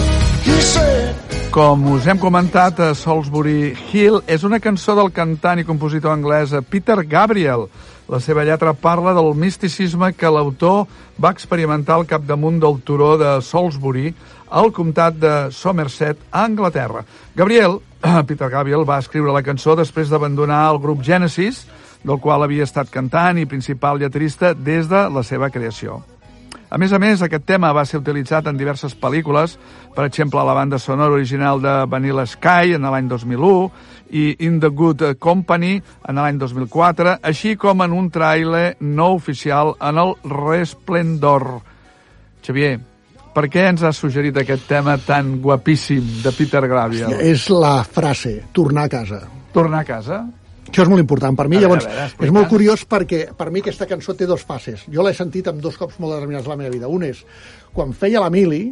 he 0.46 0.62
said. 0.62 1.16
Com 1.52 1.88
us 1.96 2.06
hem 2.06 2.20
comentat, 2.22 2.80
a 2.80 2.94
Salisbury 2.96 3.74
Hill 3.90 4.22
és 4.30 4.46
una 4.48 4.62
cançó 4.62 4.94
del 4.96 5.10
cantant 5.12 5.60
i 5.60 5.66
compositor 5.68 6.14
anglès 6.14 6.54
Peter 6.70 7.02
Gabriel. 7.04 7.68
La 8.08 8.22
seva 8.22 8.46
lletra 8.46 8.72
parla 8.78 9.16
del 9.18 9.34
misticisme 9.36 10.14
que 10.14 10.30
l'autor 10.30 10.86
va 11.20 11.34
experimentar 11.34 11.98
al 11.98 12.08
capdamunt 12.08 12.62
del 12.62 12.80
turó 12.86 13.18
de 13.18 13.40
Salisbury, 13.42 14.14
al 14.52 14.72
comtat 14.72 15.18
de 15.18 15.36
Somerset, 15.52 16.20
a 16.32 16.46
Anglaterra. 16.46 17.04
Gabriel, 17.36 17.80
Peter 18.28 18.50
Gabriel, 18.50 18.86
va 18.88 19.00
escriure 19.02 19.34
la 19.34 19.44
cançó 19.46 19.76
després 19.78 20.10
d'abandonar 20.10 20.64
el 20.72 20.80
grup 20.82 21.04
Genesis, 21.06 21.66
del 22.04 22.18
qual 22.22 22.42
havia 22.42 22.66
estat 22.66 22.90
cantant 22.90 23.38
i 23.38 23.46
principal 23.46 24.00
lletrista 24.02 24.56
des 24.58 24.90
de 24.90 25.06
la 25.14 25.22
seva 25.24 25.52
creació. 25.54 26.02
A 26.72 26.78
més 26.80 26.94
a 26.96 27.00
més, 27.04 27.20
aquest 27.22 27.44
tema 27.44 27.74
va 27.76 27.84
ser 27.86 28.00
utilitzat 28.00 28.46
en 28.48 28.58
diverses 28.58 28.94
pel·lícules, 28.96 29.58
per 29.92 30.06
exemple, 30.08 30.40
la 30.48 30.56
banda 30.56 30.80
sonora 30.80 31.18
original 31.18 31.60
de 31.60 31.74
Vanilla 31.92 32.24
Sky 32.26 32.78
en 32.78 32.88
l'any 32.88 33.10
2001 33.12 33.66
i 34.16 34.24
In 34.48 34.62
the 34.64 34.72
Good 34.72 35.04
Company 35.20 35.74
en 36.08 36.16
l'any 36.16 36.40
2004, 36.40 37.18
així 37.28 37.58
com 37.60 37.84
en 37.84 37.92
un 37.92 38.08
tràiler 38.10 38.78
no 38.80 39.12
oficial 39.18 39.76
en 39.84 40.00
el 40.00 40.16
Resplendor. 40.24 41.50
Xavier, 42.42 42.80
per 43.36 43.48
què 43.52 43.68
ens 43.70 43.84
has 43.88 44.00
suggerit 44.02 44.38
aquest 44.42 44.68
tema 44.70 44.98
tan 45.00 45.38
guapíssim 45.44 46.04
de 46.24 46.34
Peter 46.36 46.66
Gabriel? 46.68 47.16
És 47.24 47.48
la 47.54 47.82
frase, 47.88 48.42
tornar 48.56 48.90
a 48.90 48.94
casa. 48.98 49.24
Tornar 49.56 49.82
a 49.84 49.88
casa? 49.88 50.22
Això 50.72 50.86
és 50.86 50.92
molt 50.92 51.04
important 51.04 51.36
per 51.36 51.50
mi. 51.52 51.58
A 51.58 51.66
veure, 51.66 51.82
Llavors, 51.82 51.88
a 51.90 51.96
veure, 51.96 52.28
és 52.28 52.32
molt 52.32 52.48
curiós 52.52 52.86
perquè 52.88 53.26
per 53.36 53.50
mi 53.52 53.60
aquesta 53.64 53.88
cançó 53.90 54.16
té 54.16 54.28
dos 54.30 54.44
fases. 54.48 54.86
Jo 54.92 55.04
l'he 55.04 55.14
sentit 55.18 55.50
amb 55.52 55.60
dos 55.64 55.76
cops 55.80 55.98
molt 56.00 56.16
determinats 56.16 56.48
de 56.48 56.54
la 56.54 56.60
meva 56.60 56.72
vida. 56.72 56.88
Un 56.88 57.04
és, 57.08 57.26
quan 57.76 57.92
feia 57.98 58.22
la 58.24 58.30
mili, 58.32 58.70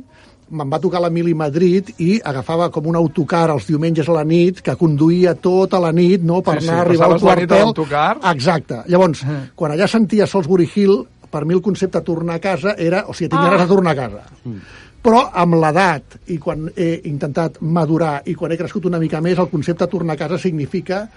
me'n 0.50 0.72
va 0.72 0.80
tocar 0.82 1.02
la 1.04 1.12
mili 1.14 1.36
Madrid 1.38 1.92
i 2.02 2.16
agafava 2.26 2.70
com 2.74 2.88
un 2.90 2.98
autocar 2.98 3.50
els 3.54 3.68
diumenges 3.68 4.08
a 4.10 4.16
la 4.16 4.24
nit 4.26 4.64
que 4.66 4.76
conduïa 4.80 5.36
tota 5.38 5.80
la 5.82 5.92
nit 5.94 6.24
no, 6.26 6.40
per 6.46 6.58
Sí, 6.58 6.66
sí, 6.66 6.70
anar 6.72 6.80
a 6.80 6.86
arribar 6.88 7.12
al 7.12 7.20
quartel. 7.22 7.74
Exacte. 8.32 8.82
Llavors, 8.90 9.26
quan 9.56 9.76
allà 9.76 9.88
sentia 9.92 10.28
Salisbury 10.28 10.70
Hill, 10.74 11.04
per 11.32 11.46
mi 11.46 11.54
el 11.54 11.62
concepte 11.62 12.00
de 12.00 12.06
tornar 12.06 12.36
a 12.36 12.40
casa 12.40 12.76
era, 12.78 13.06
o 13.08 13.14
sigui, 13.14 13.30
tinc 13.30 13.42
Ah. 13.42 13.46
ganes 13.50 13.62
de 13.62 13.68
tornar 13.76 13.92
a 13.92 13.96
casa. 13.96 14.24
Però 15.04 15.30
amb 15.34 15.54
l'edat 15.56 16.18
i 16.28 16.38
quan 16.38 16.70
he 16.76 17.02
intentat 17.06 17.62
madurar 17.62 18.22
i 18.26 18.34
quan 18.36 18.52
he 18.52 18.58
crescut 18.58 18.86
una 18.86 19.00
mica 19.00 19.22
més, 19.22 19.38
el 19.40 19.48
concepte 19.50 19.86
de 19.86 19.92
tornar 19.92 20.14
a 20.16 20.18
casa 20.18 20.38
significa 20.38 21.08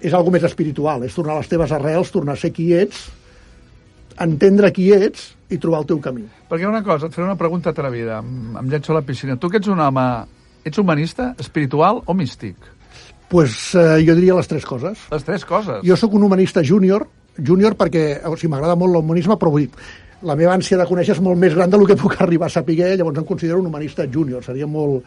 és 0.00 0.12
algo 0.14 0.30
més 0.30 0.42
espiritual, 0.44 1.02
és 1.04 1.14
tornar 1.14 1.34
a 1.34 1.38
les 1.38 1.48
teves 1.48 1.72
arrels, 1.72 2.10
tornar 2.12 2.34
a 2.34 2.36
ser 2.36 2.52
qui 2.52 2.72
ets, 2.74 3.08
entendre 4.20 4.70
qui 4.72 4.92
ets 4.92 5.32
i 5.50 5.58
trobar 5.58 5.80
el 5.82 5.86
teu 5.88 5.98
camí. 6.02 6.24
Perquè 6.50 6.68
una 6.68 6.82
cosa, 6.86 7.06
et 7.08 7.14
faré 7.16 7.26
una 7.26 7.36
pregunta 7.40 7.70
atrevida, 7.70 8.20
em 8.20 8.68
llenço 8.70 8.92
a 8.92 9.00
la 9.00 9.02
piscina. 9.06 9.36
Tu 9.36 9.48
que 9.50 9.58
ets 9.58 9.68
un 9.68 9.80
home, 9.80 10.04
ets 10.64 10.78
humanista, 10.78 11.34
espiritual 11.38 12.02
o 12.06 12.14
místic? 12.14 12.56
pues, 13.26 13.74
eh, 13.74 14.04
jo 14.06 14.14
diria 14.14 14.34
les 14.36 14.46
tres 14.46 14.64
coses. 14.64 14.98
Les 15.10 15.24
tres 15.24 15.44
coses. 15.44 15.80
Jo 15.82 15.96
sóc 15.96 16.12
un 16.14 16.22
humanista 16.22 16.62
júnior, 16.62 17.08
júnior 17.38 17.74
perquè 17.76 18.20
o 18.26 18.36
sigui, 18.36 18.50
m'agrada 18.52 18.76
molt 18.76 18.92
l'humanisme, 18.94 19.36
però 19.40 19.50
vull 19.50 19.66
dir, 19.66 19.70
la 20.22 20.36
meva 20.36 20.54
ànsia 20.56 20.78
de 20.80 20.86
conèixer 20.88 21.14
és 21.16 21.20
molt 21.20 21.36
més 21.38 21.54
gran 21.54 21.70
del 21.70 21.86
que 21.86 21.96
puc 21.96 22.14
arribar 22.20 22.46
a 22.46 22.50
saber, 22.50 22.96
llavors 22.96 23.18
em 23.18 23.24
considero 23.28 23.60
un 23.60 23.66
humanista 23.66 24.06
júnior. 24.10 24.42
Seria 24.44 24.66
molt 24.66 25.04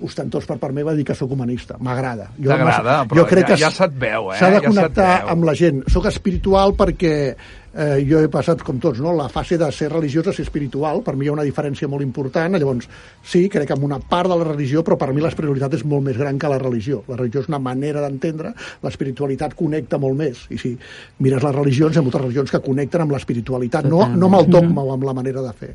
ostentós 0.00 0.46
per 0.48 0.56
part 0.56 0.72
meva 0.72 0.94
dir 0.96 1.04
que 1.04 1.14
sóc 1.14 1.30
humanista. 1.32 1.76
M'agrada. 1.78 2.30
Jo- 2.40 2.48
T'agrada, 2.48 3.04
però 3.04 3.20
jo 3.20 3.26
crec 3.28 3.46
ja- 3.48 3.54
que 3.54 3.60
ja 3.60 3.70
se't 3.70 3.92
veu, 4.00 4.32
eh? 4.32 4.38
S'ha 4.38 4.48
de 4.50 4.60
Ja 4.60 4.66
connectar 4.66 5.24
amb 5.28 5.44
la 5.44 5.54
gent. 5.54 5.82
Sóc 5.92 6.06
espiritual 6.06 6.72
perquè 6.74 7.34
eh, 7.74 8.04
jo 8.08 8.20
he 8.20 8.28
passat, 8.32 8.62
com 8.66 8.78
tots, 8.82 9.00
no? 9.02 9.12
la 9.16 9.28
fase 9.32 9.58
de 9.58 9.68
ser 9.72 9.90
religiós 9.92 10.28
a 10.28 10.34
ser 10.34 10.44
espiritual. 10.46 11.02
Per 11.06 11.14
mi 11.16 11.26
hi 11.26 11.30
ha 11.30 11.34
una 11.36 11.46
diferència 11.46 11.88
molt 11.88 12.04
important. 12.04 12.56
Llavors, 12.58 12.88
sí, 13.22 13.46
crec 13.52 13.68
que 13.70 13.76
en 13.76 13.84
una 13.86 14.00
part 14.00 14.30
de 14.30 14.38
la 14.38 14.48
religió, 14.48 14.82
però 14.86 14.98
per 15.00 15.10
mi 15.14 15.22
l'espiritualitat 15.22 15.78
és 15.78 15.84
molt 15.88 16.06
més 16.06 16.18
gran 16.18 16.38
que 16.38 16.50
la 16.50 16.58
religió. 16.60 17.02
La 17.08 17.18
religió 17.18 17.44
és 17.44 17.50
una 17.50 17.60
manera 17.62 18.02
d'entendre, 18.04 18.54
l'espiritualitat 18.84 19.54
connecta 19.58 20.00
molt 20.02 20.18
més. 20.18 20.46
I 20.50 20.58
si 20.60 20.74
mires 21.20 21.44
les 21.46 21.56
religions, 21.56 21.96
hi 21.96 22.02
ha 22.02 22.06
moltes 22.06 22.24
religions 22.24 22.54
que 22.54 22.62
connecten 22.64 23.06
amb 23.06 23.14
l'espiritualitat, 23.16 23.88
no, 23.90 24.06
no 24.14 24.30
amb 24.30 24.40
el 24.42 24.50
dogma 24.50 24.86
o 24.86 24.94
amb 24.94 25.06
la 25.08 25.16
manera 25.16 25.44
de 25.44 25.52
fer. 25.56 25.74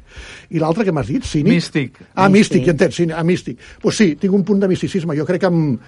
I 0.52 0.64
l'altre 0.64 0.88
que 0.88 0.96
m'has 0.96 1.12
dit, 1.12 1.24
cínic? 1.26 1.54
Místic. 1.56 2.02
Ah, 2.14 2.28
místic, 2.30 2.62
Místic. 2.62 2.66
ja 2.66 2.76
entens, 2.76 3.00
sí, 3.00 3.08
ah, 3.12 3.24
místic. 3.24 3.64
Pues 3.82 3.98
sí, 4.02 4.14
tinc 4.20 4.34
un 4.34 4.43
punt 4.43 4.60
de 4.62 4.70
misticisme. 4.72 5.16
Jo 5.18 5.26
crec 5.28 5.46
que 5.46 5.50
amb, 5.52 5.80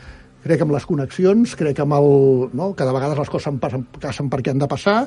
crec 0.43 0.63
en 0.63 0.71
les 0.73 0.85
connexions, 0.87 1.55
crec 1.59 1.79
en 1.83 1.93
el, 1.97 2.09
no? 2.57 2.71
que 2.77 2.85
de 2.87 2.93
vegades 2.95 3.19
les 3.19 3.31
coses 3.31 3.49
em 3.51 3.57
passen, 3.61 3.85
passen 3.97 4.29
perquè 4.31 4.53
han 4.53 4.61
de 4.61 4.69
passar, 4.69 4.99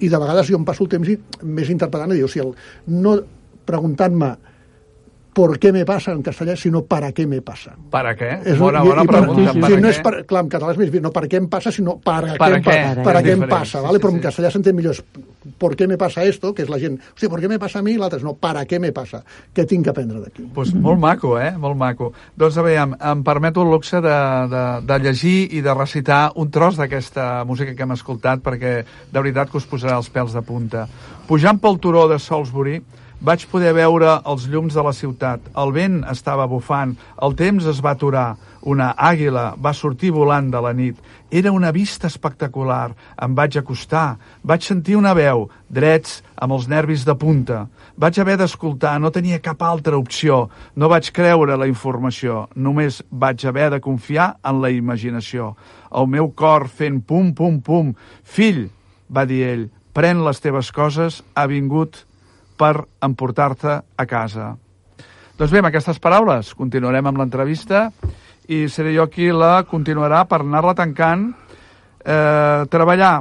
i 0.00 0.10
de 0.12 0.20
vegades 0.20 0.50
jo 0.50 0.60
em 0.60 0.66
passo 0.68 0.84
el 0.84 0.92
temps 0.92 1.10
i, 1.10 1.18
més 1.42 1.72
interpretant 1.72 2.14
i 2.14 2.20
diu, 2.20 2.28
o 2.28 2.32
sigui, 2.32 2.46
el, 2.48 2.54
no 3.04 3.16
preguntant-me 3.64 4.34
por 5.34 5.58
qué 5.58 5.72
me 5.72 5.84
pasa 5.84 6.12
en 6.12 6.22
castellà, 6.22 6.54
sinó 6.56 6.84
para 6.84 7.10
qué 7.12 7.26
me 7.26 7.42
pasa. 7.42 7.74
Per 7.90 8.06
a 8.06 8.14
què? 8.16 8.30
És, 8.46 8.56
bona, 8.58 8.84
i- 8.84 8.88
bona 8.88 9.02
i 9.02 9.06
per- 9.06 9.18
pregunta. 9.20 9.52
sí, 9.52 9.60
per 9.60 9.68
sí, 9.68 9.74
a 9.74 9.80
no 9.80 9.88
què? 9.88 9.90
és 9.90 9.98
per, 10.00 10.12
clar, 10.30 10.44
en 10.44 10.48
català 10.48 10.72
és 10.72 10.78
més 10.78 11.02
no 11.02 11.10
per 11.10 11.24
què 11.28 11.36
em 11.42 11.48
passa, 11.50 11.72
sinó 11.72 11.98
para, 11.98 12.36
Para 12.38 12.56
què, 12.56 12.56
em 12.56 12.62
què, 12.62 12.70
pa- 12.94 13.00
és 13.00 13.04
para 13.04 13.22
què 13.22 13.32
em 13.34 13.48
passa, 13.48 13.78
sí, 13.80 13.84
¿vale? 13.84 13.98
sí, 13.98 14.02
però 14.04 14.10
en 14.14 14.16
sí. 14.20 14.22
castellà 14.28 14.50
s'entén 14.54 14.76
millor, 14.76 14.94
és 14.94 15.04
por 15.58 15.74
qué 15.76 15.86
me 15.88 15.98
pasa 15.98 16.22
esto, 16.24 16.54
que 16.54 16.62
és 16.62 16.70
la 16.70 16.78
gent, 16.78 16.96
o 16.98 17.18
sigui, 17.18 17.28
por 17.30 17.40
qué 17.40 17.48
me 17.48 17.58
passa 17.58 17.80
a 17.80 17.82
mi, 17.82 17.96
l'altre 17.98 18.18
és 18.18 18.24
no, 18.24 18.32
para 18.34 18.64
què 18.64 18.78
me 18.80 18.92
passa, 18.92 19.24
què 19.54 19.66
tinc 19.66 19.84
que 19.84 19.90
aprendre 19.90 20.20
d'aquí. 20.20 20.46
Pues 20.54 20.72
molt 20.72 20.98
maco, 20.98 21.38
eh? 21.38 21.50
Molt 21.58 21.76
maco. 21.76 22.12
Doncs, 22.36 22.56
a 22.56 22.62
veure, 22.62 22.96
em 23.10 23.22
permeto 23.26 23.62
el 23.62 23.70
luxe 23.70 24.00
de, 24.00 24.16
de, 24.54 24.64
de 24.86 24.98
llegir 25.04 25.48
i 25.52 25.60
de 25.60 25.74
recitar 25.74 26.30
un 26.36 26.50
tros 26.50 26.76
d'aquesta 26.78 27.44
música 27.44 27.74
que 27.74 27.82
hem 27.82 27.92
escoltat 27.92 28.40
perquè 28.40 28.84
de 29.12 29.20
veritat 29.20 29.50
que 29.50 29.58
us 29.58 29.66
posarà 29.66 29.96
els 29.98 30.08
pèls 30.10 30.32
de 30.32 30.42
punta. 30.42 30.86
Pujant 31.26 31.58
pel 31.58 31.78
turó 31.80 32.06
de 32.08 32.18
Salisbury, 32.18 32.80
vaig 33.24 33.46
poder 33.48 33.72
veure 33.72 34.18
els 34.28 34.44
llums 34.52 34.74
de 34.76 34.82
la 34.84 34.92
ciutat. 34.92 35.46
El 35.56 35.72
vent 35.72 36.02
estava 36.12 36.44
bufant, 36.50 36.92
el 37.24 37.32
temps 37.38 37.64
es 37.70 37.80
va 37.80 37.94
aturar, 37.96 38.34
una 38.68 38.90
àguila 38.96 39.54
va 39.60 39.72
sortir 39.76 40.10
volant 40.12 40.50
de 40.52 40.60
la 40.60 40.72
nit. 40.76 40.98
Era 41.30 41.52
una 41.52 41.72
vista 41.72 42.06
espectacular. 42.06 42.92
Em 43.24 43.34
vaig 43.36 43.56
acostar, 43.60 44.18
vaig 44.42 44.64
sentir 44.64 44.96
una 44.96 45.14
veu, 45.16 45.48
drets, 45.68 46.22
amb 46.36 46.56
els 46.56 46.68
nervis 46.68 47.04
de 47.08 47.16
punta. 47.16 47.64
Vaig 47.96 48.20
haver 48.20 48.36
d'escoltar, 48.40 48.98
no 49.00 49.12
tenia 49.12 49.40
cap 49.40 49.62
altra 49.62 49.96
opció. 49.96 50.48
No 50.76 50.88
vaig 50.92 51.10
creure 51.12 51.56
la 51.56 51.68
informació, 51.68 52.46
només 52.54 53.02
vaig 53.10 53.44
haver 53.48 53.70
de 53.74 53.82
confiar 53.84 54.34
en 54.44 54.60
la 54.60 54.72
imaginació. 54.72 55.54
El 55.92 56.08
meu 56.12 56.32
cor 56.36 56.68
fent 56.68 57.00
pum, 57.00 57.32
pum, 57.34 57.60
pum. 57.60 57.94
Fill, 58.22 58.66
va 59.08 59.24
dir 59.28 59.44
ell, 59.48 59.68
pren 59.96 60.24
les 60.24 60.40
teves 60.44 60.72
coses, 60.74 61.22
ha 61.34 61.46
vingut 61.48 62.04
per 62.56 62.86
emportar-te 63.02 63.80
a 63.96 64.06
casa. 64.06 64.52
Doncs 65.34 65.50
bé, 65.50 65.60
amb 65.60 65.70
aquestes 65.72 65.98
paraules 65.98 66.54
continuarem 66.54 67.10
amb 67.10 67.18
l'entrevista 67.18 67.88
i 68.46 68.66
seré 68.68 68.94
jo 68.94 69.08
qui 69.10 69.32
la 69.34 69.64
continuarà 69.66 70.24
per 70.30 70.42
anar-la 70.44 70.76
tancant. 70.78 71.30
Eh, 72.04 72.66
treballar 72.70 73.14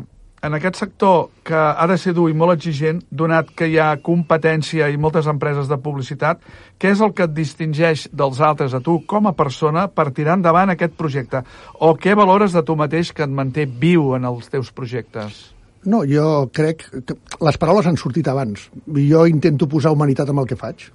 en 0.44 0.58
aquest 0.58 0.76
sector 0.76 1.30
que 1.48 1.56
ha 1.56 1.86
de 1.88 1.96
ser 1.98 2.12
dur 2.14 2.28
i 2.28 2.36
molt 2.36 2.58
exigent, 2.58 3.00
donat 3.10 3.54
que 3.56 3.70
hi 3.72 3.78
ha 3.80 3.94
competència 4.04 4.90
i 4.92 5.00
moltes 5.00 5.30
empreses 5.32 5.70
de 5.72 5.78
publicitat, 5.80 6.44
què 6.78 6.92
és 6.92 7.02
el 7.02 7.14
que 7.16 7.24
et 7.30 7.34
distingeix 7.34 8.10
dels 8.12 8.44
altres 8.44 8.76
a 8.76 8.84
tu 8.84 9.00
com 9.08 9.32
a 9.32 9.36
persona 9.40 9.88
per 9.88 10.12
tirar 10.12 10.36
endavant 10.36 10.76
aquest 10.76 11.00
projecte? 11.00 11.46
O 11.80 11.96
què 11.96 12.18
valores 12.20 12.52
de 12.52 12.64
tu 12.68 12.76
mateix 12.76 13.14
que 13.16 13.24
et 13.24 13.32
manté 13.32 13.66
viu 13.66 14.18
en 14.18 14.28
els 14.28 14.52
teus 14.52 14.74
projectes? 14.76 15.54
No, 15.86 16.04
jo 16.08 16.50
crec 16.56 16.86
que 17.06 17.16
les 17.44 17.58
paraules 17.60 17.88
han 17.90 17.98
sortit 18.00 18.28
abans. 18.32 18.70
Jo 18.96 19.26
intento 19.28 19.68
posar 19.68 19.92
humanitat 19.96 20.30
amb 20.32 20.44
el 20.44 20.48
que 20.48 20.60
faig. 20.60 20.88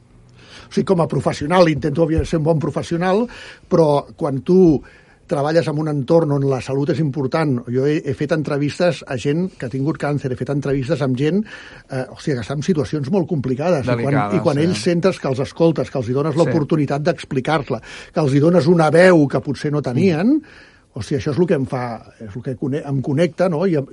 O 0.69 0.73
sigui, 0.73 0.87
com 0.89 1.01
a 1.01 1.09
professional, 1.09 1.69
intento 1.69 2.07
ser 2.25 2.41
un 2.41 2.45
bon 2.45 2.59
professional, 2.61 3.27
però 3.69 4.07
quan 4.17 4.41
tu 4.45 4.81
treballes 5.29 5.67
en 5.69 5.77
un 5.79 5.91
entorn 5.93 6.33
on 6.33 6.47
la 6.49 6.61
salut 6.65 6.89
és 6.95 7.01
important. 7.05 7.59
Jo 7.69 7.85
he, 7.85 7.99
he 8.01 8.15
fet 8.17 8.33
entrevistes 8.33 9.03
a 9.07 9.19
gent 9.21 9.51
que 9.59 9.69
ha 9.69 9.73
tingut 9.73 10.01
càncer, 10.01 10.33
he 10.33 10.39
fet 10.41 10.49
entrevistes 10.55 11.03
amb 11.05 11.19
gent 11.21 11.43
eh, 11.45 12.07
o 12.09 12.17
sigui, 12.17 12.39
que 12.39 12.47
està 12.47 12.57
en 12.57 12.65
situacions 12.65 13.11
molt 13.13 13.29
complicades. 13.29 13.85
I 13.85 13.93
quan, 13.93 14.01
Delicades, 14.07 14.39
i 14.39 14.43
quan 14.47 14.57
sí. 14.57 14.65
ells 14.65 14.87
sentes 14.89 15.21
que 15.21 15.29
els 15.29 15.45
escoltes, 15.45 15.93
que 15.93 16.01
els 16.01 16.09
hi 16.09 16.17
dones 16.17 16.33
Sí. 16.33 16.41
l'oportunitat 16.41 17.05
d'explicar-la, 17.05 17.83
que 18.15 18.25
els 18.25 18.35
hi 18.35 18.41
dones 18.41 18.67
una 18.73 18.89
veu 18.95 19.27
que 19.29 19.45
potser 19.45 19.71
no 19.75 19.85
tenien, 19.85 20.39
o 20.39 20.78
sigui, 21.03 21.19
això 21.21 21.33
és 21.33 21.39
el 21.39 21.47
que 21.47 21.55
em 21.59 21.65
fa, 21.69 21.83
és 22.21 22.35
el 22.35 22.43
que 22.43 22.55
em 22.89 23.01
connecta, 23.03 23.49
no? 23.49 23.65
I 23.67 23.77
em, 23.81 23.87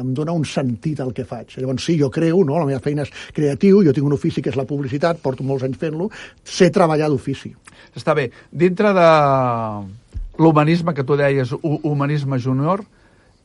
em, 0.00 0.12
dona 0.14 0.32
un 0.32 0.44
sentit 0.44 1.00
al 1.00 1.12
que 1.12 1.24
faig. 1.24 1.56
Llavors, 1.58 1.84
sí, 1.84 1.98
jo 2.00 2.10
creo, 2.10 2.42
no? 2.44 2.58
La 2.58 2.66
meva 2.66 2.80
feina 2.80 3.02
és 3.06 3.10
creatiu, 3.34 3.82
jo 3.84 3.92
tinc 3.92 4.06
un 4.06 4.14
ofici 4.16 4.42
que 4.42 4.50
és 4.50 4.56
la 4.56 4.64
publicitat, 4.68 5.18
porto 5.22 5.44
molts 5.44 5.64
anys 5.64 5.78
fent-lo, 5.78 6.10
sé 6.44 6.70
treballar 6.70 7.08
d'ofici. 7.12 7.54
Està 7.96 8.14
bé. 8.14 8.30
Dintre 8.52 8.92
de 8.96 9.08
l'humanisme 10.38 10.94
que 10.94 11.04
tu 11.04 11.16
deies, 11.16 11.52
hu- 11.52 11.80
humanisme 11.82 12.38
júnior, 12.38 12.84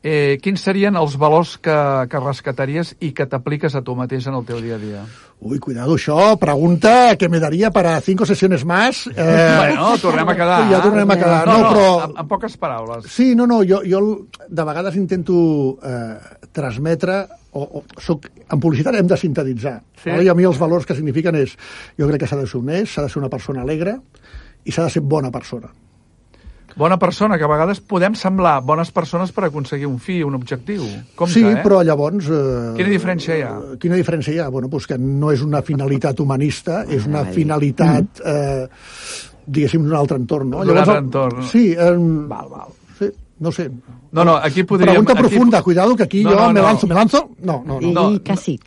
eh, 0.03 0.37
quins 0.41 0.61
serien 0.61 0.95
els 0.97 1.17
valors 1.21 1.57
que, 1.61 1.75
que 2.09 2.21
rescataries 2.21 2.95
i 2.99 3.11
que 3.13 3.27
t'apliques 3.29 3.75
a 3.75 3.81
tu 3.85 3.95
mateix 3.95 4.27
en 4.27 4.37
el 4.39 4.45
teu 4.47 4.61
dia 4.61 4.75
a 4.75 4.81
dia? 4.81 5.03
Uy, 5.41 5.57
cuidado, 5.57 5.95
això, 5.97 6.35
pregunta 6.37 7.15
que 7.17 7.29
me 7.29 7.39
daria 7.41 7.71
para 7.73 7.99
cinco 8.01 8.25
sesiones 8.25 8.65
más. 8.65 9.07
Eh, 9.15 9.55
bueno, 9.57 9.97
tornem 10.01 10.29
a 10.29 10.35
quedar. 10.35 10.59
Ja 10.69 10.81
tornem 10.81 11.09
a 11.09 11.17
quedar. 11.17 11.45
No, 11.47 11.53
No, 11.53 11.61
no, 11.61 11.69
però... 11.71 11.87
en, 12.05 12.15
en 12.21 12.27
poques 12.27 12.57
paraules. 12.57 13.05
Sí, 13.09 13.33
no, 13.35 13.47
no, 13.47 13.61
jo, 13.67 13.81
jo 13.85 14.01
de 14.47 14.63
vegades 14.65 14.95
intento 14.97 15.77
eh, 15.83 16.17
transmetre 16.51 17.21
o, 17.51 17.61
o 17.81 17.83
soc, 18.01 18.29
en 18.49 18.59
publicitat 18.59 18.95
hem 18.97 19.07
de 19.09 19.17
sintetitzar. 19.17 19.77
Sí. 20.01 20.09
Sí. 20.09 20.17
I 20.25 20.29
a 20.31 20.35
mi 20.37 20.45
els 20.47 20.59
valors 20.61 20.85
que 20.85 20.95
signifiquen 20.97 21.37
és, 21.41 21.53
jo 21.99 22.09
crec 22.09 22.23
que 22.23 22.29
s'ha 22.29 22.39
de 22.39 22.47
ser 22.47 22.59
honest, 22.61 22.93
s'ha 22.95 23.05
de 23.05 23.13
ser 23.13 23.21
una 23.21 23.29
persona 23.33 23.61
alegre 23.65 23.97
i 24.65 24.71
s'ha 24.71 24.85
de 24.87 24.93
ser 24.93 25.01
bona 25.05 25.31
persona. 25.33 25.69
Bona 26.75 26.97
persona, 26.97 27.37
que 27.37 27.43
a 27.43 27.49
vegades 27.51 27.79
podem 27.83 28.13
semblar 28.15 28.61
bones 28.63 28.91
persones 28.95 29.31
per 29.35 29.43
aconseguir 29.49 29.87
un 29.89 29.97
fi, 29.99 30.21
un 30.23 30.35
objectiu. 30.37 30.85
Compte, 31.15 31.33
sí, 31.33 31.43
eh? 31.45 31.57
però 31.63 31.81
llavors... 31.83 32.29
Eh, 32.31 32.73
Quina 32.77 32.89
diferència 32.93 33.37
hi 33.37 33.41
ha? 33.43 33.51
Quina 33.81 33.97
diferència 33.99 34.33
hi 34.33 34.39
ha? 34.39 34.49
Bueno, 34.49 34.69
doncs 34.71 34.87
que 34.87 34.97
no 34.97 35.31
és 35.35 35.41
una 35.43 35.61
finalitat 35.67 36.19
humanista, 36.23 36.83
és 36.97 37.07
una 37.09 37.25
finalitat, 37.35 38.21
eh, 38.23 38.67
diguéssim, 39.45 39.83
d'un 39.87 39.97
altre 39.99 40.17
entorn. 40.21 40.49
No? 40.55 40.63
D'un 40.65 40.77
altre 40.79 40.99
entorn. 41.03 41.43
Sí, 41.51 41.71
eh, 41.73 41.91
Val, 42.31 42.47
val. 42.51 42.71
sí, 42.99 43.11
no 43.39 43.51
sé. 43.51 43.69
No, 44.11 44.23
no, 44.27 44.35
aquí 44.37 44.63
podríem... 44.63 44.93
Pregunta 44.95 45.13
aquí- 45.13 45.21
profunda, 45.27 45.61
cuidado, 45.63 45.95
que 45.95 46.03
aquí 46.03 46.23
No, 46.23 46.31
jo 46.31 46.39
no, 46.39 46.47
me 46.53 46.59
no. 46.61 46.65
lanzo, 46.67 46.87
me 46.87 46.95
lanzo... 46.95 47.29
No, 47.43 47.63
no, 47.65 47.79
no. 47.79 47.87
I 47.87 47.91
No, 47.93 48.07
quasi. 48.23 48.59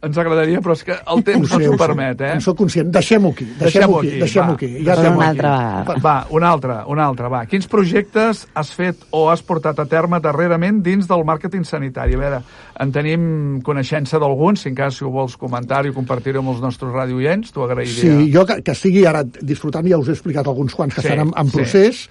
Ens 0.00 0.14
agradaria, 0.14 0.60
però 0.62 0.76
és 0.78 0.84
que 0.86 0.94
el 0.94 1.24
temps 1.26 1.40
no 1.42 1.58
sé, 1.58 1.64
s'ho 1.64 1.72
ho 1.72 1.74
sé. 1.74 1.78
permet, 1.80 2.20
eh? 2.22 2.28
En 2.36 2.40
soc 2.44 2.56
conscient. 2.60 2.86
Deixem-ho 2.94 3.32
aquí. 3.34 3.46
Deixem-ho 3.58 3.64
Deixem-ho 3.64 3.96
aquí, 3.98 4.10
aquí. 4.12 4.18
Deixem-ho 4.20 4.52
aquí. 4.52 4.68
Per 4.76 4.84
Ja 4.86 4.94
una 5.10 5.26
altra 5.26 5.50
aquí. 5.56 5.88
vegada. 5.88 6.02
Va, 6.04 6.26
un 6.30 6.44
altre, 6.46 6.76
un 6.86 7.00
altre, 7.02 7.28
va. 7.32 7.40
Quins 7.50 7.66
projectes 7.66 8.44
has 8.54 8.70
fet 8.70 9.02
o 9.10 9.24
has 9.32 9.42
portat 9.42 9.80
a 9.82 9.86
terme 9.90 10.20
darrerament 10.22 10.78
dins 10.86 11.08
del 11.10 11.24
màrqueting 11.26 11.66
sanitari? 11.66 12.14
A 12.14 12.22
veure, 12.22 12.40
en 12.78 12.92
tenim 12.94 13.60
coneixença 13.66 14.20
d'alguns, 14.22 14.62
si 14.62 14.70
en 14.70 14.76
cas 14.78 14.94
si 15.00 15.04
ho 15.04 15.10
vols 15.10 15.34
comentar 15.36 15.84
i 15.84 15.92
compartir-ho 15.92 16.44
amb 16.46 16.54
els 16.54 16.62
nostres 16.62 16.94
radioients, 16.94 17.50
t'ho 17.50 17.66
agrairia. 17.66 17.98
Sí, 17.98 18.30
jo 18.32 18.46
que, 18.46 18.62
que 18.62 18.76
estigui 18.78 19.02
ara 19.04 19.24
disfrutant, 19.26 19.82
ja 19.90 19.98
us 19.98 20.06
he 20.06 20.14
explicat 20.14 20.46
alguns 20.46 20.78
quants 20.78 20.94
que 20.94 21.02
Sí, 21.02 21.08
estan 21.10 21.26
en, 21.26 21.34
en 21.34 21.50
sí. 21.50 22.06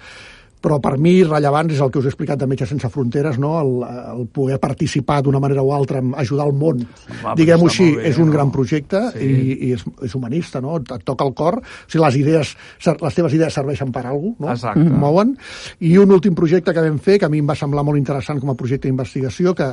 Però 0.62 0.78
per 0.82 0.96
mi 0.98 1.16
rellevant 1.24 1.70
és 1.72 1.80
el 1.84 1.90
que 1.92 2.00
us 2.00 2.08
he 2.08 2.12
explicat 2.12 2.40
de 2.40 2.48
Metges 2.50 2.72
Sense 2.72 2.90
Fronteres, 2.92 3.38
no? 3.38 3.54
el, 3.60 3.72
el 4.14 4.26
poder 4.34 4.58
participar 4.62 5.20
d'una 5.22 5.40
manera 5.42 5.62
o 5.62 5.72
altra, 5.74 6.02
en 6.02 6.14
ajudar 6.18 6.48
el 6.48 6.54
món, 6.58 6.84
diguem-ho 7.38 7.68
així, 7.70 7.90
bé, 7.96 8.08
és 8.10 8.18
un 8.18 8.30
no? 8.30 8.36
gran 8.36 8.52
projecte 8.54 9.04
Sí. 9.18 9.24
i, 9.24 9.54
i 9.68 9.72
és, 9.76 9.84
és 10.04 10.14
humanista, 10.14 10.60
no? 10.64 10.78
et 10.80 11.04
toca 11.06 11.26
el 11.26 11.34
cor, 11.38 11.60
o 11.60 11.90
sigui, 11.90 12.02
les, 12.04 12.18
idees, 12.20 12.54
les 12.86 13.16
teves 13.16 13.36
idees 13.36 13.54
serveixen 13.54 13.92
per 13.94 14.04
alguna 14.06 14.34
cosa, 14.36 14.48
no? 14.48 14.52
Exacte. 14.54 14.84
Et 14.88 14.98
mouen. 15.02 15.34
I 15.84 15.94
un 16.02 16.12
últim 16.14 16.36
projecte 16.38 16.74
que 16.74 16.84
vam 16.84 16.98
fer, 17.02 17.18
que 17.20 17.28
a 17.28 17.32
mi 17.32 17.42
em 17.42 17.48
va 17.48 17.56
semblar 17.58 17.84
molt 17.86 18.00
interessant 18.00 18.40
com 18.42 18.52
a 18.52 18.56
projecte 18.58 18.88
d'investigació, 18.88 19.54
que 19.58 19.70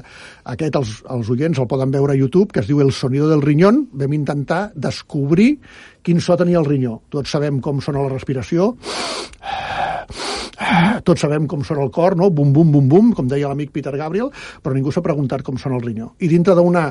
aquest 0.56 0.80
els, 0.80 0.96
els 1.12 1.32
oients 1.34 1.60
el 1.62 1.70
poden 1.72 1.94
veure 1.94 2.16
a 2.16 2.20
YouTube, 2.20 2.52
que 2.54 2.64
es 2.64 2.70
diu 2.70 2.82
El 2.84 2.94
sonido 2.94 3.30
del 3.30 3.44
riñón, 3.44 3.86
vam 3.94 4.14
intentar 4.14 4.70
descobrir 4.76 5.60
quin 6.06 6.22
so 6.22 6.38
tenia 6.38 6.62
el 6.62 6.70
rinyó. 6.70 7.00
Tots 7.10 7.34
sabem 7.34 7.60
com 7.66 7.82
sona 7.82 8.06
la 8.06 8.14
respiració, 8.14 8.74
tots 11.08 11.26
sabem 11.26 11.50
com 11.50 11.66
sona 11.66 11.84
el 11.84 11.92
cor, 11.94 12.16
no? 12.20 12.30
Bum, 12.30 12.54
bum, 12.54 12.72
bum, 12.72 12.88
bum, 12.90 13.12
com 13.18 13.28
deia 13.30 13.50
l'amic 13.52 13.74
Peter 13.76 13.96
Gabriel, 13.98 14.32
però 14.62 14.76
ningú 14.76 14.94
s'ha 14.94 15.04
preguntat 15.06 15.44
com 15.46 15.58
sona 15.62 15.80
el 15.80 15.86
rinyó. 15.86 16.14
I 16.22 16.32
dintre 16.32 16.56
d'una 16.58 16.90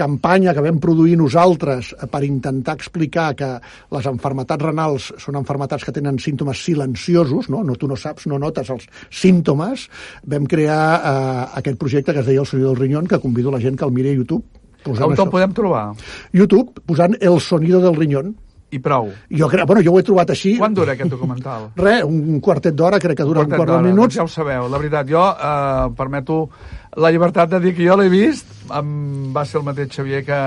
campanya 0.00 0.54
que 0.56 0.62
vam 0.64 0.78
produir 0.80 1.16
nosaltres 1.20 1.90
eh, 1.92 2.06
per 2.08 2.22
intentar 2.24 2.76
explicar 2.78 3.34
que 3.36 3.50
les 3.92 4.06
enfermetats 4.08 4.64
renals 4.64 5.10
són 5.20 5.36
enfermetats 5.40 5.84
que 5.84 5.94
tenen 5.96 6.20
símptomes 6.22 6.62
silenciosos, 6.64 7.50
no? 7.52 7.62
no 7.66 7.76
tu 7.76 7.90
no 7.90 7.98
saps, 8.00 8.26
no 8.30 8.38
notes 8.40 8.70
els 8.72 8.86
símptomes, 9.10 9.88
vam 10.24 10.48
crear 10.48 10.80
eh, 10.96 11.44
aquest 11.60 11.80
projecte 11.80 12.14
que 12.14 12.24
es 12.24 12.30
deia 12.30 12.40
El 12.40 12.48
sonido 12.48 12.72
del 12.72 12.80
riñón, 12.80 13.06
que 13.06 13.20
convido 13.20 13.52
la 13.52 13.60
gent 13.60 13.76
que 13.76 13.84
el 13.84 13.92
miri 13.92 14.14
a 14.14 14.18
YouTube. 14.22 14.59
Posant 14.84 15.10
On 15.10 15.16
això. 15.16 15.30
podem 15.30 15.52
trobar? 15.56 15.88
YouTube, 16.32 16.80
posant 16.86 17.16
El 17.20 17.40
sonido 17.40 17.80
del 17.80 17.96
riñón. 17.96 18.36
I 18.70 18.78
prou. 18.78 19.08
Jo, 19.34 19.48
crec, 19.50 19.66
bueno, 19.66 19.82
jo 19.82 19.90
ho 19.90 19.98
he 19.98 20.04
trobat 20.06 20.30
així. 20.30 20.52
Quant 20.60 20.74
dura 20.74 20.92
aquest 20.94 21.10
documental? 21.10 21.72
Res, 21.80 22.04
un 22.06 22.38
quartet 22.38 22.76
d'hora, 22.78 23.00
crec 23.02 23.16
que 23.18 23.26
dura 23.26 23.42
un, 23.42 23.48
quartet 23.50 23.66
quart 23.66 23.82
de 23.82 23.88
minuts. 23.88 24.14
doncs 24.14 24.18
Ja 24.20 24.26
ho 24.28 24.30
sabeu, 24.30 24.68
la 24.70 24.78
veritat, 24.78 25.08
jo 25.10 25.24
eh, 25.26 25.88
permeto 25.98 26.36
la 27.02 27.10
llibertat 27.10 27.50
de 27.50 27.60
dir 27.64 27.74
que 27.74 27.86
jo 27.86 27.96
l'he 27.98 28.08
vist, 28.12 28.46
em 28.70 29.32
va 29.34 29.44
ser 29.44 29.58
el 29.58 29.66
mateix 29.66 29.90
Xavier 29.90 30.22
que 30.26 30.38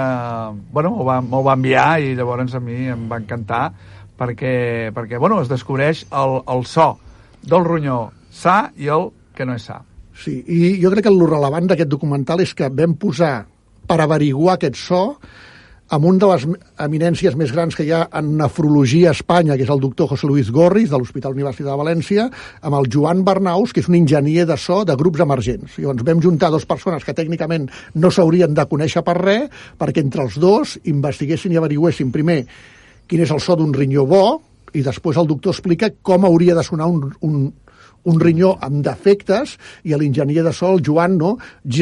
bueno, 0.72 0.94
m'ho 0.96 1.04
va, 1.04 1.20
va 1.20 1.58
enviar 1.60 2.00
i 2.00 2.16
llavors 2.16 2.56
a 2.56 2.64
mi 2.64 2.88
em 2.92 3.10
va 3.12 3.20
encantar 3.20 3.74
perquè, 4.20 4.92
perquè 4.96 5.20
bueno, 5.20 5.42
es 5.44 5.52
descobreix 5.52 6.06
el, 6.12 6.40
el 6.48 6.64
so 6.66 6.94
del 7.44 7.66
ronyó 7.68 8.06
sa 8.32 8.72
i 8.80 8.88
el 8.88 9.10
que 9.36 9.46
no 9.46 9.56
és 9.60 9.68
sa. 9.68 9.82
Sí, 10.16 10.40
i 10.48 10.78
jo 10.80 10.92
crec 10.94 11.08
que 11.08 11.12
el 11.12 11.20
rellevant 11.28 11.68
d'aquest 11.68 11.90
documental 11.92 12.44
és 12.44 12.54
que 12.56 12.70
vam 12.72 12.96
posar 12.96 13.46
per 13.88 14.00
averiguar 14.02 14.58
aquest 14.58 14.80
so 14.80 15.04
amb 15.94 16.08
un 16.10 16.18
de 16.18 16.28
les 16.30 16.46
eminències 16.82 17.36
més 17.38 17.52
grans 17.54 17.76
que 17.78 17.84
hi 17.86 17.92
ha 17.94 18.08
en 18.18 18.32
nefrologia 18.40 19.12
a 19.12 19.14
Espanya, 19.14 19.58
que 19.60 19.66
és 19.66 19.74
el 19.74 19.82
doctor 19.84 20.08
José 20.10 20.26
Luis 20.26 20.50
Gorris, 20.52 20.90
de 20.90 20.98
l'Hospital 20.98 21.36
Universitat 21.36 21.70
de 21.70 21.78
València, 21.78 22.26
amb 22.66 22.80
el 22.80 22.88
Joan 22.90 23.22
Bernaus, 23.28 23.74
que 23.76 23.84
és 23.84 23.90
un 23.92 24.00
enginyer 24.00 24.48
de 24.50 24.58
so 24.58 24.82
de 24.90 24.96
grups 24.98 25.22
emergents. 25.22 25.78
Llavors 25.78 26.08
vam 26.08 26.24
juntar 26.24 26.50
dues 26.54 26.66
persones 26.66 27.06
que 27.06 27.14
tècnicament 27.14 27.68
no 27.94 28.10
s'haurien 28.10 28.56
de 28.58 28.66
conèixer 28.72 29.04
per 29.06 29.20
res, 29.20 29.52
perquè 29.78 30.02
entre 30.02 30.26
els 30.26 30.40
dos 30.42 30.80
investiguessin 30.90 31.54
i 31.54 31.62
averigüessin 31.62 32.10
primer 32.16 32.42
quin 33.06 33.22
és 33.22 33.36
el 33.36 33.44
so 33.44 33.60
d'un 33.60 33.76
rinyó 33.76 34.08
bo, 34.10 34.26
i 34.74 34.82
després 34.82 35.20
el 35.22 35.30
doctor 35.30 35.54
explica 35.54 35.92
com 36.02 36.26
hauria 36.26 36.56
de 36.58 36.64
sonar 36.66 36.88
un, 36.90 37.12
un, 37.22 37.52
un 38.06 38.20
rinyó 38.20 38.58
amb 38.62 38.82
defectes 38.84 39.58
i 39.84 39.94
l'enginyer 39.96 40.44
de 40.44 40.52
so, 40.54 40.74
el 40.74 40.82
Joan, 40.86 41.18
no, 41.18 41.38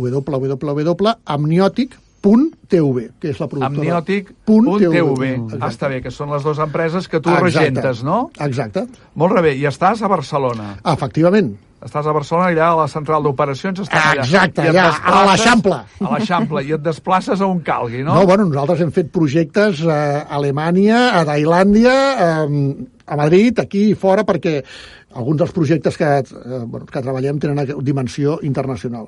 www.amniotic.tv, 2.22 3.10
que 3.20 3.32
és 3.32 3.40
la 3.40 3.48
productora. 3.48 4.00
Amniotic.tv. 4.00 5.32
Ah, 5.60 5.70
està 5.70 5.90
bé, 5.92 6.02
que 6.04 6.12
són 6.12 6.32
les 6.34 6.44
dues 6.44 6.60
empreses 6.60 7.08
que 7.08 7.20
tu 7.20 7.30
Exacte. 7.30 7.46
regentes, 7.48 8.04
no? 8.04 8.30
Exacte. 8.40 8.86
Molt 9.16 9.40
bé, 9.42 9.56
i 9.56 9.66
estàs 9.66 10.02
a 10.04 10.08
Barcelona. 10.12 10.78
Efectivament. 10.86 11.56
Estàs 11.80 12.06
a 12.06 12.12
Barcelona, 12.12 12.50
allà 12.50 12.66
a 12.74 12.76
la 12.82 12.88
central 12.92 13.24
d'operacions. 13.24 13.80
estan 13.80 14.02
allà. 14.02 14.24
Exacte, 14.26 14.62
allà, 14.68 14.90
a 15.00 15.26
l'Eixample. 15.30 15.78
A 16.02 16.10
l'Eixample, 16.18 16.64
i 16.68 16.74
et 16.76 16.82
desplaces 16.84 17.40
a 17.40 17.48
on 17.48 17.62
calgui, 17.62 18.04
no? 18.04 18.16
No, 18.16 18.26
bueno, 18.28 18.46
nosaltres 18.46 18.82
hem 18.82 18.92
fet 18.92 19.12
projectes 19.12 19.86
a 19.88 20.26
Alemanya, 20.28 21.20
a 21.20 21.24
Tailàndia, 21.26 21.96
a 23.08 23.16
Madrid, 23.16 23.60
aquí 23.64 23.92
i 23.92 23.96
fora, 23.96 24.26
perquè 24.26 24.62
alguns 25.16 25.38
dels 25.40 25.52
projectes 25.56 25.96
que, 25.98 26.04
eh, 26.20 26.60
bueno, 26.66 26.86
que 26.86 27.02
treballem 27.02 27.40
tenen 27.40 27.58
una 27.58 27.82
dimensió 27.82 28.40
internacional. 28.44 29.08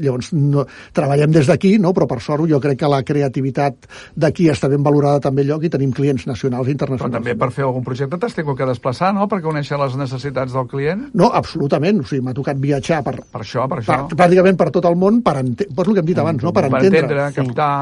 Llavors, 0.00 0.32
no, 0.32 0.64
treballem 0.94 1.32
des 1.34 1.48
d'aquí, 1.50 1.76
no? 1.82 1.92
però 1.96 2.06
per 2.10 2.20
sort 2.24 2.46
jo 2.50 2.60
crec 2.62 2.78
que 2.82 2.90
la 2.90 3.02
creativitat 3.02 3.88
d'aquí 4.14 4.48
està 4.52 4.68
ben 4.70 4.82
valorada 4.86 5.20
també 5.28 5.44
lloc 5.44 5.64
i 5.64 5.70
tenim 5.72 5.92
clients 5.92 6.26
nacionals 6.28 6.68
i 6.68 6.72
Però 6.72 6.76
internacionals. 6.78 7.16
també 7.18 7.34
per 7.38 7.50
fer 7.54 7.64
algun 7.66 7.84
projecte 7.86 8.18
t'has 8.18 8.34
tingut 8.36 8.58
que 8.58 8.66
desplaçar, 8.68 9.12
no?, 9.14 9.26
per 9.28 9.40
conèixer 9.42 9.78
les 9.80 9.96
necessitats 9.96 10.52
del 10.54 10.68
client. 10.70 11.08
No, 11.14 11.30
absolutament. 11.34 12.00
O 12.00 12.06
sigui, 12.08 12.22
m'ha 12.24 12.34
tocat 12.36 12.58
viatjar 12.60 13.02
per, 13.06 13.16
Per 13.32 13.40
això, 13.42 13.66
per 13.68 13.80
això. 13.82 14.04
per, 14.08 14.16
pràcticament 14.16 14.56
per 14.60 14.70
tot 14.74 14.84
el 14.90 14.96
món, 14.96 15.22
per 15.22 15.38
ente... 15.42 15.66
pues 15.74 15.88
el 15.88 15.94
que 15.94 16.00
hem 16.00 16.06
dit 16.12 16.18
abans, 16.18 16.42
no? 16.42 16.52
per, 16.52 16.68
per 16.68 16.78
entendre. 16.78 17.00
entendre, 17.00 17.32
captar... 17.34 17.72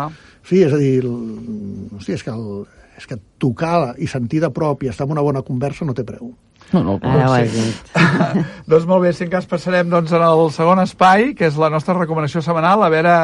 Sí, 0.47 0.63
és 0.63 0.73
a 0.73 0.79
dir, 0.79 1.03
el... 1.03 1.89
Hosti, 1.99 2.15
és 2.15 2.23
que, 2.23 2.31
el... 2.31 2.67
és 2.97 3.07
que 3.11 3.19
tocar 3.43 3.95
i 3.99 4.07
sentir 4.07 4.41
de 4.45 4.51
prop 4.55 4.85
i 4.85 4.89
estar 4.93 5.07
en 5.07 5.17
una 5.17 5.25
bona 5.27 5.43
conversa 5.43 5.85
no 5.85 5.95
té 5.95 6.05
preu. 6.07 6.31
No, 6.77 6.99
no, 6.99 7.09
Ara 7.09 7.29
ho 7.31 7.37
has 7.39 7.55
sí. 7.55 7.63
dit. 7.65 7.95
doncs 8.71 8.87
molt 8.89 9.07
bé, 9.07 9.15
si 9.17 9.25
en 9.25 9.33
cas 9.33 9.49
passarem 9.49 9.89
doncs, 9.93 10.13
en 10.13 10.25
el 10.27 10.45
segon 10.53 10.83
espai, 10.83 11.33
que 11.39 11.49
és 11.49 11.57
la 11.61 11.71
nostra 11.73 11.97
recomanació 11.97 12.43
setmanal, 12.45 12.85
a 12.85 12.93
veure 12.93 13.17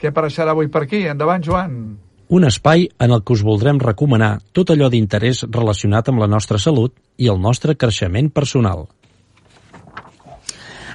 què 0.00 0.12
apareixerà 0.12 0.54
avui 0.54 0.70
per 0.72 0.86
aquí. 0.86 1.04
Endavant, 1.10 1.44
Joan. 1.44 1.78
Un 2.34 2.48
espai 2.48 2.88
en 3.04 3.12
el 3.12 3.20
que 3.20 3.34
us 3.36 3.44
voldrem 3.44 3.78
recomanar 3.82 4.38
tot 4.56 4.72
allò 4.72 4.88
d'interès 4.90 5.44
relacionat 5.52 6.08
amb 6.08 6.24
la 6.24 6.30
nostra 6.30 6.58
salut 6.58 6.94
i 7.20 7.28
el 7.28 7.40
nostre 7.40 7.76
creixement 7.76 8.32
personal. 8.32 8.86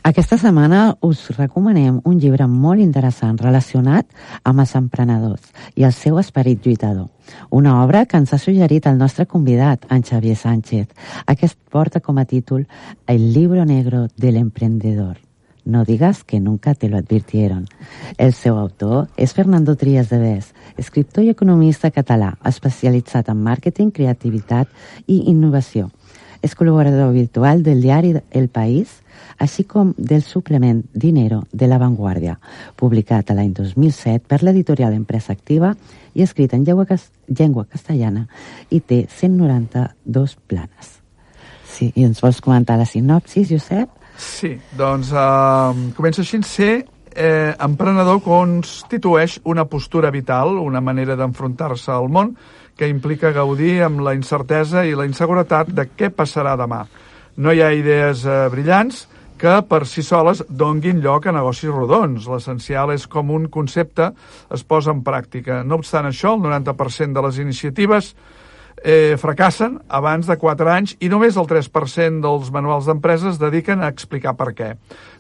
Aquesta 0.03 0.37
setmana 0.39 0.95
us 1.03 1.25
recomanem 1.35 1.99
un 2.07 2.19
llibre 2.23 2.45
molt 2.47 2.79
interessant 2.79 3.35
relacionat 3.41 4.07
amb 4.47 4.63
els 4.63 4.75
emprenedors 4.79 5.49
i 5.75 5.83
el 5.83 5.91
seu 5.93 6.19
esperit 6.21 6.63
lluitador. 6.63 7.09
Una 7.51 7.81
obra 7.83 8.05
que 8.05 8.17
ens 8.17 8.31
ha 8.33 8.39
suggerit 8.39 8.87
el 8.87 8.97
nostre 8.97 9.25
convidat, 9.25 9.85
en 9.89 10.03
Xavier 10.03 10.37
Sánchez. 10.37 10.87
Aquest 11.27 11.59
porta 11.69 11.99
com 11.99 12.17
a 12.17 12.25
títol 12.25 12.67
El 13.07 13.33
libro 13.33 13.65
negro 13.65 14.07
del 14.15 14.37
emprendedor. 14.37 15.17
No 15.65 15.83
digas 15.83 16.23
que 16.23 16.39
nunca 16.39 16.73
te 16.73 16.87
lo 16.87 16.97
advirtieron. 16.97 17.67
El 18.17 18.33
seu 18.33 18.57
autor 18.57 19.09
és 19.17 19.33
Fernando 19.33 19.75
Trias 19.75 20.09
de 20.09 20.17
Bes, 20.17 20.53
escriptor 20.77 21.27
i 21.27 21.29
economista 21.29 21.91
català, 21.91 22.37
especialitzat 22.45 23.29
en 23.29 23.43
màrqueting, 23.43 23.91
creativitat 23.91 24.71
i 25.05 25.25
innovació. 25.29 25.91
És 26.41 26.55
col·laborador 26.55 27.11
virtual 27.13 27.61
del 27.63 27.83
diari 27.83 28.15
El 28.31 28.47
País, 28.47 29.03
així 29.39 29.63
com 29.63 29.93
del 29.97 30.21
suplement 30.21 30.83
Dinero 30.93 31.41
de 31.51 31.67
La 31.67 31.79
Vanguardia, 31.79 32.35
publicat 32.75 33.31
a 33.31 33.37
l'any 33.37 33.53
2007 33.55 34.27
per 34.27 34.41
l'editorial 34.43 34.93
Empresa 34.93 35.33
Activa 35.33 35.73
i 36.13 36.23
escrit 36.25 36.53
en 36.53 36.65
llengua, 36.67 36.85
cas 36.85 37.09
llengua 37.27 37.65
castellana 37.65 38.27
i 38.69 38.81
té 38.81 39.05
192 39.07 40.35
planes. 40.47 40.99
Sí, 41.69 41.93
i 41.95 42.03
ens 42.03 42.19
vols 42.21 42.41
comentar 42.43 42.77
la 42.77 42.87
sinopsis, 42.89 43.47
Josep? 43.53 43.91
Sí, 44.19 44.57
doncs 44.75 45.13
eh, 45.15 45.83
comença 45.95 46.25
així. 46.25 46.41
Ser 46.43 46.73
eh, 47.15 47.53
emprenedor 47.55 48.19
constitueix 48.25 49.39
una 49.47 49.65
postura 49.65 50.11
vital, 50.11 50.57
una 50.59 50.81
manera 50.81 51.15
d'enfrontar-se 51.15 51.93
al 51.95 52.09
món 52.11 52.33
que 52.79 52.87
implica 52.87 53.31
gaudir 53.35 53.81
amb 53.83 54.03
la 54.03 54.13
incertesa 54.15 54.85
i 54.87 54.95
la 54.95 55.07
inseguretat 55.07 55.71
de 55.75 55.87
què 55.95 56.11
passarà 56.15 56.55
demà. 56.59 56.85
No 57.39 57.51
hi 57.55 57.63
ha 57.63 57.71
idees 57.75 58.25
eh, 58.27 58.41
brillants 58.51 59.05
que 59.39 59.55
per 59.69 59.85
si 59.87 60.03
soles 60.05 60.43
donguin 60.49 60.99
lloc 61.03 61.29
a 61.29 61.35
negocis 61.35 61.71
rodons. 61.71 62.27
L'essencial 62.27 62.93
és 62.93 63.07
com 63.07 63.31
un 63.31 63.47
concepte 63.51 64.11
es 64.53 64.65
posa 64.67 64.91
en 64.95 65.01
pràctica. 65.05 65.63
No 65.63 65.79
obstant 65.79 66.09
això, 66.09 66.35
el 66.35 66.43
90% 66.43 67.15
de 67.15 67.25
les 67.25 67.39
iniciatives 67.41 68.13
eh, 68.83 69.15
fracassen 69.19 69.79
abans 69.87 70.27
de 70.27 70.37
4 70.39 70.71
anys 70.71 70.95
i 70.99 71.09
només 71.11 71.37
el 71.37 71.47
3% 71.47 72.21
dels 72.23 72.51
manuals 72.53 72.87
d'empreses 72.87 73.35
es 73.35 73.41
dediquen 73.41 73.83
a 73.83 73.89
explicar 73.91 74.35
per 74.39 74.51
què. 74.55 74.69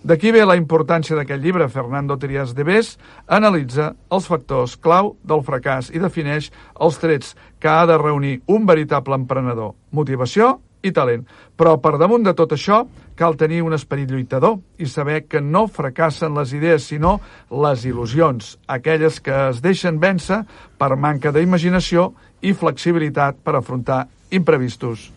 D'aquí 0.03 0.31
ve 0.35 0.45
la 0.45 0.57
importància 0.59 1.17
d'aquest 1.17 1.43
llibre. 1.43 1.67
Fernando 1.69 2.17
Trias 2.17 2.53
de 2.55 2.63
Bes 2.63 2.95
analitza 3.27 3.93
els 4.11 4.27
factors 4.27 4.77
clau 4.77 5.15
del 5.23 5.43
fracàs 5.43 5.91
i 5.93 5.99
defineix 5.99 6.51
els 6.79 6.99
trets 6.99 7.35
que 7.59 7.69
ha 7.69 7.85
de 7.85 7.97
reunir 7.97 8.39
un 8.47 8.65
veritable 8.65 9.15
emprenedor. 9.19 9.75
Motivació 9.91 10.59
i 10.83 10.91
talent. 10.95 11.25
Però 11.59 11.75
per 11.81 11.97
damunt 11.99 12.23
de 12.23 12.33
tot 12.37 12.53
això 12.55 12.83
cal 13.19 13.35
tenir 13.39 13.61
un 13.65 13.75
esperit 13.75 14.11
lluitador 14.11 14.59
i 14.79 14.87
saber 14.87 15.25
que 15.27 15.41
no 15.43 15.67
fracassen 15.67 16.37
les 16.37 16.53
idees, 16.55 16.87
sinó 16.87 17.17
les 17.51 17.83
il·lusions, 17.89 18.55
aquelles 18.67 19.19
que 19.19 19.35
es 19.49 19.61
deixen 19.61 19.99
vèncer 19.99 20.43
per 20.79 20.95
manca 20.95 21.33
d'imaginació 21.35 22.13
i 22.41 22.53
flexibilitat 22.55 23.41
per 23.43 23.57
afrontar 23.59 24.05
imprevistos. 24.31 25.09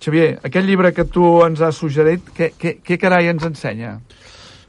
Xavier, 0.00 0.38
aquest 0.44 0.66
llibre 0.66 0.92
que 0.96 1.04
tu 1.04 1.24
ens 1.44 1.60
has 1.60 1.76
suggerit, 1.80 2.28
què, 2.36 2.52
què, 2.56 2.78
què 2.84 2.96
carai 3.00 3.28
ens 3.32 3.44
ensenya? 3.44 3.98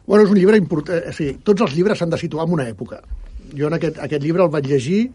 Bueno, 0.08 0.26
és 0.26 0.32
un 0.32 0.40
llibre 0.40 0.60
important. 0.60 1.08
O 1.08 1.14
sigui, 1.16 1.38
tots 1.48 1.64
els 1.64 1.76
llibres 1.76 2.00
s'han 2.02 2.12
de 2.12 2.20
situar 2.20 2.48
en 2.48 2.56
una 2.58 2.68
època. 2.68 3.00
Jo 3.56 3.70
en 3.70 3.78
aquest, 3.78 4.00
aquest 4.04 4.24
llibre 4.24 4.44
el 4.44 4.52
vaig 4.52 4.68
llegir 4.68 5.06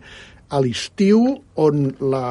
a 0.48 0.60
l'estiu 0.62 1.20
on 1.60 1.90
la, 2.00 2.26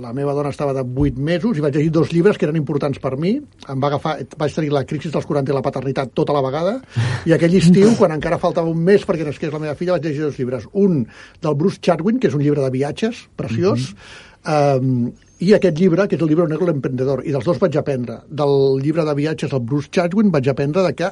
la 0.00 0.12
meva 0.12 0.34
dona 0.34 0.50
estava 0.52 0.74
de 0.76 0.82
8 0.82 1.20
mesos 1.20 1.58
i 1.58 1.62
vaig 1.64 1.76
llegir 1.76 1.92
dos 1.94 2.12
llibres 2.12 2.38
que 2.38 2.46
eren 2.48 2.58
importants 2.58 3.00
per 3.00 3.14
mi. 3.20 3.36
Em 3.38 3.80
va 3.80 3.88
agafar, 3.92 4.16
vaig 4.38 4.54
tenir 4.56 4.72
la 4.74 4.84
crisi 4.88 5.12
dels 5.14 5.26
40 5.26 5.52
i 5.52 5.56
la 5.56 5.64
paternitat 5.64 6.12
tota 6.14 6.34
la 6.36 6.42
vegada 6.44 6.76
i 7.24 7.34
aquell 7.36 7.56
estiu, 7.60 7.94
quan 7.98 8.14
encara 8.16 8.40
faltava 8.42 8.70
un 8.70 8.82
mes 8.84 9.06
perquè 9.06 9.26
nasqués 9.26 9.52
la 9.52 9.62
meva 9.62 9.76
filla, 9.78 9.96
vaig 9.96 10.08
llegir 10.08 10.26
dos 10.26 10.38
llibres. 10.38 10.68
Un 10.72 11.04
del 11.42 11.58
Bruce 11.60 11.80
Chatwin, 11.80 12.18
que 12.20 12.28
és 12.28 12.36
un 12.36 12.42
llibre 12.44 12.64
de 12.64 12.72
viatges 12.74 13.28
preciós, 13.36 13.92
mm 13.92 13.96
-hmm. 14.44 14.80
um, 14.80 15.12
i 15.44 15.52
aquest 15.56 15.78
llibre, 15.78 16.06
que 16.08 16.16
és 16.16 16.22
el 16.22 16.28
llibre 16.30 16.46
negre 16.48 16.66
de 16.66 16.72
l'emprendedor, 16.72 17.22
i 17.26 17.32
dels 17.34 17.44
dos 17.44 17.58
vaig 17.58 17.76
aprendre. 17.76 18.20
Del 18.28 18.80
llibre 18.82 19.04
de 19.04 19.14
viatges 19.14 19.50
del 19.50 19.60
Bruce 19.60 19.90
Chatwin 19.90 20.30
vaig 20.30 20.48
aprendre 20.48 20.82
de 20.82 20.94
que 20.94 21.10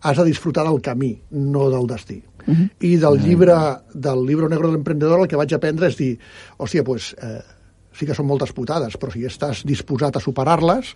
has 0.00 0.16
de 0.16 0.24
disfrutar 0.24 0.64
del 0.64 0.80
camí, 0.80 1.18
no 1.30 1.70
del 1.70 1.86
destí. 1.86 2.22
Uh 2.46 2.54
-huh. 2.54 2.70
I 2.80 2.96
del 2.96 3.18
llibre, 3.18 3.54
del 3.94 4.26
llibre 4.26 4.48
negre 4.48 4.68
de 4.68 4.72
l'emprendedor 4.72 5.20
el 5.20 5.28
que 5.28 5.36
vaig 5.36 5.52
aprendre 5.54 5.88
és 5.88 5.96
dir, 5.96 6.18
hòstia, 6.58 6.84
pues, 6.84 7.14
eh, 7.20 7.40
sí 7.94 8.08
que 8.08 8.16
són 8.16 8.28
moltes 8.28 8.52
putades, 8.56 8.98
però 9.00 9.12
si 9.12 9.24
estàs 9.28 9.64
disposat 9.66 10.18
a 10.18 10.22
superar-les 10.22 10.94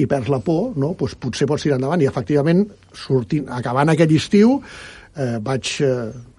i 0.00 0.06
perds 0.10 0.30
la 0.32 0.40
por, 0.42 0.72
no? 0.80 0.92
pues 0.98 1.14
potser 1.14 1.46
pots 1.50 1.66
tirar 1.66 1.78
endavant. 1.78 2.02
I 2.02 2.10
efectivament, 2.10 2.64
sortint, 2.98 3.48
acabant 3.54 3.92
aquell 3.92 4.14
estiu, 4.16 4.58
eh, 5.14 5.36
vaig 5.42 5.74
eh, 5.86 5.92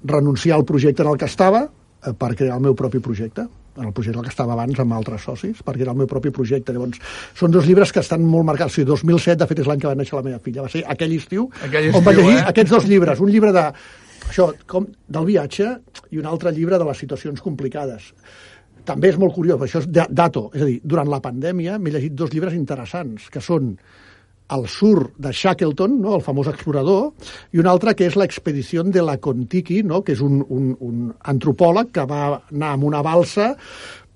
renunciar 0.04 0.60
al 0.60 0.66
projecte 0.68 1.06
en 1.06 1.14
el 1.14 1.20
que 1.22 1.30
estava 1.32 1.64
eh, 1.66 2.14
per 2.14 2.34
crear 2.36 2.58
el 2.60 2.66
meu 2.68 2.76
propi 2.76 3.00
projecte. 3.00 3.48
en 3.78 3.86
el 3.86 3.94
projecte 3.94 4.22
que 4.22 4.32
estava 4.32 4.54
abans 4.54 4.80
amb 4.80 4.94
altres 4.96 5.26
socis, 5.28 5.60
perquè 5.66 5.84
era 5.84 5.92
el 5.92 6.00
meu 6.00 6.08
propi 6.08 6.32
projecte. 6.32 6.72
Llavors, 6.72 7.02
són 7.36 7.52
dos 7.52 7.66
llibres 7.68 7.92
que 7.92 8.00
estan 8.00 8.24
molt 8.24 8.48
marcats. 8.48 8.72
O 8.72 8.76
sigui, 8.78 8.88
2007, 8.88 9.42
de 9.42 9.48
fet, 9.50 9.62
és 9.64 9.68
l'any 9.68 9.82
que 9.82 9.90
va 9.90 9.98
néixer 10.00 10.16
la 10.16 10.24
meva 10.24 10.40
filla. 10.40 10.64
Va 10.64 10.72
ser 10.72 10.86
aquell 10.88 11.16
estiu, 11.18 11.50
Aquell 11.68 11.90
on 11.92 12.06
vaig 12.06 12.16
estiu, 12.16 12.30
llegir 12.30 12.40
eh? 12.40 12.46
aquests 12.54 12.72
dos 12.72 12.88
llibres. 12.88 13.20
Un 13.20 13.32
llibre 13.34 13.52
de, 13.56 13.66
això, 14.30 14.50
com, 14.72 14.88
del 15.18 15.28
viatge 15.28 15.74
i 16.12 16.22
un 16.22 16.30
altre 16.32 16.56
llibre 16.56 16.80
de 16.80 16.88
les 16.88 17.04
situacions 17.04 17.44
complicades. 17.44 18.14
També 18.86 19.10
és 19.12 19.20
molt 19.22 19.34
curiós, 19.36 19.62
això 19.62 19.82
és 19.82 19.88
da- 19.92 20.08
dato. 20.10 20.50
És 20.54 20.62
a 20.62 20.66
dir, 20.66 20.80
durant 20.84 21.10
la 21.10 21.22
pandèmia 21.22 21.80
m'he 21.80 21.92
llegit 21.94 22.14
dos 22.14 22.32
llibres 22.34 22.54
interessants, 22.54 23.30
que 23.34 23.42
són 23.42 23.76
el 24.56 24.68
sur 24.70 25.12
de 25.18 25.32
Shackleton, 25.34 26.00
no? 26.02 26.16
el 26.16 26.22
famós 26.22 26.48
explorador, 26.52 27.14
i 27.54 27.62
un 27.62 27.68
altre 27.68 27.96
que 27.98 28.06
és 28.06 28.18
l'expedició 28.20 28.84
de 28.84 29.02
la 29.02 29.18
Contiki, 29.18 29.82
no? 29.84 30.04
que 30.06 30.14
és 30.14 30.22
un, 30.22 30.44
un, 30.50 30.76
un 30.86 31.08
antropòleg 31.34 31.90
que 31.96 32.06
va 32.06 32.26
anar 32.54 32.76
amb 32.76 32.86
una 32.86 33.02
balsa 33.06 33.56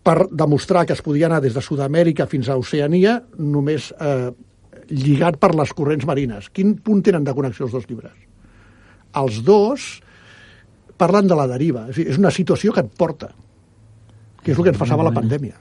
per 0.06 0.30
demostrar 0.32 0.86
que 0.86 0.94
es 0.94 1.02
podia 1.02 1.28
anar 1.28 1.42
des 1.42 1.58
de 1.58 1.64
Sud-amèrica 1.66 2.30
fins 2.30 2.50
a 2.50 2.58
Oceania 2.58 3.18
només 3.38 3.90
eh, 4.00 4.30
lligat 4.90 5.40
per 5.42 5.56
les 5.58 5.74
corrents 5.74 6.06
marines. 6.06 6.50
Quin 6.54 6.78
punt 6.78 7.02
tenen 7.06 7.26
de 7.26 7.34
connexió 7.34 7.66
els 7.66 7.74
dos 7.76 7.90
llibres? 7.90 8.14
Els 9.20 9.42
dos 9.46 9.90
parlen 11.00 11.28
de 11.28 11.38
la 11.38 11.48
deriva. 11.50 11.88
És 11.90 12.18
una 12.20 12.32
situació 12.32 12.74
que 12.76 12.84
et 12.86 12.94
porta, 12.98 13.32
que 14.44 14.52
és 14.54 14.58
el 14.58 14.64
que 14.64 14.70
ens 14.74 14.80
passava 14.80 15.04
a 15.06 15.10
la 15.10 15.16
pandèmia. 15.16 15.56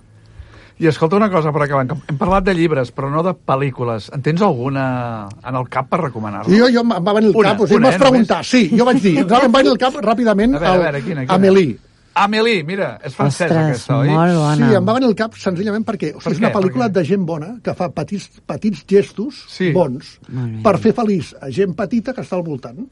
I 0.78 0.86
escolta 0.86 1.16
una 1.18 1.26
cosa 1.30 1.50
per 1.50 1.64
acabar. 1.64 1.82
Hem 2.06 2.18
parlat 2.20 2.44
de 2.46 2.52
llibres, 2.54 2.92
però 2.94 3.08
no 3.10 3.24
de 3.26 3.32
pel·lícules. 3.34 4.12
En 4.14 4.22
tens 4.22 4.40
alguna 4.46 5.26
en 5.42 5.56
el 5.58 5.66
cap 5.68 5.88
per 5.90 5.98
recomanar-nos? 6.04 6.52
Jo, 6.54 6.68
jo 6.70 6.84
em 6.86 6.92
va 7.02 7.14
venir 7.16 7.32
el 7.32 7.36
Una, 7.36 7.48
cap, 7.50 7.64
o 7.64 7.66
sigui, 7.66 7.80
una, 7.80 7.88
em 7.88 7.90
vas 7.90 7.98
eh, 7.98 8.04
preguntar, 8.04 8.44
sí, 8.46 8.60
jo 8.78 8.86
vaig 8.86 9.00
dir, 9.02 9.16
em 9.24 9.26
va 9.26 9.40
venir 9.58 9.72
el 9.74 9.80
cap 9.82 9.98
ràpidament 10.06 10.54
A 10.54 10.60
veure, 10.62 10.76
a 10.76 10.84
veure, 10.84 11.02
quina, 11.02 11.24
quina? 11.26 11.34
Amélie. 11.34 11.78
Amélie, 12.18 12.62
mira, 12.66 12.92
és 13.02 13.14
francesa 13.14 13.46
Ostres, 13.46 13.64
aquesta, 13.64 13.98
oi? 14.04 14.08
molt 14.10 14.38
bona. 14.38 14.54
Sí, 14.70 14.78
em 14.78 14.86
va 14.88 14.94
venir 14.96 15.08
el 15.10 15.18
cap 15.18 15.34
senzillament 15.38 15.84
perquè 15.86 16.12
o 16.14 16.18
Per 16.18 16.22
sigui, 16.28 16.36
és 16.38 16.40
una? 16.44 16.52
Per 16.54 16.60
pel·lícula 16.62 16.88
de 16.94 17.04
gent 17.10 17.26
bona 17.26 17.50
que 17.62 17.74
fa 17.78 17.90
petits, 17.94 18.30
petits 18.46 18.86
gestos 18.90 19.44
Sí. 19.50 19.72
bons 19.74 20.14
per 20.62 20.76
fer 20.82 20.94
feliç 20.94 21.34
a 21.42 21.50
gent 21.50 21.74
petita 21.78 22.14
que 22.14 22.22
està 22.22 22.38
al 22.38 22.42
voltant. 22.46 22.86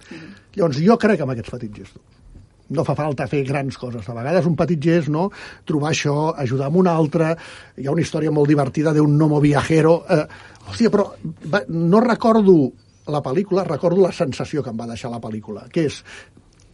Llavors, 0.54 0.78
jo 0.82 0.98
crec 0.98 1.22
en 1.22 1.30
aquests 1.34 1.50
petits 1.54 1.82
gestos. 1.84 2.02
No 2.74 2.82
fa 2.86 2.96
falta 2.98 3.28
fer 3.30 3.44
grans 3.46 3.76
coses. 3.78 4.08
A 4.08 4.16
vegades 4.16 4.48
un 4.48 4.56
petit 4.58 4.80
gest, 4.82 5.10
no? 5.12 5.28
Trobar 5.68 5.92
això, 5.92 6.32
ajudar 6.34 6.66
amb 6.70 6.80
un 6.82 6.90
altre. 6.90 7.36
Hi 7.78 7.86
ha 7.86 7.94
una 7.94 8.02
història 8.02 8.32
molt 8.34 8.50
divertida 8.50 8.94
d'un 8.96 9.14
nomo 9.18 9.38
viajero. 9.44 10.00
Eh, 10.10 10.24
hòstia, 10.66 10.90
però 10.90 11.08
va, 11.52 11.62
no 11.68 12.02
recordo 12.02 12.56
la 13.06 13.22
pel·lícula, 13.22 13.66
recordo 13.68 14.02
la 14.02 14.12
sensació 14.12 14.64
que 14.64 14.74
em 14.74 14.78
va 14.80 14.90
deixar 14.90 15.12
la 15.12 15.22
pel·lícula, 15.22 15.68
que 15.70 15.86
és 15.86 16.02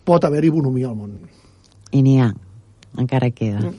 pot 0.09 0.25
haver-hi 0.25 0.51
bonomia 0.55 0.89
al 0.89 0.97
món. 0.97 1.17
I 1.93 2.01
n'hi 2.01 2.19
ha, 2.25 2.33
encara 2.99 3.29
queda. 3.37 3.75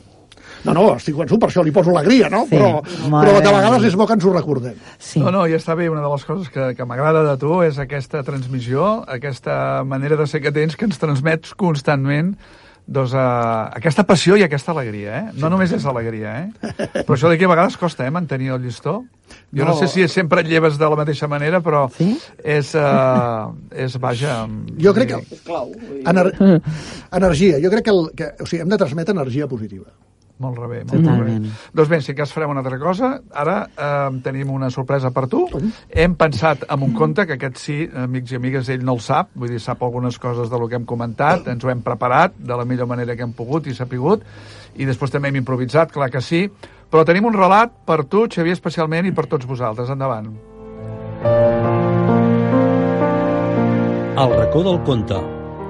No, 0.64 0.74
no, 0.74 0.84
estic 0.96 1.16
convençut, 1.16 1.40
per 1.42 1.50
això 1.50 1.64
li 1.66 1.72
poso 1.76 1.92
alegria, 1.92 2.30
no? 2.32 2.46
Sí, 2.50 2.56
però, 2.56 2.82
però 3.12 3.38
de 3.44 3.52
vegades 3.58 3.84
és 3.90 3.96
bo 4.00 4.08
que 4.08 4.14
ens 4.18 4.26
ho 4.26 4.34
recordem. 4.34 4.76
Sí. 4.98 5.20
No, 5.20 5.32
no, 5.36 5.46
ja 5.52 5.58
està 5.60 5.76
bé. 5.76 5.90
Una 5.92 6.02
de 6.06 6.10
les 6.14 6.24
coses 6.26 6.50
que, 6.54 6.72
que 6.78 6.86
m'agrada 6.88 7.24
de 7.28 7.38
tu 7.42 7.62
és 7.66 7.80
aquesta 7.84 8.24
transmissió, 8.24 9.04
aquesta 9.08 9.84
manera 9.84 10.16
de 10.20 10.28
ser 10.28 10.42
que 10.42 10.52
tens, 10.56 10.76
que 10.80 10.86
ens 10.88 11.00
transmets 11.02 11.54
constantment 11.60 12.36
doncs, 12.86 13.14
uh, 13.16 13.70
aquesta 13.78 14.04
passió 14.04 14.36
i 14.36 14.42
aquesta 14.44 14.74
alegria, 14.74 15.14
eh? 15.16 15.30
No 15.40 15.48
només 15.48 15.72
és 15.72 15.86
alegria, 15.88 16.34
eh? 16.42 16.72
Però 17.06 17.16
això 17.16 17.30
d'aquí 17.32 17.46
a 17.48 17.52
vegades 17.54 17.78
costa, 17.80 18.04
eh, 18.04 18.12
mantenir 18.12 18.50
el 18.52 18.60
llistó. 18.60 18.98
Jo 19.56 19.64
no, 19.64 19.72
No. 19.72 19.76
sé 19.80 19.88
si 19.88 20.04
sempre 20.12 20.42
et 20.44 20.50
lleves 20.52 20.76
de 20.78 20.90
la 20.92 20.98
mateixa 21.00 21.30
manera, 21.32 21.62
però 21.64 21.86
Sí? 21.96 22.18
és, 22.44 22.74
uh, 22.76 23.54
és, 23.72 23.96
vaja... 24.04 24.42
Jo 24.84 24.92
crec 24.94 25.14
que... 25.16 25.22
Ener... 26.12 26.28
Energia. 27.12 27.60
Jo 27.64 27.72
crec 27.72 27.86
que, 27.88 27.92
el, 27.96 28.10
que 28.20 28.28
o 28.44 28.46
sigui, 28.46 28.62
hem 28.66 28.70
de 28.76 28.78
transmetre 28.84 29.16
energia 29.16 29.48
positiva. 29.48 29.88
Molt 30.44 30.60
rebé, 30.60 30.82
molt 30.84 30.92
Totalment. 31.00 31.48
rebé. 31.48 31.72
Doncs 31.80 31.92
bé, 31.92 32.02
si 32.04 32.16
cas 32.18 32.34
farem 32.36 32.52
una 32.52 32.64
altra 32.64 32.80
cosa. 32.82 33.14
Ara 33.44 33.58
eh, 33.72 34.20
tenim 34.26 34.52
una 34.54 34.70
sorpresa 34.74 35.14
per 35.16 35.26
tu. 35.32 35.46
Hem 35.90 36.18
pensat 36.20 36.68
en 36.70 36.84
un 36.84 36.94
conte, 36.98 37.26
que 37.30 37.38
aquest 37.40 37.62
sí, 37.62 37.78
amics 38.04 38.34
i 38.34 38.40
amigues, 38.40 38.70
ell 38.74 38.84
no 38.86 38.98
el 38.98 39.04
sap, 39.04 39.32
vull 39.40 39.54
dir, 39.54 39.62
sap 39.64 39.82
algunes 39.84 40.20
coses 40.20 40.52
de 40.52 40.60
lo 40.60 40.68
que 40.68 40.76
hem 40.80 40.88
comentat, 40.90 41.48
ens 41.48 41.64
ho 41.64 41.72
hem 41.72 41.82
preparat 41.86 42.36
de 42.38 42.60
la 42.60 42.68
millor 42.68 42.90
manera 42.92 43.16
que 43.16 43.24
hem 43.24 43.34
pogut 43.38 43.68
i 43.68 43.76
sapigut, 43.78 44.26
i 44.76 44.88
després 44.90 45.12
també 45.14 45.32
hem 45.32 45.42
improvisat, 45.42 45.92
clar 45.94 46.10
que 46.12 46.22
sí, 46.22 46.46
però 46.92 47.06
tenim 47.06 47.26
un 47.26 47.34
relat 47.34 47.72
per 47.88 48.04
tu, 48.06 48.28
Xavier, 48.30 48.54
especialment, 48.54 49.08
i 49.10 49.16
per 49.16 49.26
tots 49.32 49.48
vosaltres. 49.50 49.90
Endavant. 49.90 50.34
El 54.14 54.34
racó 54.38 54.62
del 54.64 54.84
conte, 54.86 55.18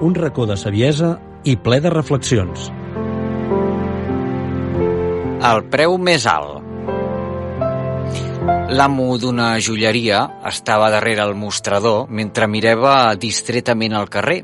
un 0.02 0.16
racó 0.16 0.46
de 0.50 0.58
saviesa 0.60 1.16
i 1.48 1.56
ple 1.56 1.80
de 1.80 1.92
reflexions. 1.94 2.72
El 5.44 5.66
preu 5.68 5.98
més 6.00 6.24
alt. 6.32 6.62
L'amo 8.80 9.08
d'una 9.20 9.48
joieria 9.60 10.22
estava 10.48 10.88
darrere 10.94 11.26
el 11.28 11.34
mostrador 11.36 12.06
mentre 12.08 12.48
mirava 12.48 12.94
distretament 13.20 13.92
al 14.00 14.08
carrer. 14.14 14.38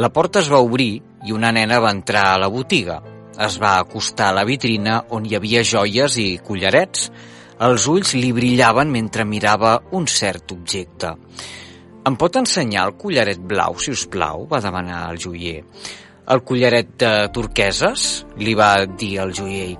La 0.00 0.08
porta 0.08 0.40
es 0.40 0.48
va 0.48 0.62
obrir 0.64 1.02
i 1.28 1.36
una 1.36 1.50
nena 1.52 1.82
va 1.84 1.90
entrar 1.92 2.22
a 2.30 2.38
la 2.40 2.48
botiga. 2.48 2.96
Es 3.36 3.58
va 3.60 3.74
acostar 3.82 4.30
a 4.30 4.36
la 4.38 4.46
vitrina 4.48 5.02
on 5.12 5.28
hi 5.28 5.36
havia 5.36 5.66
joies 5.68 6.16
i 6.16 6.26
collarets. 6.46 7.10
Els 7.68 7.90
ulls 7.92 8.14
li 8.16 8.32
brillaven 8.32 8.88
mentre 8.88 9.28
mirava 9.28 9.74
un 9.92 10.08
cert 10.08 10.56
objecte. 10.56 11.12
Em 12.08 12.16
pot 12.16 12.40
ensenyar 12.40 12.88
el 12.88 12.96
collaret 13.04 13.44
blau, 13.52 13.76
si 13.76 13.92
us 13.92 14.08
plau? 14.08 14.48
va 14.48 14.64
demanar 14.64 15.04
el 15.12 15.20
joier. 15.20 15.60
El 16.32 16.40
collaret 16.40 16.96
de 16.96 17.12
turqueses? 17.36 18.24
li 18.40 18.56
va 18.56 18.72
dir 18.86 19.18
el 19.20 19.36
joier. 19.36 19.76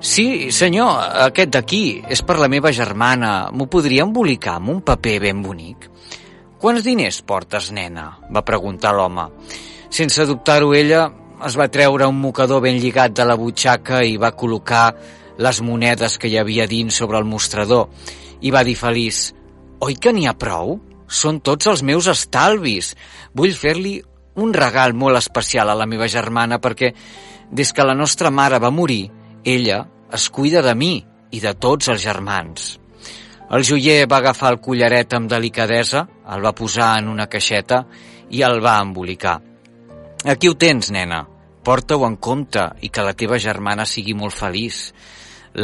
Sí, 0.00 0.48
senyor, 0.48 0.96
aquest 1.26 1.50
d'aquí 1.52 2.00
és 2.08 2.22
per 2.24 2.38
la 2.40 2.48
meva 2.48 2.70
germana. 2.72 3.50
M'ho 3.52 3.66
podria 3.68 4.06
embolicar 4.06 4.54
amb 4.56 4.72
un 4.72 4.78
paper 4.80 5.18
ben 5.26 5.42
bonic? 5.44 5.90
Quants 6.60 6.86
diners 6.86 7.18
portes, 7.20 7.68
nena? 7.76 8.06
va 8.32 8.40
preguntar 8.40 8.94
l'home. 8.96 9.26
Sense 9.92 10.24
dubtar-ho 10.24 10.72
ella, 10.72 11.02
es 11.44 11.56
va 11.56 11.68
treure 11.68 12.08
un 12.08 12.16
mocador 12.16 12.62
ben 12.64 12.80
lligat 12.80 13.12
de 13.12 13.28
la 13.28 13.36
butxaca 13.36 14.00
i 14.00 14.16
va 14.16 14.32
col·locar 14.32 14.86
les 15.36 15.60
monedes 15.60 16.16
que 16.16 16.32
hi 16.32 16.38
havia 16.40 16.66
dins 16.66 16.96
sobre 16.96 17.20
el 17.20 17.28
mostrador 17.28 17.88
i 18.40 18.52
va 18.52 18.64
dir 18.64 18.78
feliç 18.80 19.34
«Oi 19.84 20.00
que 20.00 20.16
n'hi 20.16 20.26
ha 20.28 20.36
prou? 20.36 20.78
Són 21.08 21.40
tots 21.44 21.68
els 21.68 21.84
meus 21.84 22.08
estalvis. 22.08 22.94
Vull 23.36 23.52
fer-li 23.52 23.98
un 24.40 24.56
regal 24.56 24.96
molt 24.96 25.20
especial 25.20 25.68
a 25.68 25.76
la 25.76 25.88
meva 25.88 26.08
germana 26.08 26.56
perquè 26.56 26.94
des 27.52 27.72
que 27.72 27.84
la 27.84 27.96
nostra 27.98 28.30
mare 28.30 28.60
va 28.62 28.70
morir, 28.70 29.10
ella 29.44 29.84
es 30.12 30.28
cuida 30.30 30.62
de 30.62 30.74
mi 30.74 30.94
i 31.30 31.40
de 31.40 31.54
tots 31.54 31.88
els 31.88 32.02
germans». 32.02 32.76
El 33.50 33.64
joier 33.66 34.06
va 34.06 34.20
agafar 34.20 34.52
el 34.52 34.60
collaret 34.62 35.14
amb 35.16 35.26
delicadesa, 35.30 36.04
el 36.30 36.44
va 36.44 36.54
posar 36.54 36.92
en 37.00 37.08
una 37.10 37.26
caixeta 37.26 37.80
i 38.30 38.44
el 38.46 38.60
va 38.62 38.76
embolicar. 38.78 39.40
Aquí 40.30 40.46
ho 40.46 40.54
tens, 40.54 40.92
nena. 40.94 41.24
Porta-ho 41.66 42.06
en 42.06 42.14
compte 42.22 42.62
i 42.86 42.92
que 42.94 43.02
la 43.02 43.16
teva 43.18 43.40
germana 43.42 43.88
sigui 43.88 44.14
molt 44.14 44.36
feliç. 44.38 44.78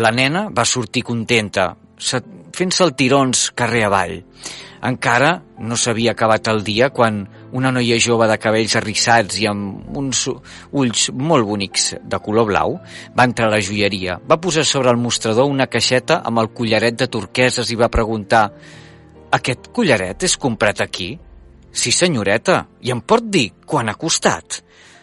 La 0.03 0.11
nena 0.11 0.49
va 0.51 0.65
sortir 0.67 1.05
contenta, 1.07 1.69
fent 1.97 2.75
saltirons 2.75 3.53
carrer 3.55 3.85
avall. 3.87 4.17
Encara 4.87 5.31
no 5.67 5.75
s'havia 5.75 6.13
acabat 6.13 6.47
el 6.53 6.61
dia 6.63 6.93
quan 6.95 7.25
una 7.59 7.73
noia 7.75 7.97
jove 7.99 8.29
de 8.31 8.37
cabells 8.39 8.77
arrissats 8.79 9.39
i 9.43 9.47
amb 9.51 9.97
uns 9.99 10.27
ulls 10.31 11.09
molt 11.11 11.47
bonics 11.49 11.89
de 12.05 12.21
color 12.23 12.47
blau 12.53 12.77
va 13.17 13.27
entrar 13.27 13.49
a 13.49 13.55
la 13.57 13.63
joieria. 13.69 14.21
Va 14.31 14.39
posar 14.39 14.63
sobre 14.69 14.93
el 14.93 15.01
mostrador 15.03 15.51
una 15.51 15.67
caixeta 15.67 16.21
amb 16.31 16.39
el 16.43 16.53
collaret 16.55 16.99
de 17.01 17.09
turqueses 17.11 17.73
i 17.73 17.79
va 17.81 17.91
preguntar 17.91 18.45
«Aquest 19.35 19.73
collaret 19.75 20.23
és 20.23 20.37
comprat 20.39 20.85
aquí?» 20.85 21.17
«Sí, 21.77 21.91
senyoreta. 21.93 22.63
I 22.87 22.95
em 22.95 23.03
pot 23.03 23.27
dir 23.27 23.51
quan 23.67 23.91
ha 23.91 23.97
costat?» 23.99 24.63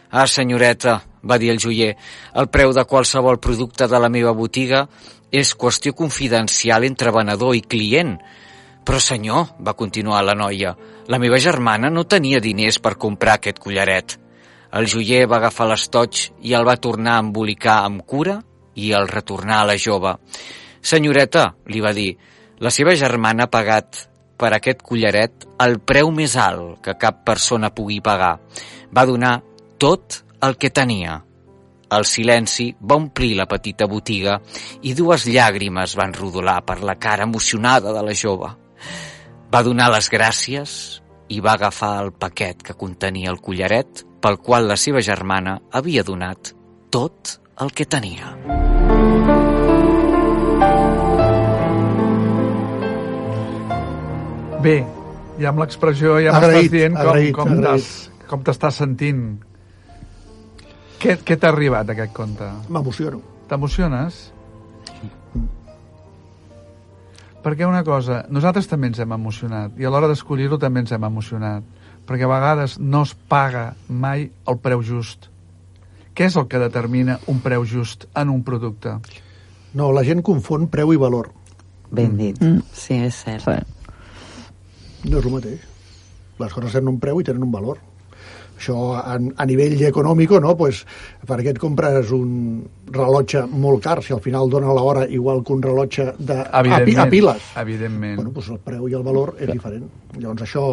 «Ah, 0.10 0.26
senyoreta», 0.28 1.02
va 1.28 1.38
dir 1.38 1.52
el 1.52 1.60
joier, 1.60 1.92
«el 2.40 2.48
preu 2.48 2.72
de 2.74 2.86
qualsevol 2.88 3.42
producte 3.44 3.90
de 3.92 4.00
la 4.00 4.10
meva 4.10 4.32
botiga 4.32 4.88
és 5.30 5.54
qüestió 5.58 5.94
confidencial 5.94 6.88
entre 6.88 7.12
venedor 7.12 7.60
i 7.60 7.62
client». 7.68 8.16
«Però, 8.84 9.00
senyor», 9.00 9.56
va 9.64 9.74
continuar 9.80 10.24
la 10.24 10.36
noia, 10.36 10.76
«la 11.08 11.20
meva 11.20 11.40
germana 11.40 11.90
no 11.90 12.04
tenia 12.04 12.42
diners 12.44 12.80
per 12.80 12.98
comprar 13.00 13.40
aquest 13.40 13.60
collaret». 13.60 14.20
El 14.74 14.88
joier 14.90 15.28
va 15.30 15.38
agafar 15.38 15.68
l'estoig 15.70 16.32
i 16.42 16.56
el 16.58 16.66
va 16.66 16.80
tornar 16.82 17.16
a 17.16 17.22
embolicar 17.22 17.84
amb 17.86 18.02
cura 18.10 18.40
i 18.74 18.90
el 18.98 19.08
retornar 19.08 19.62
a 19.62 19.68
la 19.70 19.78
jove. 19.78 20.16
«Senyoreta», 20.82 21.54
li 21.70 21.80
va 21.80 21.94
dir, 21.94 22.16
«la 22.60 22.72
seva 22.74 22.96
germana 22.98 23.46
ha 23.46 23.54
pagat 23.54 24.08
per 24.38 24.52
aquest 24.56 24.82
collaret 24.84 25.46
el 25.64 25.78
preu 25.80 26.10
més 26.12 26.36
alt 26.36 26.82
que 26.84 26.98
cap 27.00 27.22
persona 27.28 27.70
pugui 27.72 28.02
pagar. 28.04 28.34
Va 28.92 29.06
donar 29.06 29.38
tot 29.80 30.24
el 30.44 30.58
que 30.58 30.74
tenia. 30.74 31.22
El 31.94 32.08
silenci 32.10 32.72
va 32.82 32.98
omplir 32.98 33.36
la 33.38 33.46
petita 33.46 33.86
botiga 33.88 34.40
i 34.82 34.96
dues 34.98 35.28
llàgrimes 35.30 35.94
van 36.00 36.18
rodolar 36.18 36.64
per 36.66 36.82
la 36.82 36.98
cara 36.98 37.30
emocionada 37.30 37.94
de 37.94 38.04
la 38.04 38.18
jove. 38.18 38.50
Va 39.54 39.62
donar 39.66 39.92
les 39.94 40.10
gràcies 40.10 40.76
i 41.30 41.40
va 41.42 41.54
agafar 41.58 41.94
el 42.04 42.12
paquet 42.14 42.64
que 42.66 42.76
contenia 42.78 43.32
el 43.32 43.40
collaret 43.42 44.04
pel 44.24 44.40
qual 44.40 44.68
la 44.70 44.78
seva 44.80 45.02
germana 45.02 45.60
havia 45.72 46.04
donat 46.04 46.54
tot 46.94 47.38
el 47.62 47.72
que 47.76 47.86
tenia. 47.86 48.34
Bé, 54.64 54.78
i 55.42 55.48
amb 55.50 55.60
l'expressió 55.60 56.16
ja 56.24 56.36
m'estàs 56.38 56.70
dient 56.72 56.94
com, 56.96 57.10
agraït, 57.10 57.34
com, 57.36 57.50
agraït. 57.58 58.22
com 58.30 58.46
t'estàs 58.48 58.78
sentint. 58.80 59.24
Què, 61.04 61.18
què 61.20 61.36
t'ha 61.36 61.52
arribat, 61.52 61.90
aquest 61.92 62.14
conte? 62.16 62.48
M'emociono. 62.72 63.20
T'emociones? 63.50 64.22
Perquè 67.44 67.68
una 67.68 67.84
cosa, 67.84 68.24
nosaltres 68.32 68.70
també 68.72 68.88
ens 68.88 69.02
hem 69.04 69.12
emocionat, 69.12 69.76
i 69.80 69.86
a 69.86 69.92
l'hora 69.92 70.08
d'escollir-ho 70.08 70.58
també 70.62 70.84
ens 70.84 70.94
hem 70.96 71.04
emocionat, 71.04 71.66
perquè 72.08 72.24
a 72.24 72.32
vegades 72.32 72.78
no 72.80 73.04
es 73.04 73.14
paga 73.28 73.74
mai 73.90 74.30
el 74.48 74.60
preu 74.64 74.84
just. 74.84 75.28
Què 76.14 76.30
és 76.30 76.38
el 76.40 76.48
que 76.48 76.62
determina 76.62 77.18
un 77.28 77.40
preu 77.44 77.66
just 77.68 78.06
en 78.16 78.32
un 78.32 78.44
producte? 78.48 78.96
No, 79.74 79.92
la 79.92 80.04
gent 80.06 80.22
confon 80.24 80.70
preu 80.72 80.94
i 80.94 81.00
valor. 81.02 81.32
Ben 81.94 82.16
dit. 82.18 82.40
Mm. 82.42 82.62
Sí, 82.74 83.00
és 83.02 83.18
cert. 83.26 83.46
Sí. 83.46 85.10
No 85.10 85.20
és 85.20 85.26
el 85.26 85.34
mateix. 85.34 85.66
Les 86.40 86.54
coses 86.54 86.74
tenen 86.74 86.94
un 86.94 87.00
preu 87.02 87.20
i 87.20 87.26
tenen 87.28 87.44
un 87.46 87.52
valor. 87.54 87.82
Això 88.58 88.78
a, 88.96 89.18
a 89.18 89.46
nivell 89.50 89.76
econòmic, 89.90 90.36
no? 90.44 90.54
pues, 90.60 90.84
per 91.28 91.40
què 91.42 91.54
et 91.54 91.60
compres 91.62 92.12
un 92.16 92.62
rellotge 92.94 93.46
molt 93.50 93.84
car 93.84 93.98
si 94.06 94.14
al 94.16 94.22
final 94.24 94.52
dona 94.52 94.76
l'hora 94.76 95.08
igual 95.10 95.44
que 95.44 95.56
un 95.56 95.64
rellotge 95.64 96.12
de, 96.20 96.38
a, 96.44 96.62
a 96.62 97.08
piles? 97.12 97.50
Evidentment. 97.60 98.20
Bueno, 98.22 98.36
doncs 98.36 98.54
el 98.54 98.62
preu 98.64 98.88
i 98.88 98.96
el 99.00 99.04
valor 99.06 99.36
és 99.40 99.52
diferent. 99.52 99.90
Llavors 100.20 100.46
això 100.46 100.68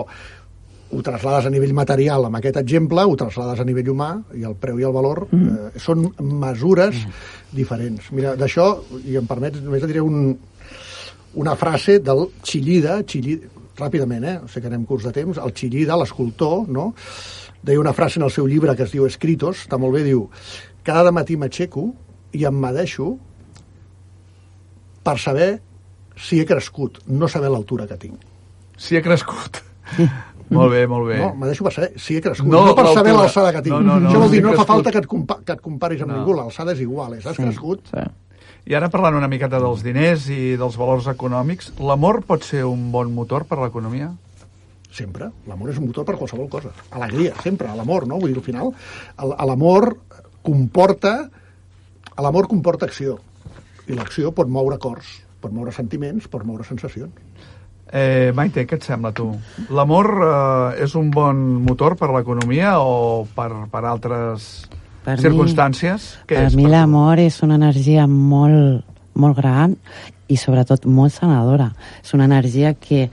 ho 0.90 1.02
traslades 1.06 1.46
a 1.46 1.52
nivell 1.54 1.72
material 1.76 2.26
amb 2.26 2.38
aquest 2.40 2.58
exemple, 2.60 3.04
ho 3.06 3.14
traslades 3.18 3.62
a 3.62 3.66
nivell 3.66 3.92
humà 3.92 4.10
i 4.34 4.42
el 4.46 4.56
preu 4.58 4.80
i 4.80 4.86
el 4.86 4.94
valor 4.94 5.22
eh, 5.28 5.70
són 5.78 6.08
mesures 6.18 7.04
diferents. 7.54 8.10
Mira, 8.16 8.34
d'això, 8.38 8.72
i 9.06 9.18
em 9.20 9.28
permets, 9.30 9.62
només 9.62 9.86
diré 9.86 10.02
un, 10.02 10.34
una 11.38 11.54
frase 11.58 12.00
del 12.02 12.26
Chillida, 12.42 13.00
Chillida 13.06 13.58
ràpidament, 13.80 14.26
eh? 14.26 14.36
sé 14.50 14.60
que 14.60 14.68
anem 14.68 14.84
curts 14.84 15.06
de 15.08 15.14
temps, 15.14 15.38
el 15.40 15.54
Chillida, 15.56 15.96
l'escultor, 15.96 16.66
no? 16.68 16.90
Deia 17.62 17.80
una 17.80 17.92
frase 17.92 18.18
en 18.20 18.24
el 18.24 18.30
seu 18.32 18.46
llibre 18.48 18.74
que 18.76 18.84
es 18.86 18.92
diu 18.92 19.06
Escritos, 19.06 19.66
està 19.66 19.78
molt 19.78 19.94
bé, 19.94 20.04
diu 20.06 20.28
cada 20.84 21.12
matí 21.12 21.36
m'aixeco 21.36 21.90
i 22.32 22.44
em 22.48 22.54
medeixo 22.56 23.16
per 25.04 25.18
saber 25.18 25.60
si 26.20 26.40
he 26.40 26.46
crescut, 26.46 27.00
no 27.08 27.28
saber 27.28 27.50
l'altura 27.52 27.86
que 27.88 27.96
tinc. 27.96 28.20
Si 28.76 28.96
he 28.96 29.02
crescut. 29.02 29.60
molt 30.50 30.72
bé, 30.72 30.86
molt 30.90 31.08
bé. 31.08 31.18
No, 31.20 31.34
me 31.34 31.48
deixo 31.48 31.64
per 31.64 31.72
saber 31.72 31.92
si 32.00 32.16
he 32.18 32.22
crescut, 32.24 32.50
No 32.52 32.64
no, 32.66 32.74
per 32.76 32.86
saber 32.92 33.14
l'alçada 33.16 33.52
que 33.56 33.62
tinc. 33.64 33.76
No, 33.76 33.80
no, 33.80 34.00
no, 34.00 34.10
Això 34.10 34.20
vol 34.24 34.34
dir, 34.34 34.42
no 34.44 34.52
fa 34.58 34.66
falta 34.68 34.92
que 34.92 35.00
et, 35.00 35.08
compa 35.08 35.38
que 35.44 35.56
et 35.56 35.62
comparis 35.64 36.02
amb 36.04 36.12
No. 36.12 36.18
ningú, 36.20 36.34
l'alçada 36.36 36.72
és 36.76 36.80
igual, 36.84 37.14
és, 37.16 37.24
has 37.26 37.36
Sí. 37.36 37.42
crescut. 37.42 37.86
Sí. 37.92 38.04
I 38.70 38.74
ara 38.76 38.90
parlant 38.92 39.16
una 39.16 39.28
miqueta 39.28 39.58
dels 39.58 39.82
diners 39.82 40.28
i 40.28 40.56
dels 40.60 40.76
valors 40.76 41.06
econòmics, 41.08 41.72
l'amor 41.80 42.20
pot 42.28 42.44
ser 42.44 42.64
un 42.68 42.90
bon 42.92 43.12
motor 43.14 43.46
per 43.48 43.58
l'economia? 43.58 44.10
Sempre. 44.90 45.30
L'amor 45.46 45.70
és 45.70 45.78
un 45.78 45.86
motor 45.86 46.04
per 46.08 46.16
qualsevol 46.18 46.48
cosa. 46.50 46.72
Alegria, 46.90 47.34
sempre, 47.44 47.70
l'amor, 47.78 48.08
no? 48.10 48.18
Vull 48.18 48.32
dir, 48.32 48.40
al 48.40 48.46
final, 48.46 48.72
l'amor 49.46 49.92
comporta... 50.42 51.28
L'amor 52.20 52.48
comporta 52.50 52.84
acció. 52.84 53.14
I 53.88 53.94
l'acció 53.96 54.32
pot 54.36 54.50
moure 54.52 54.76
cors, 54.82 55.06
pot 55.40 55.52
moure 55.56 55.72
sentiments, 55.72 56.26
pot 56.28 56.42
moure 56.44 56.66
sensacions. 56.68 57.14
Eh, 57.90 58.30
Maite, 58.36 58.66
què 58.68 58.76
et 58.76 58.84
sembla, 58.86 59.10
tu? 59.16 59.30
L'amor 59.74 60.10
eh, 60.26 60.82
és 60.84 60.92
un 60.98 61.08
bon 61.10 61.40
motor 61.64 61.96
per 61.98 62.10
l'economia 62.14 62.76
o 62.82 63.24
per, 63.34 63.48
per 63.72 63.82
altres 63.88 64.50
Per 65.06 65.16
mi- 65.16 65.24
circumstàncies? 65.24 66.10
Què 66.28 66.36
per 66.36 66.44
és 66.50 66.58
mi 66.58 66.68
l'amor 66.70 67.18
és 67.24 67.40
una 67.46 67.56
energia 67.58 68.04
molt, 68.10 68.84
molt 69.18 69.40
gran 69.40 69.74
i 70.30 70.36
sobretot 70.38 70.84
molt 70.86 71.16
sanadora. 71.16 71.70
És 72.04 72.12
una 72.14 72.28
energia 72.28 72.74
que 72.78 73.08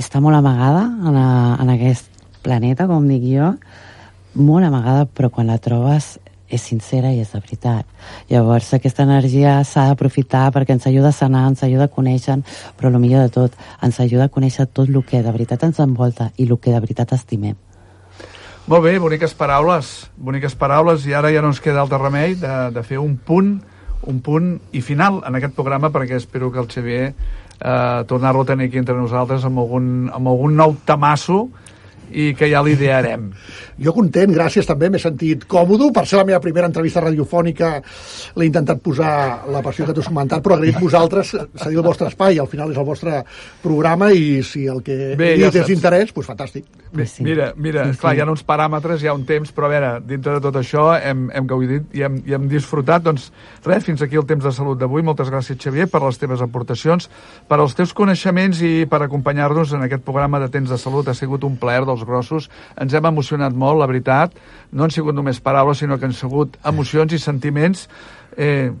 està 0.00 0.20
molt 0.20 0.38
amagada 0.38 0.84
en, 0.88 1.16
a, 1.16 1.56
en 1.62 1.72
aquest 1.74 2.10
planeta, 2.42 2.88
com 2.90 3.06
dic 3.08 3.24
jo, 3.30 3.52
molt 4.34 4.66
amagada, 4.66 5.06
però 5.06 5.30
quan 5.30 5.50
la 5.50 5.58
trobes 5.62 6.16
és 6.52 6.60
sincera 6.60 7.10
i 7.12 7.20
és 7.22 7.32
de 7.32 7.40
veritat. 7.40 7.88
Llavors, 8.28 8.68
aquesta 8.76 9.06
energia 9.06 9.56
s'ha 9.64 9.86
d'aprofitar 9.88 10.50
perquè 10.52 10.76
ens 10.76 10.86
ajuda 10.90 11.08
a 11.08 11.16
sanar, 11.16 11.46
ens 11.48 11.64
ajuda 11.64 11.88
a 11.88 11.92
conèixer, 11.92 12.36
però 12.76 12.92
el 12.92 13.00
millor 13.00 13.24
de 13.24 13.32
tot, 13.32 13.56
ens 13.82 14.00
ajuda 14.04 14.28
a 14.28 14.32
conèixer 14.32 14.68
tot 14.68 14.88
el 14.88 15.00
que 15.08 15.22
de 15.24 15.32
veritat 15.32 15.64
ens 15.64 15.80
envolta 15.80 16.30
i 16.36 16.48
el 16.48 16.58
que 16.60 16.74
de 16.74 16.80
veritat 16.84 17.14
estimem. 17.16 17.56
Molt 18.68 18.84
bé, 18.84 18.98
boniques 19.02 19.32
paraules, 19.34 19.88
boniques 20.16 20.54
paraules, 20.54 21.06
i 21.08 21.16
ara 21.18 21.32
ja 21.34 21.40
no 21.42 21.50
ens 21.50 21.60
queda 21.60 21.80
altre 21.82 21.98
remei 21.98 22.36
de, 22.38 22.52
de 22.70 22.84
fer 22.86 23.00
un 23.00 23.16
punt, 23.16 23.56
un 24.06 24.20
punt 24.22 24.52
i 24.76 24.82
final 24.84 25.22
en 25.26 25.38
aquest 25.38 25.56
programa, 25.56 25.90
perquè 25.90 26.20
espero 26.20 26.52
que 26.52 26.60
el 26.62 26.68
Xavier 26.70 27.08
eh, 27.62 28.04
tornar-lo 28.10 28.42
a 28.42 28.50
tenir 28.52 28.68
aquí 28.68 28.78
entre 28.82 28.96
nosaltres 28.98 29.44
amb 29.46 29.62
algun, 29.62 29.86
amb 30.12 30.28
algun 30.28 30.56
nou 30.58 30.76
tamasso 30.84 31.46
i 32.12 32.34
que 32.38 32.48
ja 32.50 32.62
l'idearem. 32.62 33.30
Jo 33.82 33.92
content, 33.96 34.30
gràcies 34.34 34.66
també, 34.68 34.90
m'he 34.92 35.00
sentit 35.02 35.46
còmodo. 35.50 35.90
Per 35.92 36.04
ser 36.06 36.20
la 36.20 36.26
meva 36.28 36.40
primera 36.40 36.68
entrevista 36.68 37.00
radiofònica 37.00 37.72
l'he 38.36 38.46
intentat 38.46 38.82
posar 38.84 39.48
la 39.50 39.62
passió 39.64 39.86
que 39.86 39.94
t'has 39.96 40.08
comentat, 40.08 40.42
però 40.44 40.56
agraït 40.58 40.78
vosaltres 40.80 41.32
cedir 41.32 41.78
el 41.78 41.82
vostre 41.86 42.08
espai. 42.12 42.38
Al 42.38 42.48
final 42.48 42.70
és 42.70 42.78
el 42.78 42.86
vostre 42.86 43.22
programa 43.62 44.12
i 44.12 44.42
si 44.46 44.66
el 44.66 44.82
que 44.84 45.14
Bé, 45.18 45.34
ja 45.40 45.48
és 45.48 45.66
d'interès, 45.66 46.12
doncs 46.14 46.28
fantàstic. 46.28 46.64
Bé, 46.92 47.06
Sí. 47.06 47.24
Mira, 47.24 47.52
mira, 47.56 47.84
Sí, 47.92 47.98
clar, 47.98 48.12
sí. 48.12 48.18
hi 48.18 48.20
ha 48.22 48.30
uns 48.30 48.44
paràmetres, 48.46 49.02
hi 49.02 49.08
ha 49.08 49.14
un 49.14 49.24
temps, 49.26 49.50
però 49.52 49.66
a 49.66 49.68
veure, 49.72 49.90
dintre 50.06 50.34
de 50.34 50.40
tot 50.40 50.54
això 50.56 50.92
hem, 51.00 51.30
hem 51.32 51.46
gaudit 51.46 51.94
i 51.96 52.02
hem, 52.02 52.22
i 52.26 52.32
hem 52.36 52.48
disfrutat. 52.48 53.02
Doncs 53.02 53.30
res, 53.64 53.84
fins 53.84 54.02
aquí 54.02 54.16
el 54.16 54.26
temps 54.26 54.44
de 54.44 54.52
salut 54.52 54.78
d'avui. 54.78 55.02
Moltes 55.02 55.28
gràcies, 55.28 55.58
Xavier, 55.58 55.88
per 55.90 56.02
les 56.02 56.18
teves 56.18 56.40
aportacions, 56.44 57.08
per 57.48 57.58
als 57.58 57.74
teus 57.74 57.92
coneixements 57.92 58.60
i 58.62 58.86
per 58.86 59.02
acompanyar-nos 59.02 59.72
en 59.72 59.82
aquest 59.82 60.04
programa 60.04 60.38
de 60.40 60.48
Temps 60.48 60.70
de 60.70 60.78
Salut. 60.78 61.08
Ha 61.08 61.14
sigut 61.14 61.44
un 61.44 61.56
plaer 61.56 61.84
dels 61.86 62.01
grossos. 62.08 62.48
Ens 62.80 62.94
hem 62.94 63.08
emocionat 63.08 63.56
molt, 63.56 63.80
la 63.80 63.88
veritat. 63.90 64.34
No 64.72 64.86
han 64.86 64.94
sigut 64.94 65.16
només 65.16 65.40
paraules, 65.40 65.82
sinó 65.82 65.98
que 65.98 66.08
han 66.08 66.16
sigut 66.16 66.58
emocions 66.68 67.12
i 67.12 67.20
sentiments. 67.22 67.88
Eh, 68.36 68.72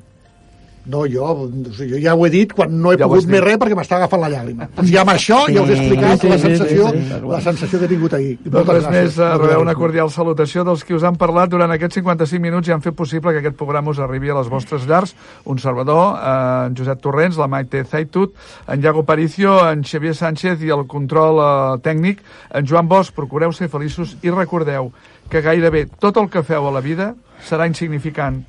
No, 0.84 1.04
jo, 1.06 1.48
jo 1.78 1.98
ja 2.02 2.14
ho 2.14 2.24
he 2.26 2.30
dit 2.32 2.52
quan 2.52 2.72
no 2.82 2.90
he 2.90 2.96
Ja 2.98 3.06
pogut 3.06 3.28
més 3.30 3.42
res 3.44 3.58
perquè 3.60 3.76
m'està 3.78 4.00
agafant 4.00 4.22
la 4.24 4.30
llàgrima. 4.32 4.66
Doncs 4.74 4.90
ja 4.90 5.04
amb 5.04 5.12
això 5.12 5.38
ja 5.46 5.62
us 5.62 5.70
he 5.70 5.76
explicat 5.76 6.22
Sí, 6.22 6.30
la, 6.30 6.38
sí, 6.38 6.42
sí, 6.42 6.56
sensació, 6.56 6.88
sí, 6.88 7.02
sí, 7.02 7.12
sí. 7.12 7.30
la 7.30 7.40
sensació 7.44 7.78
que 7.78 7.86
he 7.86 7.92
tingut 7.92 8.16
ahir. 8.18 8.32
Doncs 8.44 8.72
res 8.72 8.88
més, 8.90 9.20
rebeu 9.42 9.62
una 9.62 9.76
cordial 9.78 10.10
salutació 10.10 10.64
dels 10.66 10.82
qui 10.82 10.96
us 10.98 11.06
han 11.06 11.18
parlat 11.20 11.52
durant 11.54 11.70
aquests 11.76 12.00
55 12.00 12.42
minuts 12.42 12.68
i 12.70 12.74
han 12.74 12.82
fet 12.82 12.98
possible 12.98 13.30
que 13.30 13.44
aquest 13.44 13.58
programa 13.60 13.94
us 13.94 14.02
arribi 14.02 14.34
a 14.34 14.38
les 14.40 14.50
vostres 14.50 14.88
llars. 14.90 15.14
Un 15.46 15.62
servidor, 15.62 16.18
eh, 16.18 16.66
en 16.66 16.76
Josep 16.78 17.00
Torrents, 17.06 17.38
la 17.38 17.46
Maite 17.46 17.84
Zaitut, 17.84 18.34
en 18.66 18.82
Iago 18.82 19.06
Paricio, 19.06 19.60
en 19.70 19.86
Xavier 19.86 20.14
Sánchez 20.18 20.66
i 20.66 20.74
el 20.74 20.86
control 20.90 21.38
eh, 21.38 21.80
tècnic, 21.86 22.26
en 22.50 22.66
Joan 22.66 22.90
Bosch. 22.90 23.14
Procureu 23.14 23.54
ser 23.54 23.70
feliços 23.70 24.16
i 24.22 24.34
recordeu 24.34 24.90
que 25.30 25.40
gairebé 25.40 25.86
tot 26.00 26.18
el 26.18 26.28
que 26.28 26.42
feu 26.42 26.66
a 26.66 26.74
la 26.74 26.82
vida 26.82 27.14
serà 27.46 27.66
insignificant, 27.70 28.42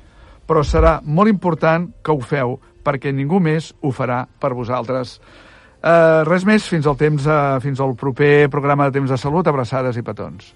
però 0.46 0.64
serà 0.64 0.98
molt 1.04 1.32
important 1.32 1.88
que 2.04 2.12
ho 2.12 2.20
feu, 2.20 2.58
perquè 2.84 3.12
ningú 3.12 3.40
més 3.40 3.72
ho 3.80 3.92
farà 3.92 4.24
per 4.40 4.54
vosaltres. 4.56 5.18
Uh, 5.84 6.24
res 6.24 6.46
més, 6.48 6.64
fins 6.68 6.86
al 6.88 6.96
temps, 7.00 7.26
uh, 7.28 7.60
fins 7.60 7.80
al 7.80 7.96
proper 8.00 8.48
programa 8.52 8.88
de 8.88 8.98
Temps 8.98 9.12
de 9.12 9.20
Salut. 9.20 9.48
Abraçades 9.48 10.00
i 10.00 10.04
petons. 10.04 10.54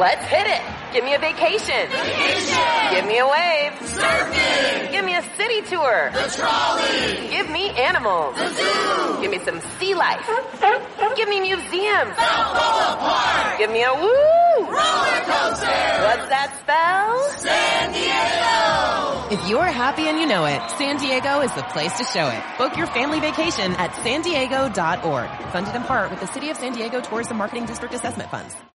Let's 0.00 0.24
hit 0.24 0.46
it. 0.46 0.62
Give 0.94 1.04
me 1.04 1.12
a 1.12 1.18
vacation. 1.18 1.84
Vacation. 1.92 2.90
Give 2.90 3.04
me 3.04 3.18
a 3.18 3.26
wave. 3.28 3.72
Surfing. 3.84 4.92
Give 4.92 5.04
me 5.04 5.14
a 5.14 5.22
city 5.36 5.60
tour. 5.68 6.08
The 6.14 6.24
Trolley. 6.40 7.28
Give 7.28 7.50
me 7.50 7.68
animals. 7.76 8.34
The 8.34 8.48
zoo. 8.48 9.20
Give 9.20 9.30
me 9.30 9.44
some 9.44 9.60
sea 9.78 9.94
life. 9.94 10.24
Give 11.16 11.28
me 11.28 11.40
museums. 11.40 12.16
Give 13.58 13.70
me 13.70 13.84
a 13.84 13.92
woo. 13.92 14.64
Roller 14.72 15.20
coaster. 15.28 15.68
What's 15.68 16.28
that 16.32 16.56
spell? 16.64 17.20
San 17.36 17.92
Diego. 17.92 19.36
If 19.36 19.50
you're 19.50 19.64
happy 19.64 20.08
and 20.08 20.18
you 20.18 20.26
know 20.26 20.46
it, 20.46 20.62
San 20.78 20.96
Diego 20.96 21.42
is 21.42 21.52
the 21.52 21.62
place 21.64 21.92
to 21.98 22.04
show 22.04 22.26
it. 22.26 22.42
Book 22.56 22.74
your 22.78 22.86
family 22.86 23.20
vacation 23.20 23.72
at 23.74 23.94
san 23.96 24.22
diego.org. 24.22 25.28
Funded 25.52 25.74
in 25.74 25.82
part 25.82 26.10
with 26.10 26.20
the 26.20 26.26
City 26.28 26.48
of 26.48 26.56
San 26.56 26.72
Diego 26.72 27.02
Tourism 27.02 27.36
Marketing 27.36 27.66
District 27.66 27.92
Assessment 27.92 28.30
Funds. 28.30 28.56